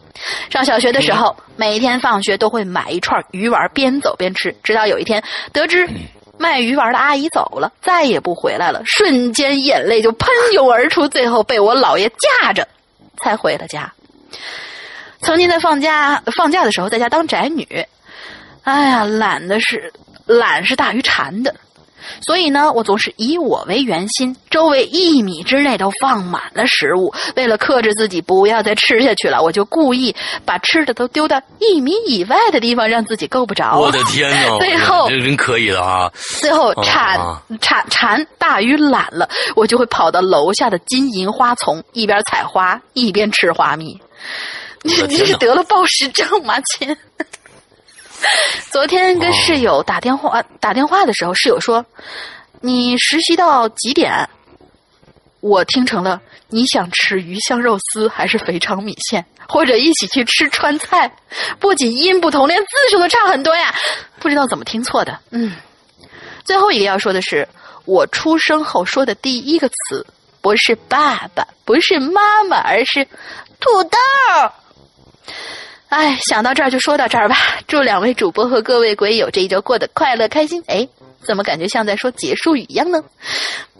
[0.51, 5.23] 上小学的时候，每天放学都会买一串鱼丸，边走边吃，直到有一天
[5.53, 5.89] 得知
[6.39, 12.67] 卖鱼丸的阿姨走了，再也不回来了，瞬间眼泪就喷涌而出，最后被我姥爷架着
[13.23, 13.93] 才回了家。
[15.21, 17.87] 曾经在放假放假的时候在家当宅女，
[18.63, 19.93] 哎呀，懒的是
[20.27, 21.55] 懒是大于馋的。
[22.23, 27.13] 所以呢，我总是以我为圆心，周围一米之内都放满了食物。
[27.37, 30.15] 为了克制自己不要再吃下去了，我就故意
[30.45, 33.79] 把吃的都丢到一米以外的地方，让自己够不着。
[33.81, 34.59] 我的天呐！
[34.59, 36.11] 最后这人可以的啊！
[36.41, 37.19] 最后馋
[37.61, 44.01] 馋馋大于懒了，我就会跑到楼下的金银花丛，一边采花一边吃花蜜。
[44.83, 46.97] 你你是得了暴食症吗，亲？
[48.71, 51.85] 昨天跟室友打电话打电话的时候，室友说
[52.61, 54.29] ：“你实习到几点？”
[55.41, 61.11] 我听成了你想吃鱼香肉丝还是肥肠米线，或者一起去吃川菜？
[61.59, 63.75] 不仅音不同，连字数都差很多呀！
[64.19, 65.19] 不知道怎么听错的。
[65.31, 65.57] 嗯，
[66.45, 67.49] 最后一个要说的是，
[67.87, 70.07] 我出生后说的第一个词
[70.43, 73.03] 不是爸爸，不是妈妈，而是
[73.59, 73.99] 土豆。
[75.91, 77.37] 哎，想到这儿就说到这儿吧。
[77.67, 80.63] 祝两位主播和各位鬼友这一周过得快乐开心。
[80.67, 80.87] 哎，
[81.25, 83.03] 怎么感觉像在说结束语一样呢？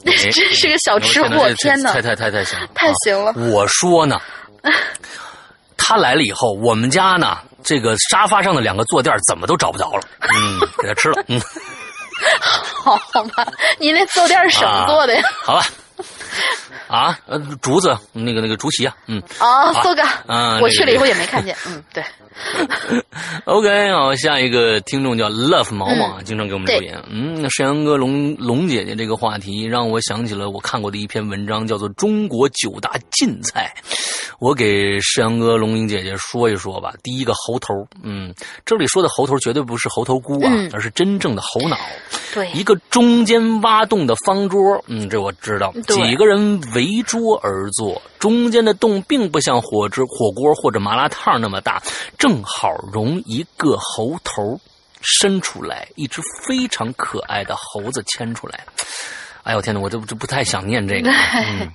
[0.05, 1.93] 真是个小吃货，天哪！
[1.93, 3.33] 太太太太行，太行了。
[3.53, 4.21] 我说呢，
[5.77, 10.03] 他来了以后，我们家呢这个沙发上的两个坐垫怎么都找不着了。
[10.21, 11.23] 嗯， 给他吃了。
[11.29, 11.41] 嗯，
[12.83, 12.97] 好
[13.37, 13.47] 吧，
[13.79, 15.23] 你那坐垫是什么做的呀？
[15.45, 15.65] 好吧。
[16.91, 22.03] 啊，呃，竹子，那个那个竹席啊，嗯，哦，苏哥，嗯，我去了以后也没看见，嗯，对。
[23.45, 26.97] OK，好，下一个听众叫 Love 毛毛，经常给我们留言。
[27.11, 33.73] 嗯，沈阳哥龙龙姐姐这个话题让我想起了我看过的一篇文章，叫做《中国九大禁菜》。
[34.39, 36.95] 我给沈阳哥龙英姐姐说一说吧。
[37.03, 38.33] 第一个猴头，嗯，
[38.65, 41.77] 这里说的猴头绝对不是猴头菇啊，而是真正的猴脑。
[42.33, 45.75] 对，一个中间挖洞的方桌，嗯，这我知道。
[45.89, 51.83] 几个人围桌而坐，中间的洞并不像火之火锅或者麻辣烫那么大，
[52.19, 54.61] 正好容一个猴头
[55.01, 58.65] 伸出来，一只非常可爱的猴子牵出来。
[59.43, 61.73] 哎呦天哪，我这这不太想念这个， 嗯，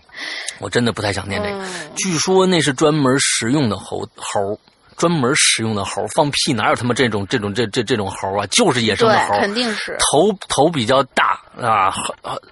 [0.60, 1.66] 我真的不太想念这个。
[1.96, 4.60] 据说那是专门食用的猴猴，
[4.98, 8.46] 专门使用的猴，放屁哪有他妈这种这种这这这种猴啊？
[8.48, 11.94] 就是野生的猴，肯定是头头比较大啊，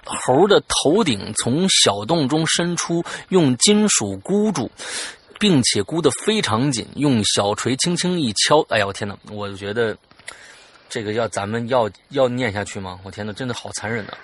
[0.06, 4.70] 猴的头顶从小洞中伸出，用金属箍住，
[5.40, 9.96] 并且箍得非常紧，用小锤轻轻一敲，哎呀我天哪，我觉得
[10.90, 13.00] 这个要咱们要要念下去吗？
[13.04, 14.18] 我天哪，真的好残忍啊！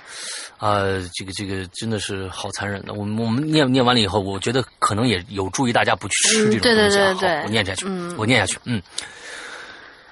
[0.59, 0.83] 啊，
[1.15, 2.93] 这个这个真的是好残忍的。
[2.93, 6.97] 我们我们念念完了以后，我觉得可能也有助于大家不去吃这种东西。
[6.97, 7.85] 对对对，我念下去，
[8.17, 8.59] 我念下去。
[8.65, 8.81] 嗯，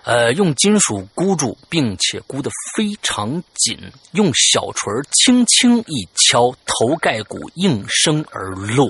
[0.05, 3.77] 呃，用金属箍住，并且箍得非常紧，
[4.13, 8.89] 用小锤轻轻一敲，头盖骨应声而落。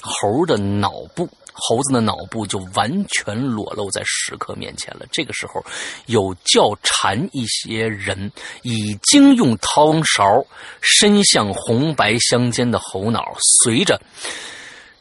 [0.00, 1.28] 猴的脑部。
[1.60, 5.04] 猴子的脑部就完全裸露在食客面前了。
[5.10, 5.64] 这个时候，
[6.06, 8.30] 有较馋一些人
[8.62, 10.46] 已经用汤勺
[10.80, 14.00] 伸向红白相间的猴脑，随着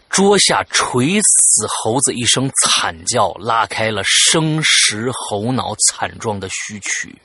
[0.09, 7.15] 桌下垂死猴子一声惨叫，拉开了生食猴脑惨状的序曲。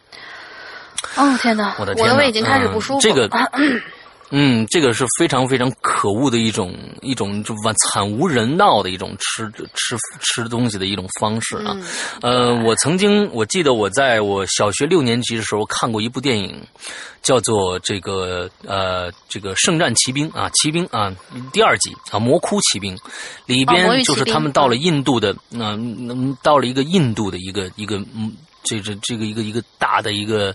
[1.16, 1.74] 哦天哪！
[1.78, 2.14] 我的天哪！
[2.16, 3.00] 我已经开始不舒服。
[3.00, 3.26] 这个。
[3.54, 3.80] 嗯，
[4.70, 11.76] 这个是非常非常可恶的一种一种就完惨无人道的一种吃吃吃东西的一种方式啊。
[12.22, 16.66] 呃，我曾经我记得我在我小学六年级的时候看过一部电影，
[17.22, 21.14] 叫做这个呃这个圣战骑兵啊骑兵啊
[21.52, 22.96] 第二集啊魔窟骑兵
[23.44, 28.32] 里边就是他们到了印度的嗯到了一个印度的一个一个嗯。
[28.62, 30.54] 这这这个一个一个大的一个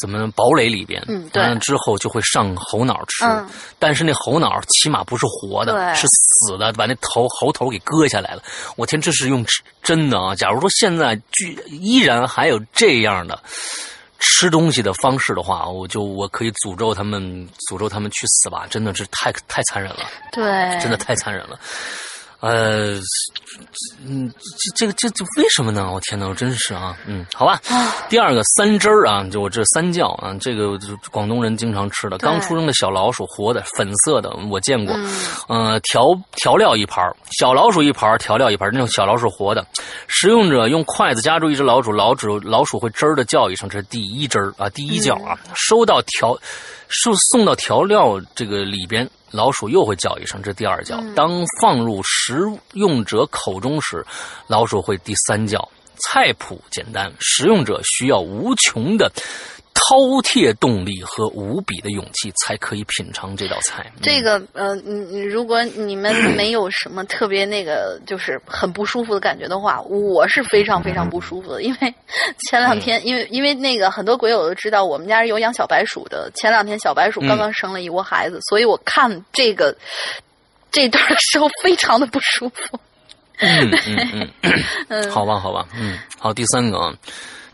[0.00, 3.48] 怎么堡垒里边，嗯，对，之后就会上猴脑吃，嗯，
[3.78, 8.42] 但是那猴脑起码不是活的，是死的，把那头猴头给割下来了。
[8.76, 9.44] 我天，这是用
[9.82, 10.34] 真的啊！
[10.34, 13.38] 假如说现在居依然还有这样的
[14.18, 18.66] 吃东西的方式的话，我就我可以诅咒他们，诅咒他们去死吧！
[18.68, 20.44] 真的是太太残忍了，对，
[20.80, 21.58] 真的太残忍了。
[22.44, 23.00] 呃，
[24.06, 25.90] 嗯，这这个这这为什么呢？
[25.90, 27.58] 我天哪，我真是啊，嗯，好吧。
[28.10, 30.78] 第二个三汁儿啊，就我这三叫啊，这个
[31.10, 34.94] 广东人经常吃的，刚出生的小老鼠，活的，粉色的，我见过。
[35.48, 39.66] 嗯，调调料一盘小老鼠一盘调料一盘那种小老鼠活的。
[40.06, 45.38] 食用者用筷子夹住一只老鼠，老鼠老鼠会吱儿的叫一声，这是第一汁儿啊，第一叫啊。
[45.54, 46.36] 收到调，
[46.90, 49.08] 送送到调料这个里边。
[49.34, 51.02] 老鼠又会叫一声，这第二叫。
[51.16, 54.06] 当放入食用者口中时，
[54.46, 55.68] 老鼠会第三叫。
[55.96, 59.10] 菜谱简单，食用者需要无穷的
[59.74, 63.92] 饕餮动力和无比的勇气，才可以品尝这道菜。
[64.00, 71.62] 这个呃，你你如果你们没有什么特别那个，就是很不舒服的感觉的话，我是非常非常不舒服的。
[71.62, 71.94] 因为
[72.48, 76.30] 前两天，因为因为那个很多鬼友都知道，我们家是有养小白鼠的。
[76.34, 79.76] 前两天小白鼠刚刚生了一窝孩子，所以我看这个
[80.70, 82.78] 这段的时候非常的不舒服。
[83.38, 84.30] 嗯嗯
[84.88, 86.94] 嗯，好吧好吧，嗯，好，第三个啊，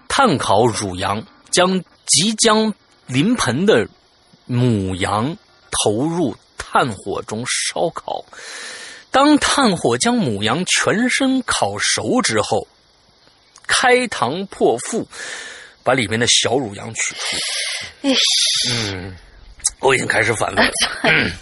[0.07, 2.75] 炭烤乳羊，将即将
[3.07, 3.89] 临盆的
[4.47, 5.37] 母羊
[5.71, 8.25] 投入炭火中烧烤。
[9.11, 12.67] 当炭火将母羊全身烤熟之后，
[13.67, 15.09] 开膛破腹，
[15.83, 17.37] 把里面的小乳羊取出。
[18.03, 18.13] 哎，
[18.71, 19.17] 嗯，
[19.81, 20.73] 我已经开始反胃了。
[21.03, 21.33] 嗯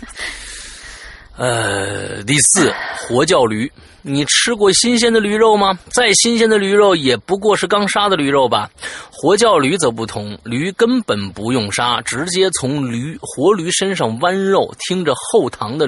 [1.36, 3.70] 呃，第四，活叫驴。
[4.09, 5.79] 你吃过新鲜的驴肉吗？
[5.93, 8.71] 再新鲜的驴肉也不过是刚杀的驴肉吧。
[9.13, 15.87] 活叫驴则不同，驴根本不用杀，直接从驴活驴身上剜肉，听着后堂的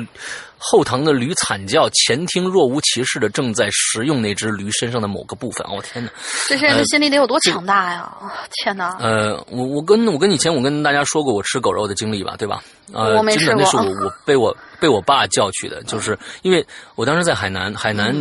[0.62, 5.66] 后堂的驴惨叫，前厅若无其事的正在食用那只驴身上的某个部分。
[5.66, 6.10] 哦天哪！
[6.46, 8.12] 这些人的心里得有多强大呀！
[8.52, 8.94] 天哪！
[9.00, 12.62] 呃，我我跟我跟以前我跟大家说过我吃狗肉的经历吧，对吧？
[12.92, 16.64] 呃，我没真的那是我我被我被我爸叫去的，就是因为
[16.94, 18.14] 我当时在海南，海南、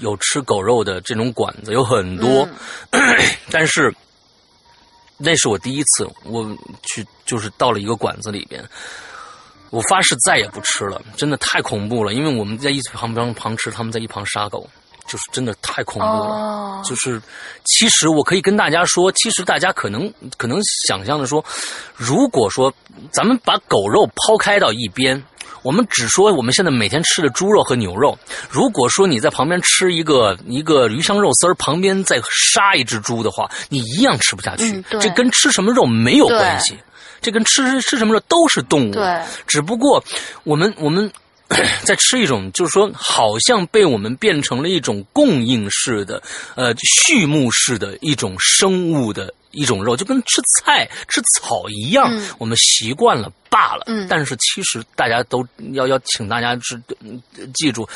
[0.00, 2.48] 有吃狗肉的这种馆子有很多，
[3.52, 3.94] 但是
[5.18, 6.42] 那是我第一次我
[6.82, 8.64] 去就是到了一个馆子里边。
[9.72, 12.12] 我发誓再也不吃了，真的太恐怖了。
[12.12, 14.68] 因为我们在一旁边旁吃，他们在一旁杀狗，
[15.06, 16.12] 就是真的太恐怖了。
[16.12, 17.18] 哦，就是，
[17.64, 21.42] 其实我可以跟大家说，其实大家可能可能想象的说，
[21.96, 22.70] 如果说
[23.10, 25.24] 咱们把狗肉抛开到一边，
[25.62, 28.18] 我们只说我们现在每天吃的猪肉和牛肉，
[28.50, 32.20] 如果说你在旁边吃一个一个鱼香肉丝儿，旁边再
[32.52, 34.70] 杀一只猪的话，你一样吃不下去。
[34.70, 36.76] 嗯这跟吃什么肉没有关系，
[37.22, 38.92] 这跟吃吃什么肉都是动物。
[38.92, 40.04] 对，只不过
[40.44, 41.10] 我们我们
[41.84, 46.22] 在吃一种，就是说，好像被我们变成了一种供应式的、
[46.54, 53.84] 呃畜牧式的一种生物的一种肉，就跟吃菜、吃草一样，嗯我们习惯了罢了。
[53.86, 57.22] 嗯但是其实大家都要要请大家知嗯
[57.54, 57.86] 记住。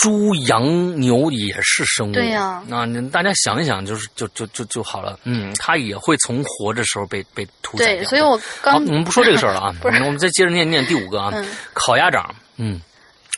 [0.00, 2.62] 猪、羊、牛也是生物，对呀。
[2.66, 5.18] 那你大家想一想，就是就就就就好了。
[5.24, 7.96] 嗯，它也会从活着时候被被屠宰掉。
[7.96, 11.46] 对，所以我好，刚我们不说这个事儿了啊， 我们再接着念念第五个啊，嗯。
[11.72, 12.80] 烤鸭掌，嗯。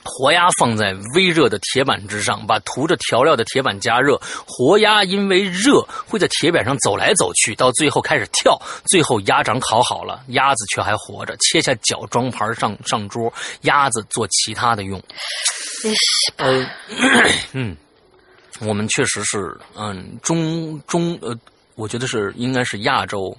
[0.08, 4.18] 活鸭放在微热的铁板之上，把涂着调料的铁板加热。
[4.46, 8.58] 活鸭因为热，会在铁板上走来走去，到最后开始跳。
[8.86, 13.32] 最后鸭掌烤好了，鸭子却还活着，切下脚装盘上上桌，
[13.62, 15.00] 鸭子做其他的用。
[16.38, 16.66] 呃，
[17.52, 17.76] 嗯，
[18.60, 21.38] 我们确实是，嗯，中中呃，
[21.74, 23.36] 我觉得是应该是亚洲，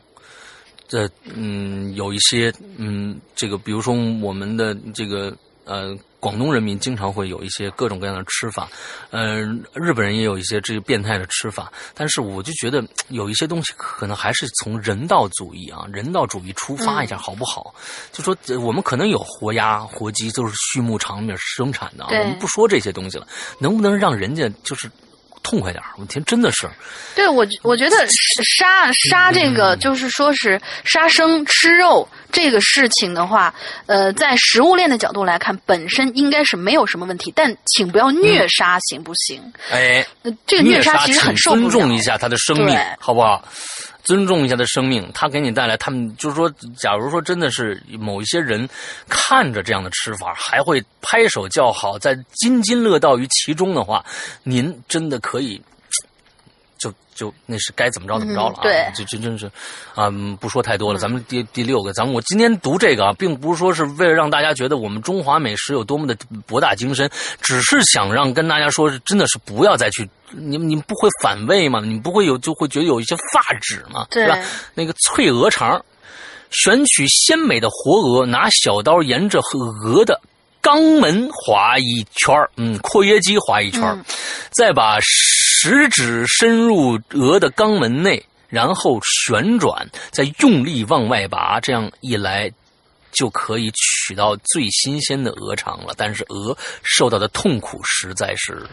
[0.87, 5.35] 这嗯有一些嗯，这个比如说我们的这个
[5.65, 8.69] 呃广东人民经常会有一些各种各样的吃法，
[9.09, 9.41] 呃，
[9.73, 17.73] 日本人也有一些这个变态的吃法，但是我就觉得有一些东西可能还是从人道主义啊，人道主义出发一下好不好？
[18.11, 23.25] 就说呃我们可能有活鸭、活鸡，都是畜牧场里面生产的啊，我们不说这些东西了，
[23.59, 24.91] 能不能让人家就是
[25.41, 26.69] 痛快点儿我天，真的是，
[27.15, 27.95] 对我我觉得
[28.57, 33.53] 杀杀这个嗯就是说是杀生吃肉这个事情的话，
[33.85, 39.41] 呃，在食物链的角度来看，本身应该是没有什么问题，但请不要虐杀，行不行？
[39.71, 41.69] 哎，呃这个虐虐杀其实很受不了。
[41.69, 43.43] 尊重一下他的生命，好不好？
[44.09, 48.67] 尊重一下的生命，他给你带来，他们就是说，假如说真的是某一些人
[49.07, 54.03] 看着这样的吃法，还会拍手叫好，在津津乐道于其中的话，
[54.41, 55.61] 您真的可以。
[56.79, 58.61] 就就那是该怎么着怎么着了啊！
[58.61, 59.45] 嗯对就真真是，
[59.93, 60.97] 啊、嗯不说太多了。
[60.97, 67.09] 咱们第第六个，咱们我今天读这个啊，并不是说是为了让大家觉得我们中华美食有多么的博大精深，
[67.41, 71.81] 只是想让跟大家说，真的是不要再去，你们你们不会反胃吗？
[71.81, 74.07] 你们不会有就会觉得有一些发指吗？
[74.09, 74.37] 对吧？
[74.73, 75.83] 那个脆鹅肠，
[76.51, 79.41] 选取鲜美的活鹅，拿小刀沿着
[79.83, 80.19] 鹅的
[80.61, 83.81] 肛门划一圈儿嗯，括约肌划一圈
[84.51, 84.97] 再把
[85.61, 92.51] 食指伸入鹅的肛门内，然后旋转，再用力往外拔，这样一来。
[93.11, 98.63] 就可以取到最新鲜的鹅肠了，但是鹅受到的痛苦实在是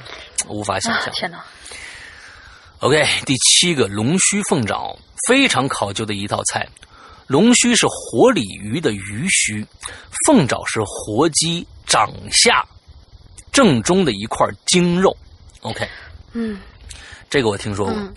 [0.47, 1.05] 无法想象。
[1.05, 1.43] 啊天哪
[2.81, 4.95] ！OK，第七个龙须凤爪，
[5.27, 6.69] 非常考究的一道菜。
[7.27, 9.67] 龙须是活鲤鱼的鱼须，
[10.27, 12.63] 凤爪是活鸡掌下
[13.51, 15.17] 正中的一块精肉。
[15.63, 15.89] OK，
[16.35, 16.61] 嗯
[17.29, 18.13] 这个我听说过，嗯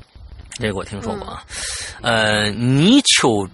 [0.60, 1.42] 这个我听说过啊。
[2.02, 3.48] 呃，泥鳅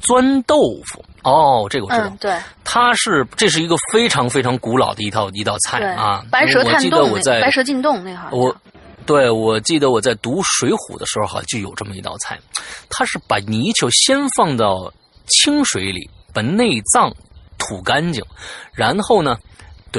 [0.00, 0.56] 钻豆
[0.86, 1.04] 腐。
[1.24, 2.06] 哦，这个我知道。
[2.06, 6.24] 嗯，对它是这是一个非常非常古老的一套一道菜啊。
[6.30, 8.54] 白蛇我记得探洞我在白蛇进洞那会儿我，
[9.04, 12.38] 对我记得我在读《水浒》的时候，好像就有这么一道菜，
[12.88, 14.92] 它是把泥鳅先放到
[15.26, 17.12] 清水里，把内脏
[17.58, 18.22] 吐干净，
[18.72, 19.36] 然后呢。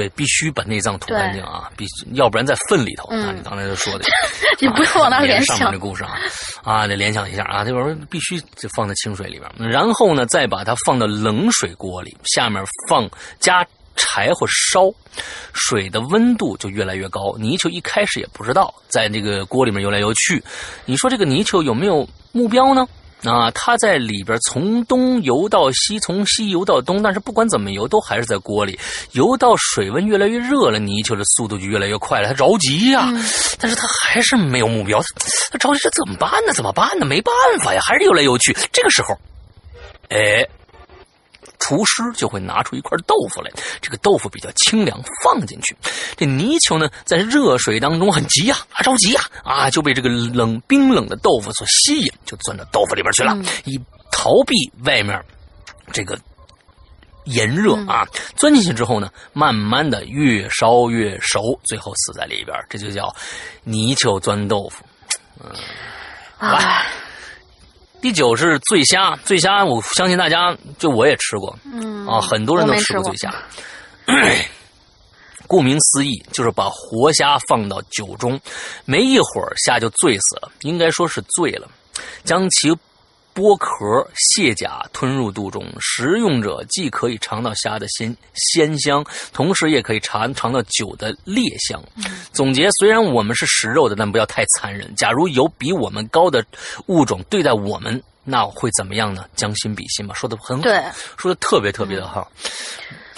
[0.00, 1.70] 对，必须把内脏吐干净啊！
[1.76, 3.06] 必须，要不然在粪里头。
[3.10, 4.06] 嗯啊，你刚才就说的，
[4.58, 6.16] 你不要往那儿联上面想这故事啊，
[6.64, 13.06] 啊，得联想一下啊，这玩意儿必须就放在清水里边，然后呢，再把它放到冷水锅里，下面放
[13.40, 13.62] 加
[13.94, 14.90] 柴火烧，
[15.52, 17.36] 水的温度就越来越高。
[17.36, 20.42] 泥鳅一开始也不知道，在这个锅里面游来游去。
[20.86, 22.88] 你说这个泥鳅有没有目标呢？
[23.24, 28.78] 啊，它在里边从东游到西，从西游到东，但是不管怎么游，都还是在锅里。
[29.12, 32.28] 游到水温越来越热了，泥鳅的速度就越来越快了。
[32.28, 33.22] 它着急呀、嗯
[33.58, 35.02] 但是它还是没有目标。
[35.50, 36.52] 它着急，这怎么办呢？
[36.54, 37.04] 怎么办呢？
[37.04, 38.56] 没办法呀，还是游来游去。
[38.72, 39.14] 这个时候，
[40.08, 40.46] 哎，
[41.60, 43.50] 厨师就会拿出一块豆腐来，
[43.80, 45.76] 这个豆腐比较清凉，放进去。
[46.16, 53.78] 这泥鳅呢，在热水当中很急呀、啊，着急呀、啊，就被这个冷冰冷的豆腐所吸引，就钻到豆腐里边去了，嗯以
[54.10, 54.54] 逃避
[54.84, 55.22] 外面
[55.92, 56.18] 这个
[57.24, 58.06] 炎热啊。
[58.36, 63.14] 钻进去之后呢，慢慢的越烧越熟，最后死在里边，这就叫
[63.62, 64.84] 泥鳅钻豆腐。
[65.44, 65.50] 嗯
[66.38, 66.86] 啊，
[68.00, 72.06] 第九是醉虾，醉虾我相信大家就我也吃过，嗯。
[72.06, 73.12] 啊，很多人都吃过吃过。
[73.12, 73.34] 醉虾。
[75.46, 78.40] 顾名思义，就是把活虾放到酒中，
[78.84, 81.68] 没一会儿虾就醉死了，应该说是醉了，
[82.22, 82.70] 将其
[83.34, 83.76] 剥壳、
[84.14, 85.64] 卸甲吞入肚中。
[85.80, 91.82] 食用者既可以尝到虾的鲜鲜香，同时也可以尝尝到酒的烈香。
[92.32, 94.94] 总结：虽然我们是食肉的，但不要太残忍。
[94.94, 96.44] 假如有比我们高的
[96.86, 99.24] 物种对待我们，那会怎么样呢？
[99.36, 100.68] 将心比心吧，说的很好。
[101.16, 102.30] 说的特别特别的好。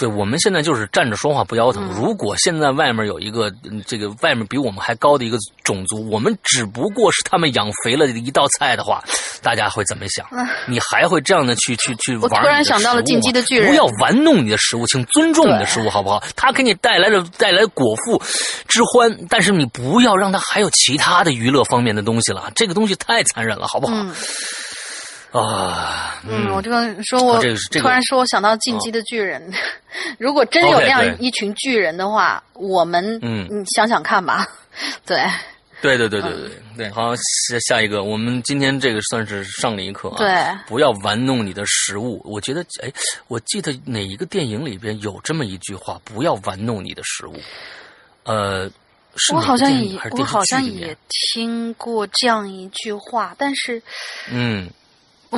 [0.03, 1.89] 对我们现在就是站着说话不腰疼。
[1.95, 9.01] 如果现在外面有一个嗯这个外面比我们还高的一个种族，我们只不过是他们养肥了的一道菜的话，
[9.43, 10.27] 大家会怎么想？
[10.66, 16.20] 你还会这样的去去去玩我突然想到了进击的巨人不要玩弄你的食物，请尊重你的食物，好不好？
[16.35, 18.20] 它给你带来了带来果腹
[18.66, 23.95] 之欢，但是你不要让它还有其他的娱乐方面的东西了，这个东西太残忍了，好不好？
[23.95, 24.12] 嗯
[25.33, 29.43] 啊，嗯，我这个说我啊这个这个突然说我想到进击的巨人，
[30.19, 33.47] 如果真有那样一群巨人的话，我们嗯。
[33.51, 34.47] 你想想看吧，
[35.07, 35.19] 对。
[35.81, 40.17] 对对对对对对，好，下下一个，我们今天这个算是上了一课啊。
[40.17, 40.29] 对，
[40.69, 42.23] 不要玩弄你的食物。
[42.25, 42.93] 我觉得，哎，
[43.27, 47.35] 我记得哪一个电影里边有这么一句话：不要玩弄你的食物。
[48.23, 48.71] 呃，
[49.35, 53.83] 我好像也我好像也听过这样一句话，但是
[54.31, 54.73] 嗯，我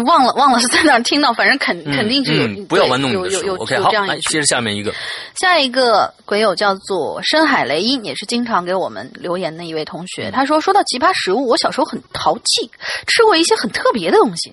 [0.02, 3.40] 忘了忘了是在哪听到， 反正肯、嗯肯定就有、嗯不要玩弄你的食物。
[3.40, 4.92] 有有有 OK，好，来接着下面一个。
[5.36, 10.30] 下一个鬼友叫做深海雷音，也是经常给我们留言的一位同学。
[10.30, 12.70] 他说：“说到奇葩食物，我小时候很淘气，
[13.06, 14.52] 吃过一些很特别的东西。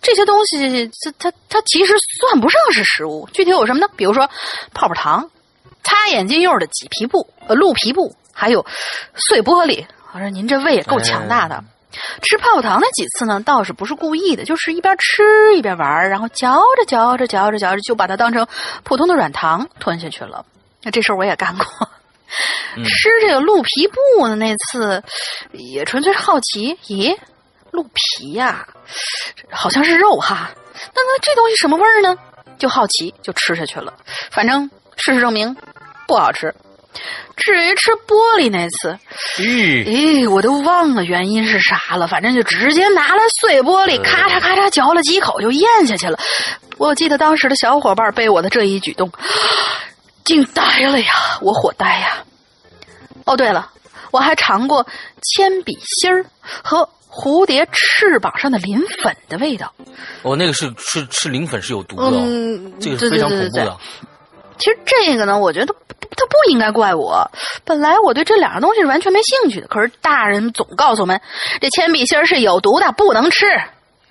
[0.00, 3.28] 这些东西，它它它其实算不上是食物。
[3.32, 3.88] 具体有什么呢？
[3.96, 4.28] 比如说
[4.72, 5.28] 泡泡糖、
[5.82, 8.64] 擦眼镜用的麂皮布、呃鹿皮布，还有
[9.14, 9.84] 碎玻璃。
[10.12, 11.62] 我说您这胃也够强大的。
[12.22, 18.46] 吃泡泡糖那几次呢，倒是不是故意的，就是一边吃一边玩，然后嚼着嚼着嚼着嚼着，就把它当成
[18.84, 20.44] 普通的软糖吞下去了。
[20.82, 21.66] 那这事儿我也干过。
[22.84, 25.02] 吃这个鹿皮布的那次，
[25.52, 26.76] 也纯粹是好奇。
[26.86, 27.16] 咦，
[27.70, 28.66] 鹿皮呀、
[29.50, 30.50] 好像是肉哈。
[30.74, 32.18] 那那这东西什么味儿呢？
[32.58, 33.94] 就好奇就吃下去了。
[34.30, 35.56] 反正事实证明
[36.06, 36.54] 不好吃。
[37.36, 38.98] 至于吃玻璃那次，
[39.36, 46.18] 咦，咦，我都忘了原因是啥了，反正就直接拿了碎玻璃，咔嚓咔嚓嚼了几口就咽下去了。
[46.78, 49.10] 我记得当时的小伙伴被我的这一举动
[50.24, 52.24] 惊呆了呀，我火呆呀。
[53.24, 53.70] 哦，对了，
[54.10, 54.86] 我还尝过
[55.22, 56.26] 铅笔芯儿
[56.62, 59.72] 和蝴蝶翅膀上的磷粉的味道。
[60.22, 63.78] 哦、那个是是是磷粉是有毒的、哦，嗯，对这个是非常对对对对恐怖的。
[64.58, 67.30] 其实这个呢，我觉得不他不应该怪我。
[67.64, 71.20] 本来我对这两样东西是完全没兴趣的，可是大人总告诉我们，
[71.60, 73.46] 这铅笔芯儿是有毒的，不能吃。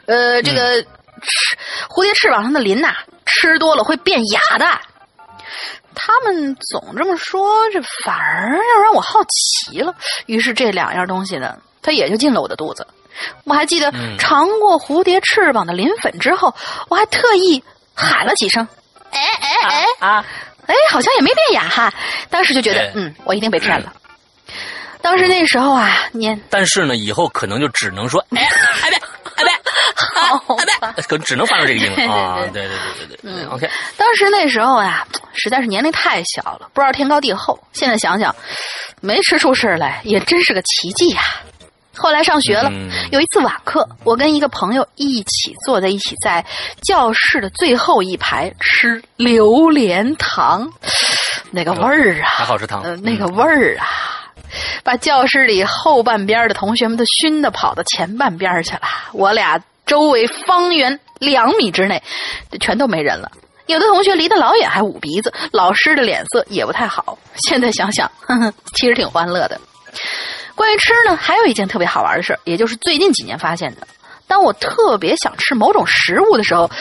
[0.06, 1.58] 呃，这个、吃
[1.90, 2.94] 蝴蝶翅膀上的鳞呐、
[3.26, 4.66] 吃多了会变哑的。
[5.96, 9.96] 他们总这么说，这反而要让我好奇了。
[10.26, 12.86] 于是这两样东西呢，它也就进了我的肚子。
[13.46, 16.54] 我还记得嗯尝过蝴蝶翅膀的磷粉之后，
[16.90, 17.64] 我还特意
[17.96, 18.68] 喊了几声
[19.10, 20.26] ：“哎哎哎！”啊，
[20.68, 21.94] 哎，好像也没变哑哈。
[22.30, 23.94] 当时就觉得对，嗯，我一定被骗了。
[25.02, 28.42] 当时那时候啊，年但是呢，以后可能就只能说， 哎，
[28.82, 28.98] 哎别，
[29.36, 29.44] 哎
[30.96, 32.40] 别，可只能发出这个音了啊！
[32.42, 33.70] 对对对对对，嗯，OK。
[33.98, 35.06] 当时那时候呀，
[35.36, 37.60] 实在是年龄太小了，不知道天高地厚。
[37.72, 38.36] 现在想想，
[39.02, 41.22] 没吃出事来也真是个奇迹呀。
[41.98, 42.72] 后来上学了，
[43.12, 46.46] 有一次晚课，我跟一个朋友一起坐在一起，在
[46.82, 50.70] 教室的最后一排吃榴莲糖，
[51.52, 53.88] 那个味儿啊，还好吃糖，那个味儿啊，
[54.84, 58.82] 把教室里后半边的同学们都熏得跑到前半边去了。
[59.14, 62.02] 我俩周围方圆两米之内，
[62.60, 63.32] 全都没人了。
[63.68, 67.18] 有的同学离得老远，还捂鼻子，老师的脸色也不太好。
[67.48, 69.60] 现在想想，呵呵，其实挺欢乐的。
[70.56, 73.88] 关于吃呢，还有一件特别好玩的事也就是最近几年发现的。
[74.27, 76.72] 当我特别想吃某种食物的时候，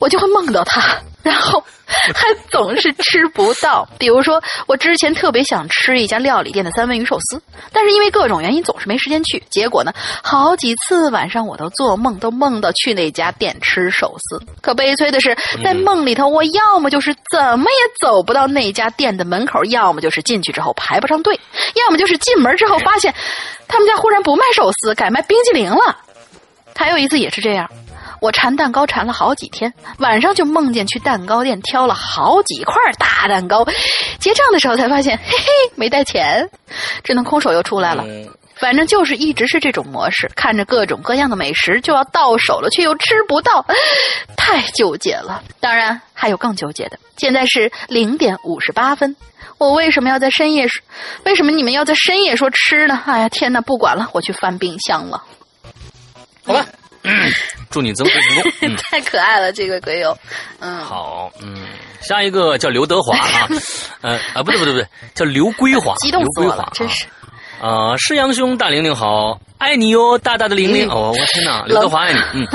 [0.00, 3.86] 我就会梦到它，然后还总是吃不到。
[3.98, 7.40] 比如说，我之前特别想吃一家料理店的三文鱼寿司，
[7.70, 9.42] 但是因为各种原因总是没时间去。
[9.50, 14.42] 结果呢，好几次晚上我都做梦，都梦到去那家店吃寿司。
[14.62, 21.38] 可悲催的是，在梦里头，我要么就是怎么也走不到那家店的门口，要么就是进去之后排不上队，
[21.74, 23.14] 要么就是进门之后发现
[23.68, 25.98] 他们家忽然不卖寿司，改卖冰激凌了。
[26.74, 27.70] 还有一次也是这样，
[28.20, 33.64] 我馋蛋糕馋了好几天，晚上就梦见去蛋糕店挑了好几块大蛋糕，
[34.18, 36.48] 结账的时候才发现，嘿嘿，没带钱，
[37.02, 38.04] 只能空手又出来了。
[38.56, 43.64] 反正就是一直是这种模式，看着各种各样的美食就要到手了，却又吃不到，
[44.36, 45.42] 太纠结了。
[45.60, 49.16] 当然还有更纠结的，现在是零点五十八分，
[49.56, 50.82] 我为什么要在深夜说？
[51.24, 53.02] 为什么你们要在深夜说吃呢？
[53.06, 55.24] 哎呀，天哪，不管了，我去翻冰箱了。
[56.44, 56.66] 好吧，
[57.70, 58.76] 祝你增肥成功。
[58.90, 60.16] 太可爱了，这个鬼友。
[60.58, 61.66] 嗯，好，嗯，
[62.00, 63.48] 下一个叫刘德华啊，
[64.02, 67.06] 呃啊，不对不对不对，叫刘归华， 激动死我了，真是。
[67.60, 70.88] 啊，是阳兄，大玲玲好，爱你哟，大大的玲玲。
[70.88, 72.46] 哦，我天哪，刘德华爱你，嗯，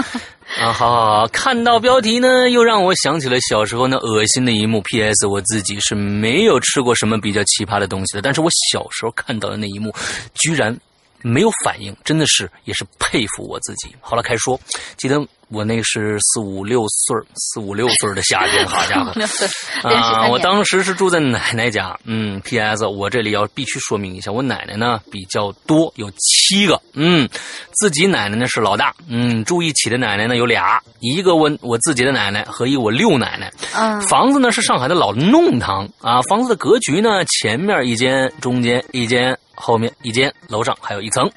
[0.59, 4.81] 啊，好好好，看到标题呢，又让我想起了小时候那恶心的一幕。
[4.81, 5.27] P.S.
[5.27, 9.93] 我自己是没有吃过什么比较奇葩的东西的，但是我小时候看到的那一幕，
[10.33, 10.75] 居然。
[11.21, 13.95] 没有反应，真的是也是佩服我自己。
[14.01, 14.59] 好了，开说，
[14.97, 15.19] 记得
[15.49, 19.11] 我那是四五六岁四五六岁的夏天，好家伙
[19.87, 20.27] 啊！
[20.27, 21.97] 我当时是住在奶奶家。
[22.03, 22.85] 嗯，P.S.
[22.85, 26.81] 我这里要必须说明一下，我奶奶呢比较多，有七个。
[26.93, 27.29] 嗯，
[27.71, 28.93] 自己奶奶呢是老大。
[29.07, 33.51] 嗯，住一起的奶奶呢有俩，一个我我自己的奶奶和一我六奶奶。
[33.75, 36.21] 嗯，房子呢是上海的老弄堂啊。
[36.23, 39.37] 房子的格局呢，前面一间，中间一间。
[39.55, 41.29] 后面一间，楼上还有一层，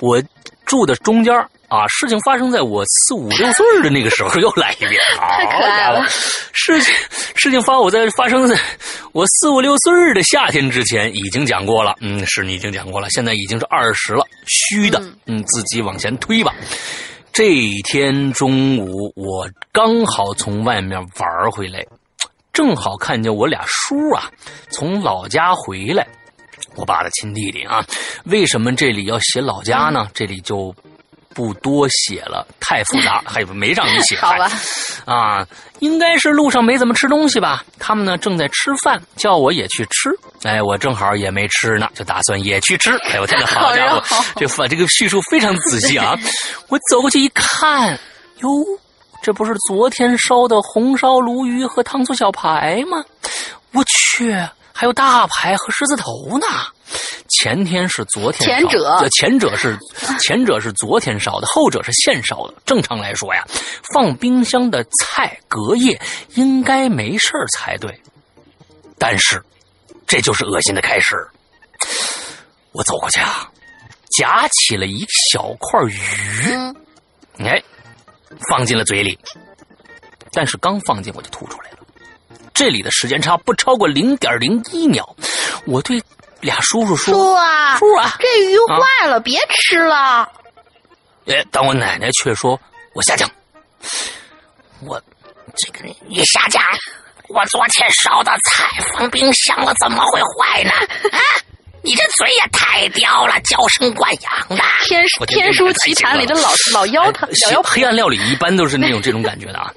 [0.00, 0.22] 我
[0.66, 1.34] 住的中间
[1.68, 1.86] 啊。
[1.88, 6.04] 事情发生在我四五六岁的那个时候，又来一遍， 太可爱了。
[6.52, 6.94] 事情
[7.34, 8.58] 事情发我在发生在
[9.12, 16.54] 我四五六岁的夏天之前已经讲过了，嗯，是你已经讲过了，现在已经是二十了，虚的，嗯，自己往前推吧。
[17.32, 21.86] 这天中午，我刚好从外面玩回来，
[22.52, 24.28] 正好看见我俩叔啊
[24.70, 26.06] 从老家回来。
[26.80, 27.84] 我爸的亲弟弟啊，
[28.24, 30.08] 为什么这里要写老家呢？
[30.14, 30.74] 这里就
[31.34, 34.16] 不多写了，太复杂， 还有没让你写。
[34.16, 34.50] 好吧，
[35.04, 35.46] 啊，
[35.80, 37.62] 应该是路上没怎么吃东西吧？
[37.78, 40.10] 他们呢正在吃饭，叫我也去吃。
[40.42, 42.96] 哎，我正好也没吃呢，就打算也去吃。
[43.10, 46.16] 哎，我天哪，好家伙，这饭这个叙述非常仔细啊！
[46.68, 47.92] 我走过去一看，
[48.38, 48.48] 哟，
[49.22, 53.04] 这不是昨天烧的红烧鲈鱼和糖醋小排吗？
[53.72, 54.34] 我去！
[54.80, 56.46] 还有大排和狮子头呢，
[57.28, 59.78] 前天是昨天前者前者是
[60.24, 62.54] 前者是昨天烧的，后者是现烧的。
[62.64, 63.46] 正常来说呀，
[63.92, 66.00] 放冰箱的菜隔夜
[66.32, 68.00] 应该没事才对，
[68.96, 69.44] 但是
[70.06, 71.28] 这就是恶心的开始。
[72.72, 73.50] 我走过去啊，
[74.16, 75.94] 夹起了一小块鱼，
[77.44, 77.62] 哎，
[78.48, 79.18] 放进了嘴里，
[80.32, 81.79] 但是刚放进我就吐出来了。
[82.52, 85.16] 这里的时间差不超过零点零一秒，
[85.66, 86.02] 我对
[86.40, 90.30] 俩叔叔说：“叔啊，叔啊，这鱼坏了，别吃了。”
[91.26, 92.58] 哎，但我奶奶却说
[92.92, 93.30] ：“我下降，
[94.80, 95.00] 我
[95.56, 96.62] 这个你下降，
[97.28, 100.70] 我昨天烧的菜放冰箱了，怎么会坏呢？
[101.12, 101.20] 啊，
[101.82, 104.62] 你这嘴也太刁了，娇生惯养的。
[104.86, 109.72] 天天书奇谭里的老 老妖他，小妖黑暗料理一般都是那种这种感觉的啊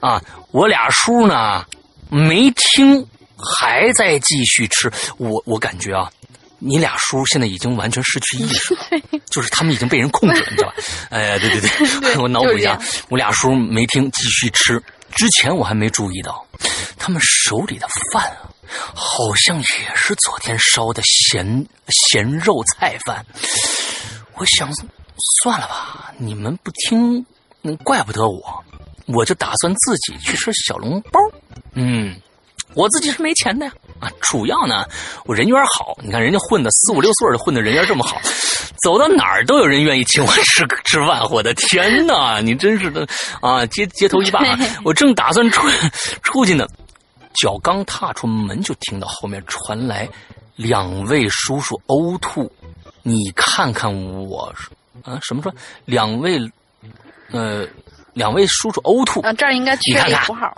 [0.00, 0.22] 啊！
[0.52, 1.64] 我俩叔呢？”
[2.10, 3.06] 没听，
[3.36, 4.90] 还在继续吃。
[5.16, 6.10] 我我感觉啊，
[6.58, 8.80] 你俩叔现在已经完全失去意识了，
[9.30, 10.74] 就是他们已经被人控制了，你知道吧？
[11.10, 11.60] 哎，对对
[12.00, 12.78] 对， 我脑补一下，
[13.08, 14.82] 我俩叔没听，继续吃。
[15.14, 16.46] 之前我还没注意到，
[16.96, 18.52] 他们手里的饭啊，
[18.94, 23.24] 好像也是昨天烧的咸咸肉菜饭。
[24.34, 24.70] 我想，
[25.42, 27.24] 算了吧，你们不听。
[27.62, 28.64] 那怪不得我，
[29.12, 31.20] 我就打算自己去吃小笼包。
[31.74, 32.14] 嗯，
[32.74, 33.72] 我自己是没钱的呀。
[34.00, 34.86] 啊，主要呢，
[35.26, 35.96] 我人缘好。
[36.02, 38.18] 你看人家混的四五六岁的混的人缘这么好，
[38.82, 41.22] 走到哪儿都有人愿意请我吃吃饭。
[41.30, 43.06] 我的天哪，你真是的
[43.42, 43.66] 啊！
[43.66, 44.40] 街街头一霸，
[44.84, 45.68] 我正打算出
[46.22, 46.66] 出去呢，
[47.34, 50.08] 脚刚踏出门，就听到后面传来
[50.56, 52.50] 两位叔叔呕吐。
[53.02, 54.50] 你看看我，
[55.02, 55.54] 啊，什么说
[55.84, 56.40] 两位，
[57.32, 57.66] 呃，
[58.20, 59.32] 两位叔叔呕吐啊？
[59.32, 60.52] 这儿应该缺一符号。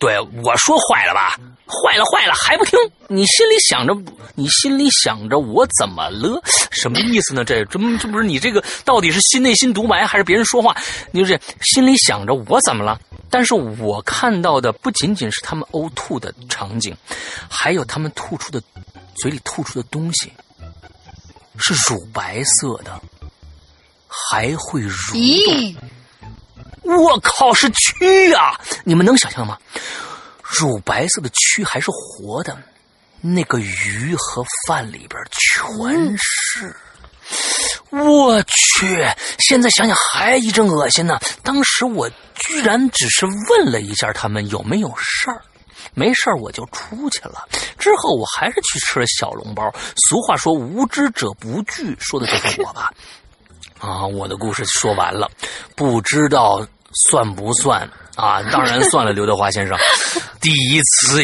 [0.00, 1.38] 对我说坏了吧？
[1.66, 2.76] 坏了坏了还不听？
[3.08, 3.96] 你心里想着，
[4.34, 6.42] 你心里想着我怎么了？
[6.72, 7.44] 什么意思呢？
[7.44, 10.76] 这这这不是你这个到底是心内心独白还是别人说话？
[11.12, 13.00] 你就是心里想着我怎么了？
[13.30, 16.94] 但是我看到的不仅仅是他们呕吐的场景，
[17.48, 18.60] 还有他们吐出的
[19.14, 20.32] 嘴里吐出的东西
[21.58, 23.00] 是乳白色的，
[24.08, 25.82] 还会蠕动。
[26.86, 28.60] 我靠，是蛆啊！
[28.84, 29.58] 你们能想象吗？
[30.42, 32.56] 乳白色的蛆还是活的，
[33.20, 36.76] 那个鱼和饭里边全是。
[37.90, 39.04] 我去！
[39.40, 41.18] 现在想想还一阵恶心呢。
[41.42, 45.42] 当时我居然只是问了一下他们有没有事儿，
[45.94, 47.48] 没事儿我就出去了。
[47.78, 49.74] 之后我还是去吃了小笼包。
[50.08, 52.92] 俗话说“无知者不惧”，说的就是我吧？
[53.80, 55.28] 啊，我的故事说完了，
[55.74, 56.64] 不知道。
[57.10, 58.42] 算不算啊？
[58.50, 59.76] 当然算了， 刘德华先生，
[60.40, 61.22] 第一次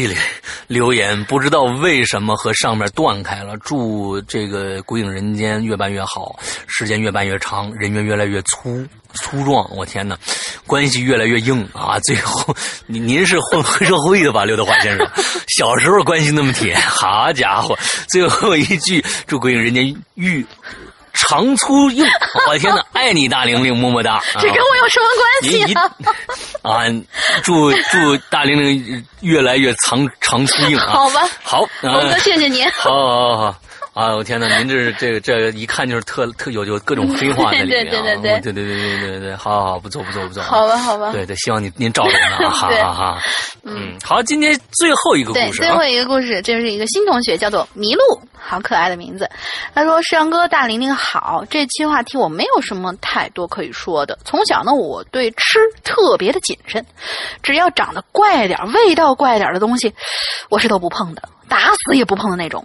[0.67, 3.57] 留言，不知道为什么和上面断开了。
[3.59, 9.67] 祝这个《鬼影人间》越办越好，时间越办越长，人员越来越粗粗壮。
[9.75, 10.17] 我天哪，
[10.67, 11.99] 关系越来越硬啊！
[12.01, 12.55] 最后，
[12.87, 15.07] 您您是混黑社会的吧，刘德华先生？
[15.57, 17.79] 小时候关系那么铁，好家伙！
[18.09, 19.85] 最后一句，祝《鬼影人间》
[20.15, 20.45] 愈。
[21.13, 22.05] 长粗硬，
[22.47, 22.85] 我的天哪！
[22.93, 24.23] 爱你大玲玲，么么哒！
[24.41, 25.83] 这跟我有什么关系啊？
[26.63, 26.85] 啊，
[27.43, 30.93] 祝祝大玲玲越来越长长粗硬啊！
[30.93, 32.69] 好吧，好，龙哥，谢谢您。
[32.73, 33.57] 好好好。
[33.95, 34.15] 啊！
[34.17, 37.91] 我天哪，您这是这个这一看就是特特有有各种黑话在里面啊！
[37.93, 40.43] 对对对对对对对对对对，好好好，不错不错不错。
[40.43, 41.13] 好吧好吧。
[41.13, 43.19] 对对，希望您您照着呢， 哈哈哈。
[43.65, 49.29] 嗯，好，今天最后一个故事，最后一个故事，这是一个新同学，叫做麋鹿，好可爱的名字。
[49.75, 54.19] 他说：“世阳哥，大玲玲好，这期话题我没有什么太多可以说的。
[54.25, 56.85] 从小呢，我对吃特别的谨慎，
[57.43, 59.93] 只要长得怪点、味道怪点的东西，
[60.49, 62.65] 我是都不碰的，打死也不碰的那种。”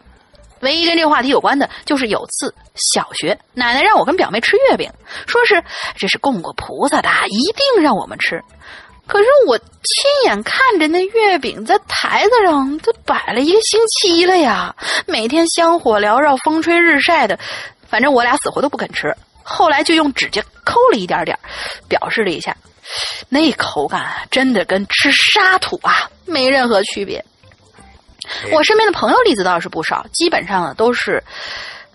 [0.62, 4.92] 唯一跟这个话题有关的，就是有次小学，奶奶让我跟表妹吃月饼，
[5.28, 5.64] 说是
[5.96, 8.42] 这是供过菩萨的，一定让我们吃。
[9.06, 9.66] 可是我亲
[10.26, 14.76] 眼看着那月饼在台子上都摆了一个星期了呀，
[15.06, 17.40] 每天香火缭绕，风吹日晒的，
[17.88, 19.16] 反正我俩死活都不肯吃。
[19.44, 21.40] 后来就用指甲抠了一点点，
[21.88, 22.54] 表示了一下，
[23.30, 27.24] 那口感真的跟吃沙土啊没任何区别。
[28.52, 31.24] 我身边的朋友例子倒是不少，基本上呢都是，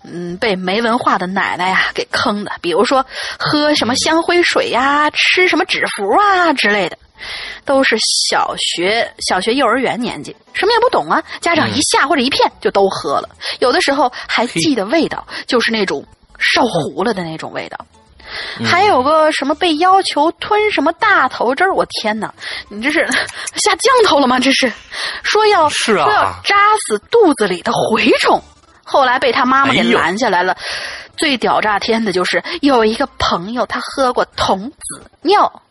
[0.03, 2.51] 嗯，被没文化的奶奶呀给坑的。
[2.61, 3.05] 比如说
[3.39, 6.97] 喝什么香灰水呀，吃什么纸符啊之类的，
[7.65, 7.97] 都是
[8.29, 13.29] 小学、小学、幼儿园年纪，什么也不懂啊，家长一下或者一骗就都喝了。
[13.59, 16.05] 有的时候还记得味道，就是那种
[16.39, 17.77] 烧糊了的那种味道。
[18.65, 22.33] 还有个什么被要求吞什么大头针儿，我天哪！
[22.69, 23.05] 你这是
[23.55, 24.39] 下降头了吗？
[24.39, 24.71] 这是
[25.23, 26.55] 说要说要扎
[26.87, 28.41] 死肚子里的蛔虫，
[28.83, 30.55] 后来被他妈妈给拦下来了。
[31.17, 35.61] 最屌炸天的就是有一个朋友，他喝过童子尿。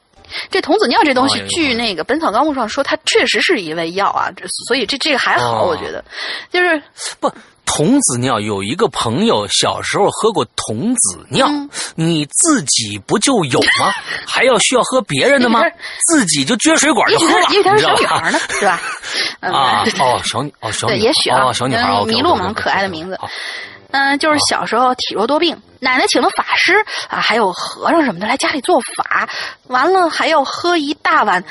[0.51, 4.31] 这童子尿这东西，据那个《本草纲目》上说，它确实是一味药啊。
[4.67, 6.03] 所以这这个还好，我觉得
[6.51, 6.83] 就是
[7.21, 7.31] 不。
[7.65, 11.49] 童子尿有一个朋友小时候喝过童子尿，
[11.95, 13.93] 你自己不就有吗？
[14.27, 15.63] 还要需要喝别人的吗？
[16.07, 18.81] 自己就撅水管就喝了，因为她是小女孩呢， 是吧？
[19.41, 23.19] 啊哦，小女哦小对，也许啊，小女孩麋鹿嘛，可爱的名字。
[23.91, 26.75] 嗯，就是小时候体弱多病，奶奶请了法师
[27.09, 29.29] 啊，还有和尚什么的来家里做法，
[29.65, 31.43] 完了还要喝一大碗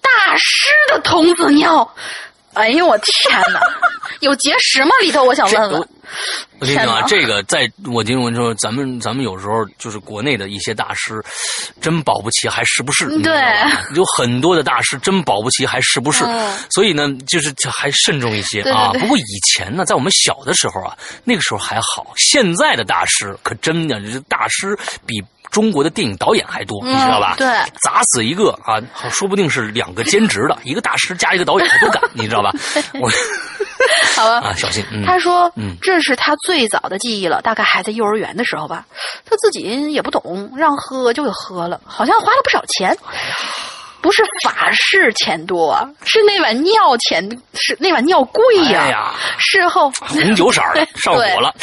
[0.00, 1.94] 大师的童子尿。
[2.60, 3.60] 哎呦我天哪！
[4.20, 4.90] 有结石吗？
[5.00, 5.88] 里头我想问问。
[6.58, 11.22] 我跟你讲啊，这个在我听闻说，咱们咱们有时候就是国内的一些大师，
[11.80, 13.06] 真保不齐还是不是？
[13.20, 13.32] 对，
[13.94, 16.24] 有很多的大师真保不齐还是不是？
[16.70, 18.92] 所以呢，就是还慎重一些啊。
[18.92, 22.12] 不过以前呢，在我们小的时候啊，那个时候还好。
[22.16, 24.76] 现在的大师可真的，这大师
[25.06, 25.22] 比。
[25.50, 27.34] 中国的电影导演还多，你知道吧？
[27.36, 27.46] 对，
[27.82, 32.52] 砸死一个啊，说不定是两个兼职的，一个大师加一个导演，他都敢，你知道吧？
[33.00, 33.10] 我
[34.16, 34.48] 好吧。
[34.48, 34.84] 啊，小心。
[34.92, 38.84] 嗯，他说嗯，这是他最早的记忆了，大概还在幼儿园的时候吧。
[39.24, 42.96] 他自己也不懂，让喝就给喝了，好像花了不少钱。
[44.00, 46.72] 不是法式钱多啊，是那碗尿
[47.08, 47.22] 钱，
[47.54, 51.54] 是那碗尿贵呀、哎呀，事后红酒色儿的 上火了。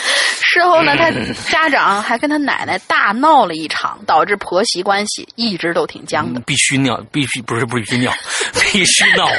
[0.41, 1.11] 事后呢，他
[1.51, 6.39] 家长还跟他奶奶大闹了一场，导致婆媳关系一直都挺僵的。
[6.39, 8.13] 嗯必须尿，必须不是不是必须尿，
[8.71, 9.31] 必须闹啊！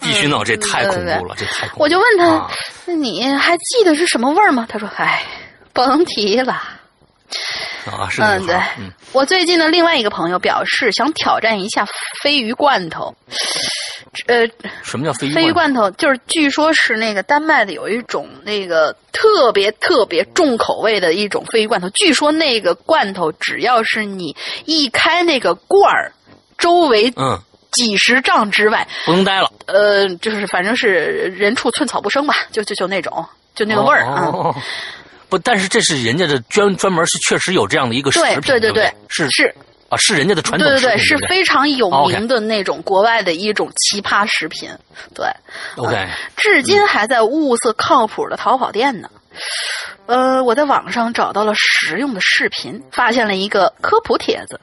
[0.00, 1.84] 必须闹，这太恐怖了，这太恐怖了。
[1.84, 2.50] 我就问他啊
[2.86, 5.22] ：“那你还记得是什么味儿吗？”他说：“哎，
[5.72, 6.62] 甭提了。”
[7.86, 11.86] 啊，是嗯，对，嗯，我最近的另外一个朋友表示想挑战一下
[12.22, 13.14] 鲱鱼罐头。
[14.26, 14.46] 呃，
[14.82, 15.72] 什么叫鲱鱼鲱鱼罐？
[15.74, 15.90] 头？
[15.92, 24.34] 就是据说是那个丹麦的有一种那个特别特别重口味的一种鲱鱼罐头，据说那个罐头只要是你
[24.64, 26.12] 一开那个罐儿，
[26.56, 27.38] 周围嗯，
[27.72, 30.88] 几十丈之外，不能待了，呃，就是反正是
[31.36, 33.24] 人畜寸草不生吧，就就就那种，
[33.54, 34.30] 就那个味儿啊。
[34.32, 34.54] 哦
[35.28, 39.54] 不，但是这是人家的专专门是确实有这样的一个食对品，对对对对，是是
[39.88, 44.70] 啊，是人家的传统食品，对对对，是非常有名的那种国外的一种奇葩食品。
[45.14, 45.26] 对
[45.76, 49.10] ，OK，至今还在物色靠谱的淘宝店呢。
[50.06, 54.60] 呃，我在网上找到了实用的视频，发现了一个科普帖子。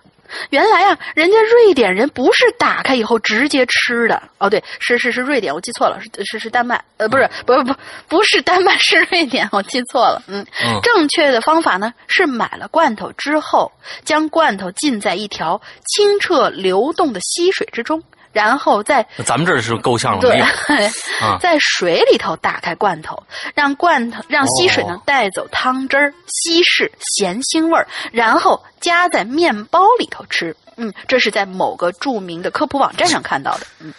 [0.49, 4.21] 原来啊，人家瑞典人不是打开以后直接吃的。
[4.37, 6.83] 哦，对，是是是瑞典，我记错了，是是是丹麦。
[6.97, 7.75] 呃，不是，不是不
[8.07, 10.21] 不是丹麦，是瑞典，我记错了。
[10.27, 13.71] 嗯，嗯正确的方法呢是买了罐头之后，
[14.03, 15.61] 将罐头浸在一条
[15.95, 18.01] 清澈流动的溪水之中，
[18.35, 20.41] 然后在咱们这是够呛了，对，
[21.23, 30.53] 啊在水里头打开罐头，让罐头让溪水呢哦带走汤汁儿，稀释咸腥味儿，然后夹在面包里头吃。
[30.75, 33.65] 嗯，这是在某个著名的科普网站上看到的。
[33.79, 33.93] 嗯，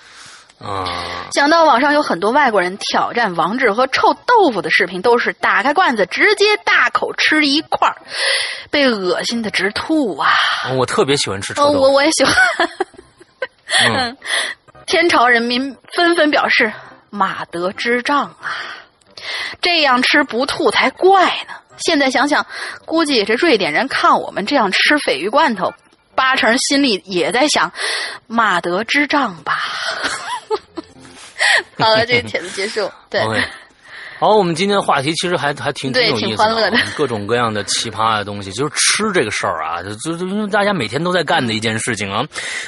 [0.61, 0.85] 啊，
[1.33, 7.97] 想到网上有很多外国人挑战王志和臭豆腐的视频，都是打开罐子直接大口吃一块儿，
[8.71, 10.29] 被恶心的直吐啊！
[10.77, 12.35] 我特别喜欢吃臭哦，豆腐，我我也喜欢。
[13.84, 14.16] 嗯，
[14.86, 16.72] 天朝人民纷纷表示
[17.10, 18.55] 马德之障啊，
[19.60, 21.55] 这样吃不吐才怪呢。
[21.78, 22.47] 现在想想，
[22.84, 25.74] 估计这瑞典人看我们这样吃鲱鱼罐头，
[26.14, 27.72] 八成心里也在想
[28.26, 29.62] 马德之障吧。
[31.78, 32.90] 好了，这个帖子结束。
[33.10, 33.20] 对。
[34.18, 42.24] 好，我们今天的话题其实还还挺挺有意思的啊各种各样的奇葩的东西，就是吃这个事儿啊，就就就因为大家每天都在干的一件事情啊，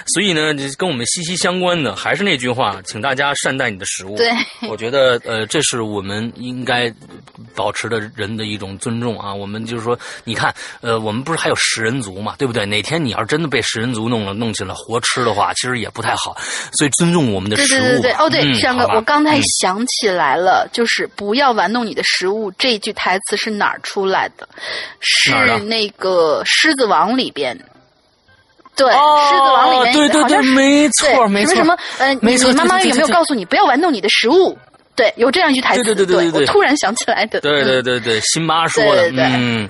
[0.09, 4.15] 所以呢，跟我们息息相关的还是那句话，请大家善待你的食物。
[4.17, 4.31] 对，
[4.69, 6.93] 我觉得呃，这是我们应该
[7.55, 9.33] 保持的人的一种尊重啊。
[9.33, 12.67] 我们就是说，你看，呃，我们不是还有食人族嘛，对不对？
[12.67, 16.37] 哪天你要是真的被食人族弄了弄起来活吃的话，其实也不太好。
[16.73, 17.89] 所以尊重我们的食物对。
[17.89, 24.49] 对对对，哦对，嗯山哥我刚才嗯想起来了，就是不要玩弄你的食物这句台词是哪儿出来的？
[25.01, 27.59] 是那个《狮子王》里边。
[28.77, 31.55] 对，哦狮子王》里面对对对，好像没错没错。
[31.57, 34.57] 什么什么呃，你没错你妈妈有没有告诉你不要玩弄你的食物？
[34.95, 35.83] 对，有这样一句台词。
[35.83, 37.41] 对对对对对对我突然想起来的。
[37.41, 39.69] 对对嗯对对，辛巴说的，对嗯，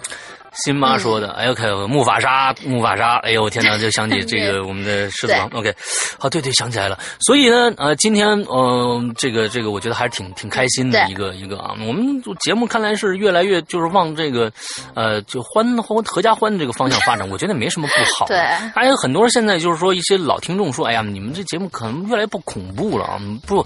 [0.64, 5.74] 辛妈说的，哎呦，看木法沙，木法沙，哎呦，我天哪，就想起这个 我们的狮子王，OK，
[6.18, 6.98] 好，对对，想起来了。
[7.20, 11.74] 所以呢，呃，今天，呃，这个这个，我觉得还是挺挺开心的一个一个啊。
[11.86, 14.50] 我们节目看来是越来越就是往这个，
[14.94, 18.26] 呃，就欢欢合家欢这个方向发展，我觉得没什么不好。
[18.26, 18.38] 对
[18.74, 23.62] 还有很多人现在就是说一些老听众说，哎呀，你们这节目可能越来越不恐怖了啊，不，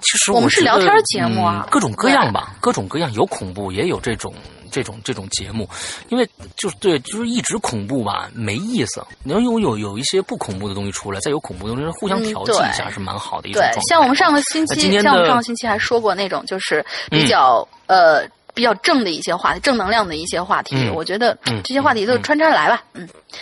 [0.00, 4.32] 其实我们是聊天节目啊嗯各种各样吧，各种各样，有恐怖，也有这种
[4.72, 5.68] 这种这种节目，
[6.08, 9.04] 因为就是对，就是一直恐怖吧，没意思。
[9.22, 22.84] 你要有有有一些不恐怖的东西出来，再有恐怖的东西互相嗯调剂一下，是蛮好的一种对像我们上个星期，像我们上个星期还说过那种就是比嗯较、呃比较正的一些话题，正能量的一些话题，嗯我觉得嗯这些话题都穿插着来吧。
[22.92, 23.38] 嗯，嗯，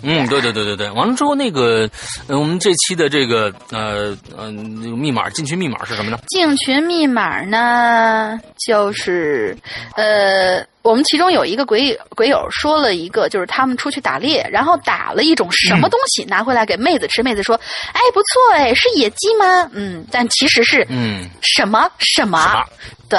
[0.00, 1.88] 对对对对对，完了之后那个，
[2.26, 6.18] 呃，我们这期的这个呃呃密码进群密码是什么呢？
[6.28, 9.56] 进群密码呢，就是
[9.96, 17.54] 呃，我们其中有一个鬼鬼友说了一个，就是他们出去打猎，然后打了一种什么东西、拿回来给妹子吃，妹子说
[17.92, 22.64] ：“哎，不错哎，是野鸡吗？”嗯，但其实是嗯，什么什么，
[23.08, 23.18] 对，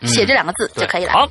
[0.00, 1.12] 嗯写这两个字就可以了。
[1.12, 1.28] 好。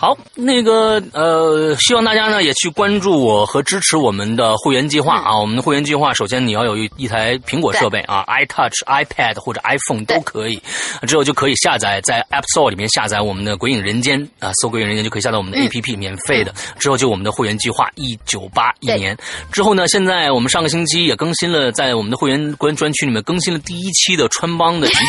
[0.00, 5.38] 好，那个呃，希望大家呢也去关注我和支持我们的会员计划啊。
[5.38, 10.58] 我们的会员计划，首先你要有一一台苹果设备啊，iTouch、iPad 或者 iPhone 都可以，
[11.06, 16.54] 之后就可以下载在 App Store 里面下载我们的《鬼影人间》啊，搜《鬼影人间》就可以下载我们的 APP，免费的。
[16.78, 19.14] 之后就我们的会员计划一九八一年。
[19.52, 25.04] 之后呢，现在我们上个星期也更新了，在我们的会员专专区里面更新了第一期的穿帮的集锦。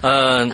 [0.00, 0.48] 呃，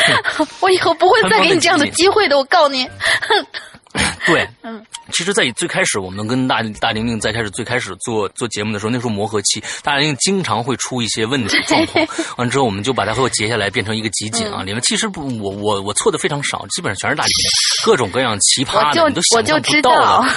[0.60, 2.88] 我以后不会再给你这样的机会的，我告你。
[3.10, 3.46] 哼
[4.24, 4.80] 对，嗯，
[5.12, 12.06] 其实，在最开始，我们跟大大玲玲在开始最开始做做节目的时候，那时候磨合期，大玲玲经常会出一些问题状况，
[12.38, 14.62] 完之后我们就把它给我截下来，变成一个集锦啊。
[14.62, 17.50] 里面其实不，我我我错的非常少，基本上全是大玲玲
[17.84, 20.28] 各种各样奇葩的，你都想象不到的。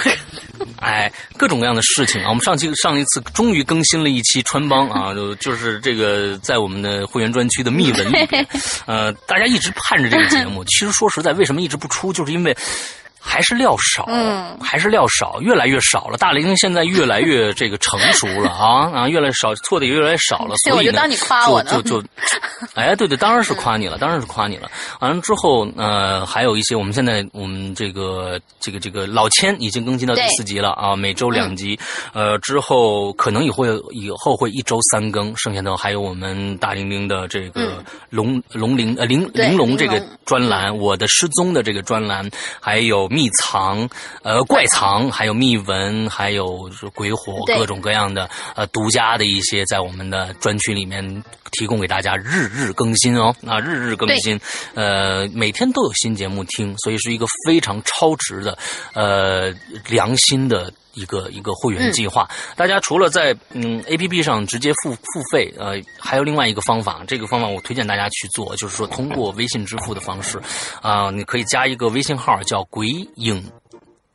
[0.80, 2.28] 哎，各种各样的事情啊！
[2.28, 8.16] 我们上期上一次终于更新了一期穿帮啊，就就是这个在我们的会员专区的密文里，
[8.86, 10.64] 呃，大家一直盼着这个节目。
[10.64, 12.56] 其实说实在，为什么一直不出，就是因为。
[13.26, 16.18] 还是料少，嗯，还是料少，越来越少了。
[16.18, 20.54] 大玲玲现在越来越这个成熟了啊 啊，越来越少，错的也越来越少了。
[20.58, 21.08] 所以呢，
[21.64, 22.08] 就就就，
[22.76, 24.70] 哎，对对，当然是夸你了，当然是夸你了。
[25.00, 31.80] 完了之后，呃，还有一些，我们现在我们这个这个这个老千已经更新到第四集了啊，每周两集。
[32.12, 42.30] 呃，之后可能也会以后会一周三更，剩下的还有我们大玲玲的这个龙龙玲呃玲玲珑这个专栏，我的失踪的这个专栏，
[42.60, 43.08] 还有。
[43.14, 43.88] 秘藏，
[44.22, 51.22] 呃，怪藏，还有秘闻，还有鬼火，各种各样的呃独家的一些，在我们的专区里面
[51.52, 54.38] 提供给大家，日日更新哦，啊，日日更新，
[54.74, 58.58] 呃，每天都有新节目听，所以是一个非常超值的，
[58.94, 59.54] 呃，
[59.88, 60.72] 良心的。
[60.94, 70.40] 一个一个会员计划，大家除了在嗯 A P P 上直接付付费，呃，还有另外一个方法，这个方法我推荐大家去做，就是说通过微信支付的方式，
[70.80, 73.44] 啊，你可以加一个微信号叫“鬼影”，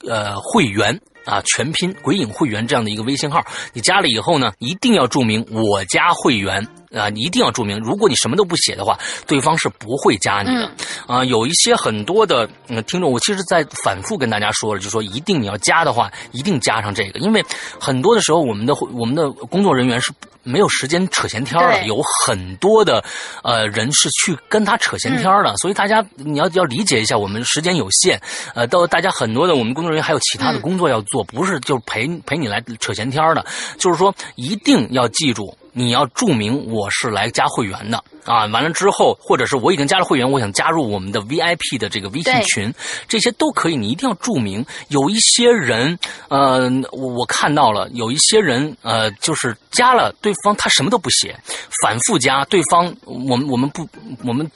[0.08, 6.66] 呃，会员啊，全拼“鬼影会员”这样的一个微信号，你加了以后呢，一定要注明“我加会员”。
[6.95, 8.98] 啊，你一定要注明，如果你什么都不写的话，
[9.28, 10.72] 对方是不会加你的。
[11.07, 12.48] 啊，有一些很多的
[12.88, 17.44] 听众，我其实在反复跟大家说了，就说一定你要加的话，一定加上这个，因为
[17.80, 20.11] 很多的时候，我们的我们的工作人员是
[20.44, 23.03] 没有时间扯闲天的，有很多的
[23.44, 28.20] 呃人是去跟他扯闲天的，所以大家你要要理解一下，我们时间有限，
[28.56, 33.45] 呃，到大家很多的我们工作人员还有其他的工作要做，不是就陪陪你来扯闲天的，
[33.78, 35.56] 就是说一定要记住。
[35.72, 38.46] 你要注明我是来加会员的啊！
[38.48, 42.74] 完了之后，或者是我已经加了会员，我想加入我们的 VIP 的这个微信群，
[43.08, 43.76] 这些都可以。
[43.76, 44.66] 你一定要注明。
[44.90, 45.98] 有一些人，
[46.28, 51.36] 呃，我我看到了，有一些人，呃，就是加了对方，他什么都不写，
[51.82, 53.88] 反复加对方，我们我们不，
[54.26, 54.50] 我们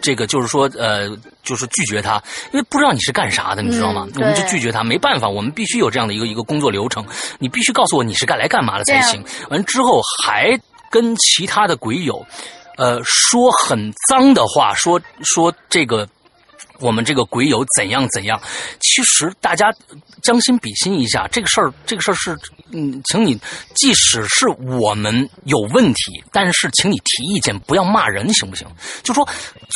[0.00, 1.08] 这个就是说，呃，
[1.42, 2.22] 就是拒绝他，
[2.52, 4.06] 因为不知道你是干啥的，你知道吗？
[4.14, 7.04] 我们就拒绝他，没办法，我们必须有这样的一个一个工作流程，
[7.38, 9.24] 你必须告诉我你是干来干嘛的才行。
[9.50, 10.58] 完之后还。
[10.90, 12.24] 跟其他的鬼友，
[12.76, 16.08] 呃，说很脏的话，说说这个，
[16.78, 18.40] 我们这个鬼友怎样怎样。
[18.78, 19.74] 其实大家
[20.22, 22.38] 将心比心一下，这个事儿，这个事儿是，
[22.74, 23.38] 嗯，请你，
[23.74, 28.66] 即使是我们有问题，但是请你提意见，不要骂人，行不行？
[29.02, 29.26] 就说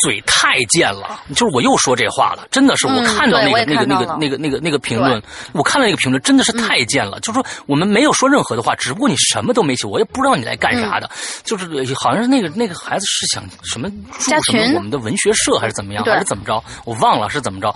[0.02, 5.22] 嘴太贱了，就是我又说这话了，真的是我看到那个那个那个那个那个那个评论，
[5.52, 7.20] 我看到那个评论真的是太贱了。
[7.20, 11.08] 就说我们没有说任何的话，只不过你什么都没写，我也不知道你在干啥的。
[11.44, 16.62] 就是好像是那个那个孩子是想什么入什么我们的文学社还是怎么样，还是怎么着？
[16.84, 17.74] 我忘了是怎么着，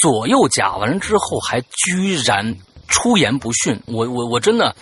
[0.00, 2.54] 左右夹完了之后还居然
[2.88, 4.74] 出言不逊，我我我真的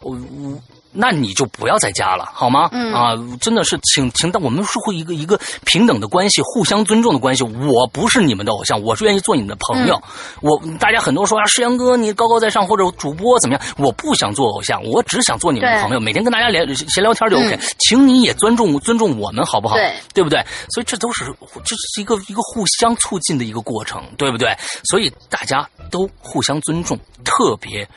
[0.00, 0.60] 我我。
[1.00, 2.68] 那你就不要再加了，好吗？
[2.92, 7.44] 啊，真的是，请请，但我们是会一个一个平等的关系，互相尊重的关系。
[7.44, 9.96] 我不是你们的偶像，我是愿意做你们的朋友。
[10.40, 13.64] 我大家很多说啊，世阳哥你高高在上，或者主播怎么样？
[13.76, 17.56] 我不想做偶像，我只想做你们的朋友，每天跟大家聊闲聊天就 OK。
[17.78, 19.76] 请你也尊重尊重我们，好不好？
[19.76, 20.44] 对，对不对？
[20.70, 21.32] 所以这都是
[21.64, 24.52] 这是一个一个互相促进的一个过程，对不对？
[24.90, 27.88] 所以大家都互相尊重，特别。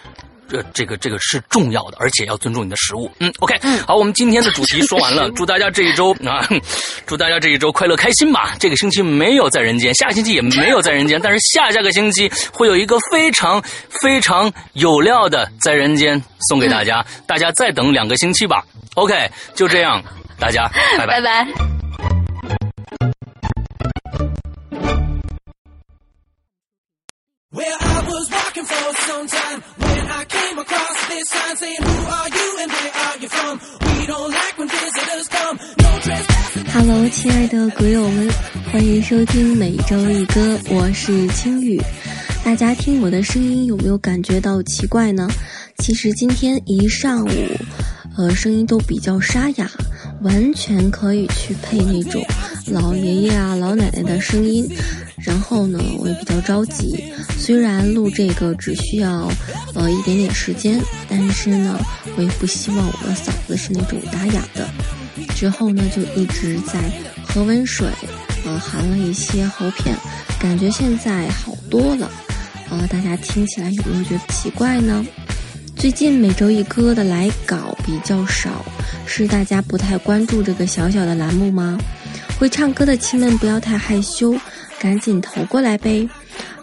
[0.52, 3.10] 这这个这个是重要的，而且要尊重你的食物。
[3.20, 3.56] 嗯，OK，
[3.88, 6.46] 好，我们今天的主题说完了， 祝大家这一周啊，
[7.08, 8.54] 祝大家这一周快乐开心吧。
[8.60, 13.64] 这个星期没有在人间，下星期也没有在人间，但是下下个星期会有一个非常
[14.02, 18.66] 非常有料的在人间送给大家，大家再等两个星期吧。
[18.96, 20.04] OK，就这样，
[20.38, 21.91] 大家拜拜拜拜。
[27.52, 32.30] Where i was walking for some time when i came across this sign saying who are
[32.30, 33.60] you and where are you from
[34.00, 36.26] we don't like when visitors come no dress
[36.72, 38.30] hello 亲爱的股友们，
[38.72, 41.78] 欢迎收听每周一歌，我是青宇，
[42.46, 45.28] 大家听我的声音有没有感觉到奇怪呢？
[45.80, 47.30] 其实今天一上午
[48.18, 49.70] 呃，声音都比较沙哑。
[50.22, 52.24] 完全可以去配那种
[52.68, 54.68] 老爷爷啊、老奶奶的声音。
[55.18, 57.04] 然后呢，我也比较着急，
[57.38, 59.32] 虽然录这个只需要
[59.76, 61.80] 呃一点点时间，但是呢，
[62.18, 64.68] 我也不希望我的嗓子是那种哑哑的。
[65.36, 66.80] 之后呢，就一直在
[67.24, 67.88] 喝温水，
[68.46, 69.96] 呃，含了一些喉片，
[70.40, 72.10] 感觉现在好多了。
[72.72, 75.06] 呃，大家听起来有没有觉得奇怪呢？
[75.82, 78.64] 最近每周一歌的来稿比较少，
[79.08, 81.76] 是大家不太关注这个小小的栏目吗？
[82.38, 84.36] 会唱歌的亲们不要太害羞，
[84.80, 86.08] 赶紧投过来呗，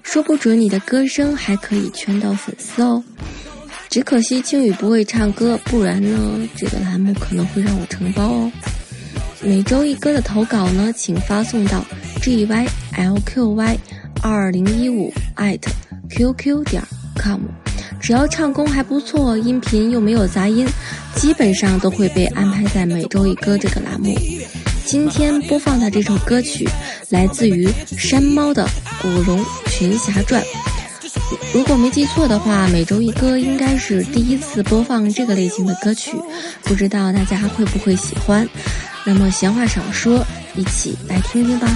[0.05, 3.03] 说不准你的歌声还可以圈到粉丝哦。
[3.90, 8.53] 只可惜青雨不会唱歌，不然呢，这个栏目可能会让我承包哦。
[9.43, 11.85] 每周一歌的投稿呢，请发送到
[12.23, 13.77] g y l q y
[14.23, 15.73] 二零一五艾特
[16.09, 16.81] qq 点
[17.20, 17.40] com，
[18.01, 20.66] 只要唱功还不错，音频又没有杂音，
[21.15, 24.15] 基本上都会被安排在每周一歌这个栏目。
[24.85, 26.66] 今天播放的这首歌曲
[27.11, 28.66] 来自于山猫的
[29.03, 30.43] 《古龙群侠传》。
[31.53, 36.12] 如果没记错的话，每周一歌应该是第一次播放这个类型的歌曲，
[36.62, 38.49] 不知道大家会不会喜欢？
[39.05, 40.24] 那么闲话少说，
[40.55, 41.69] 一起来听听吧。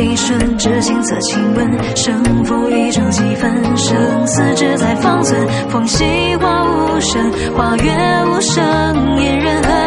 [0.00, 5.46] 一瞬，执心此亲吻，胜负已成几分，生死只在方寸。
[5.68, 6.04] 风细
[6.36, 7.92] 花无声，花月
[8.26, 9.79] 无声，恋人恨。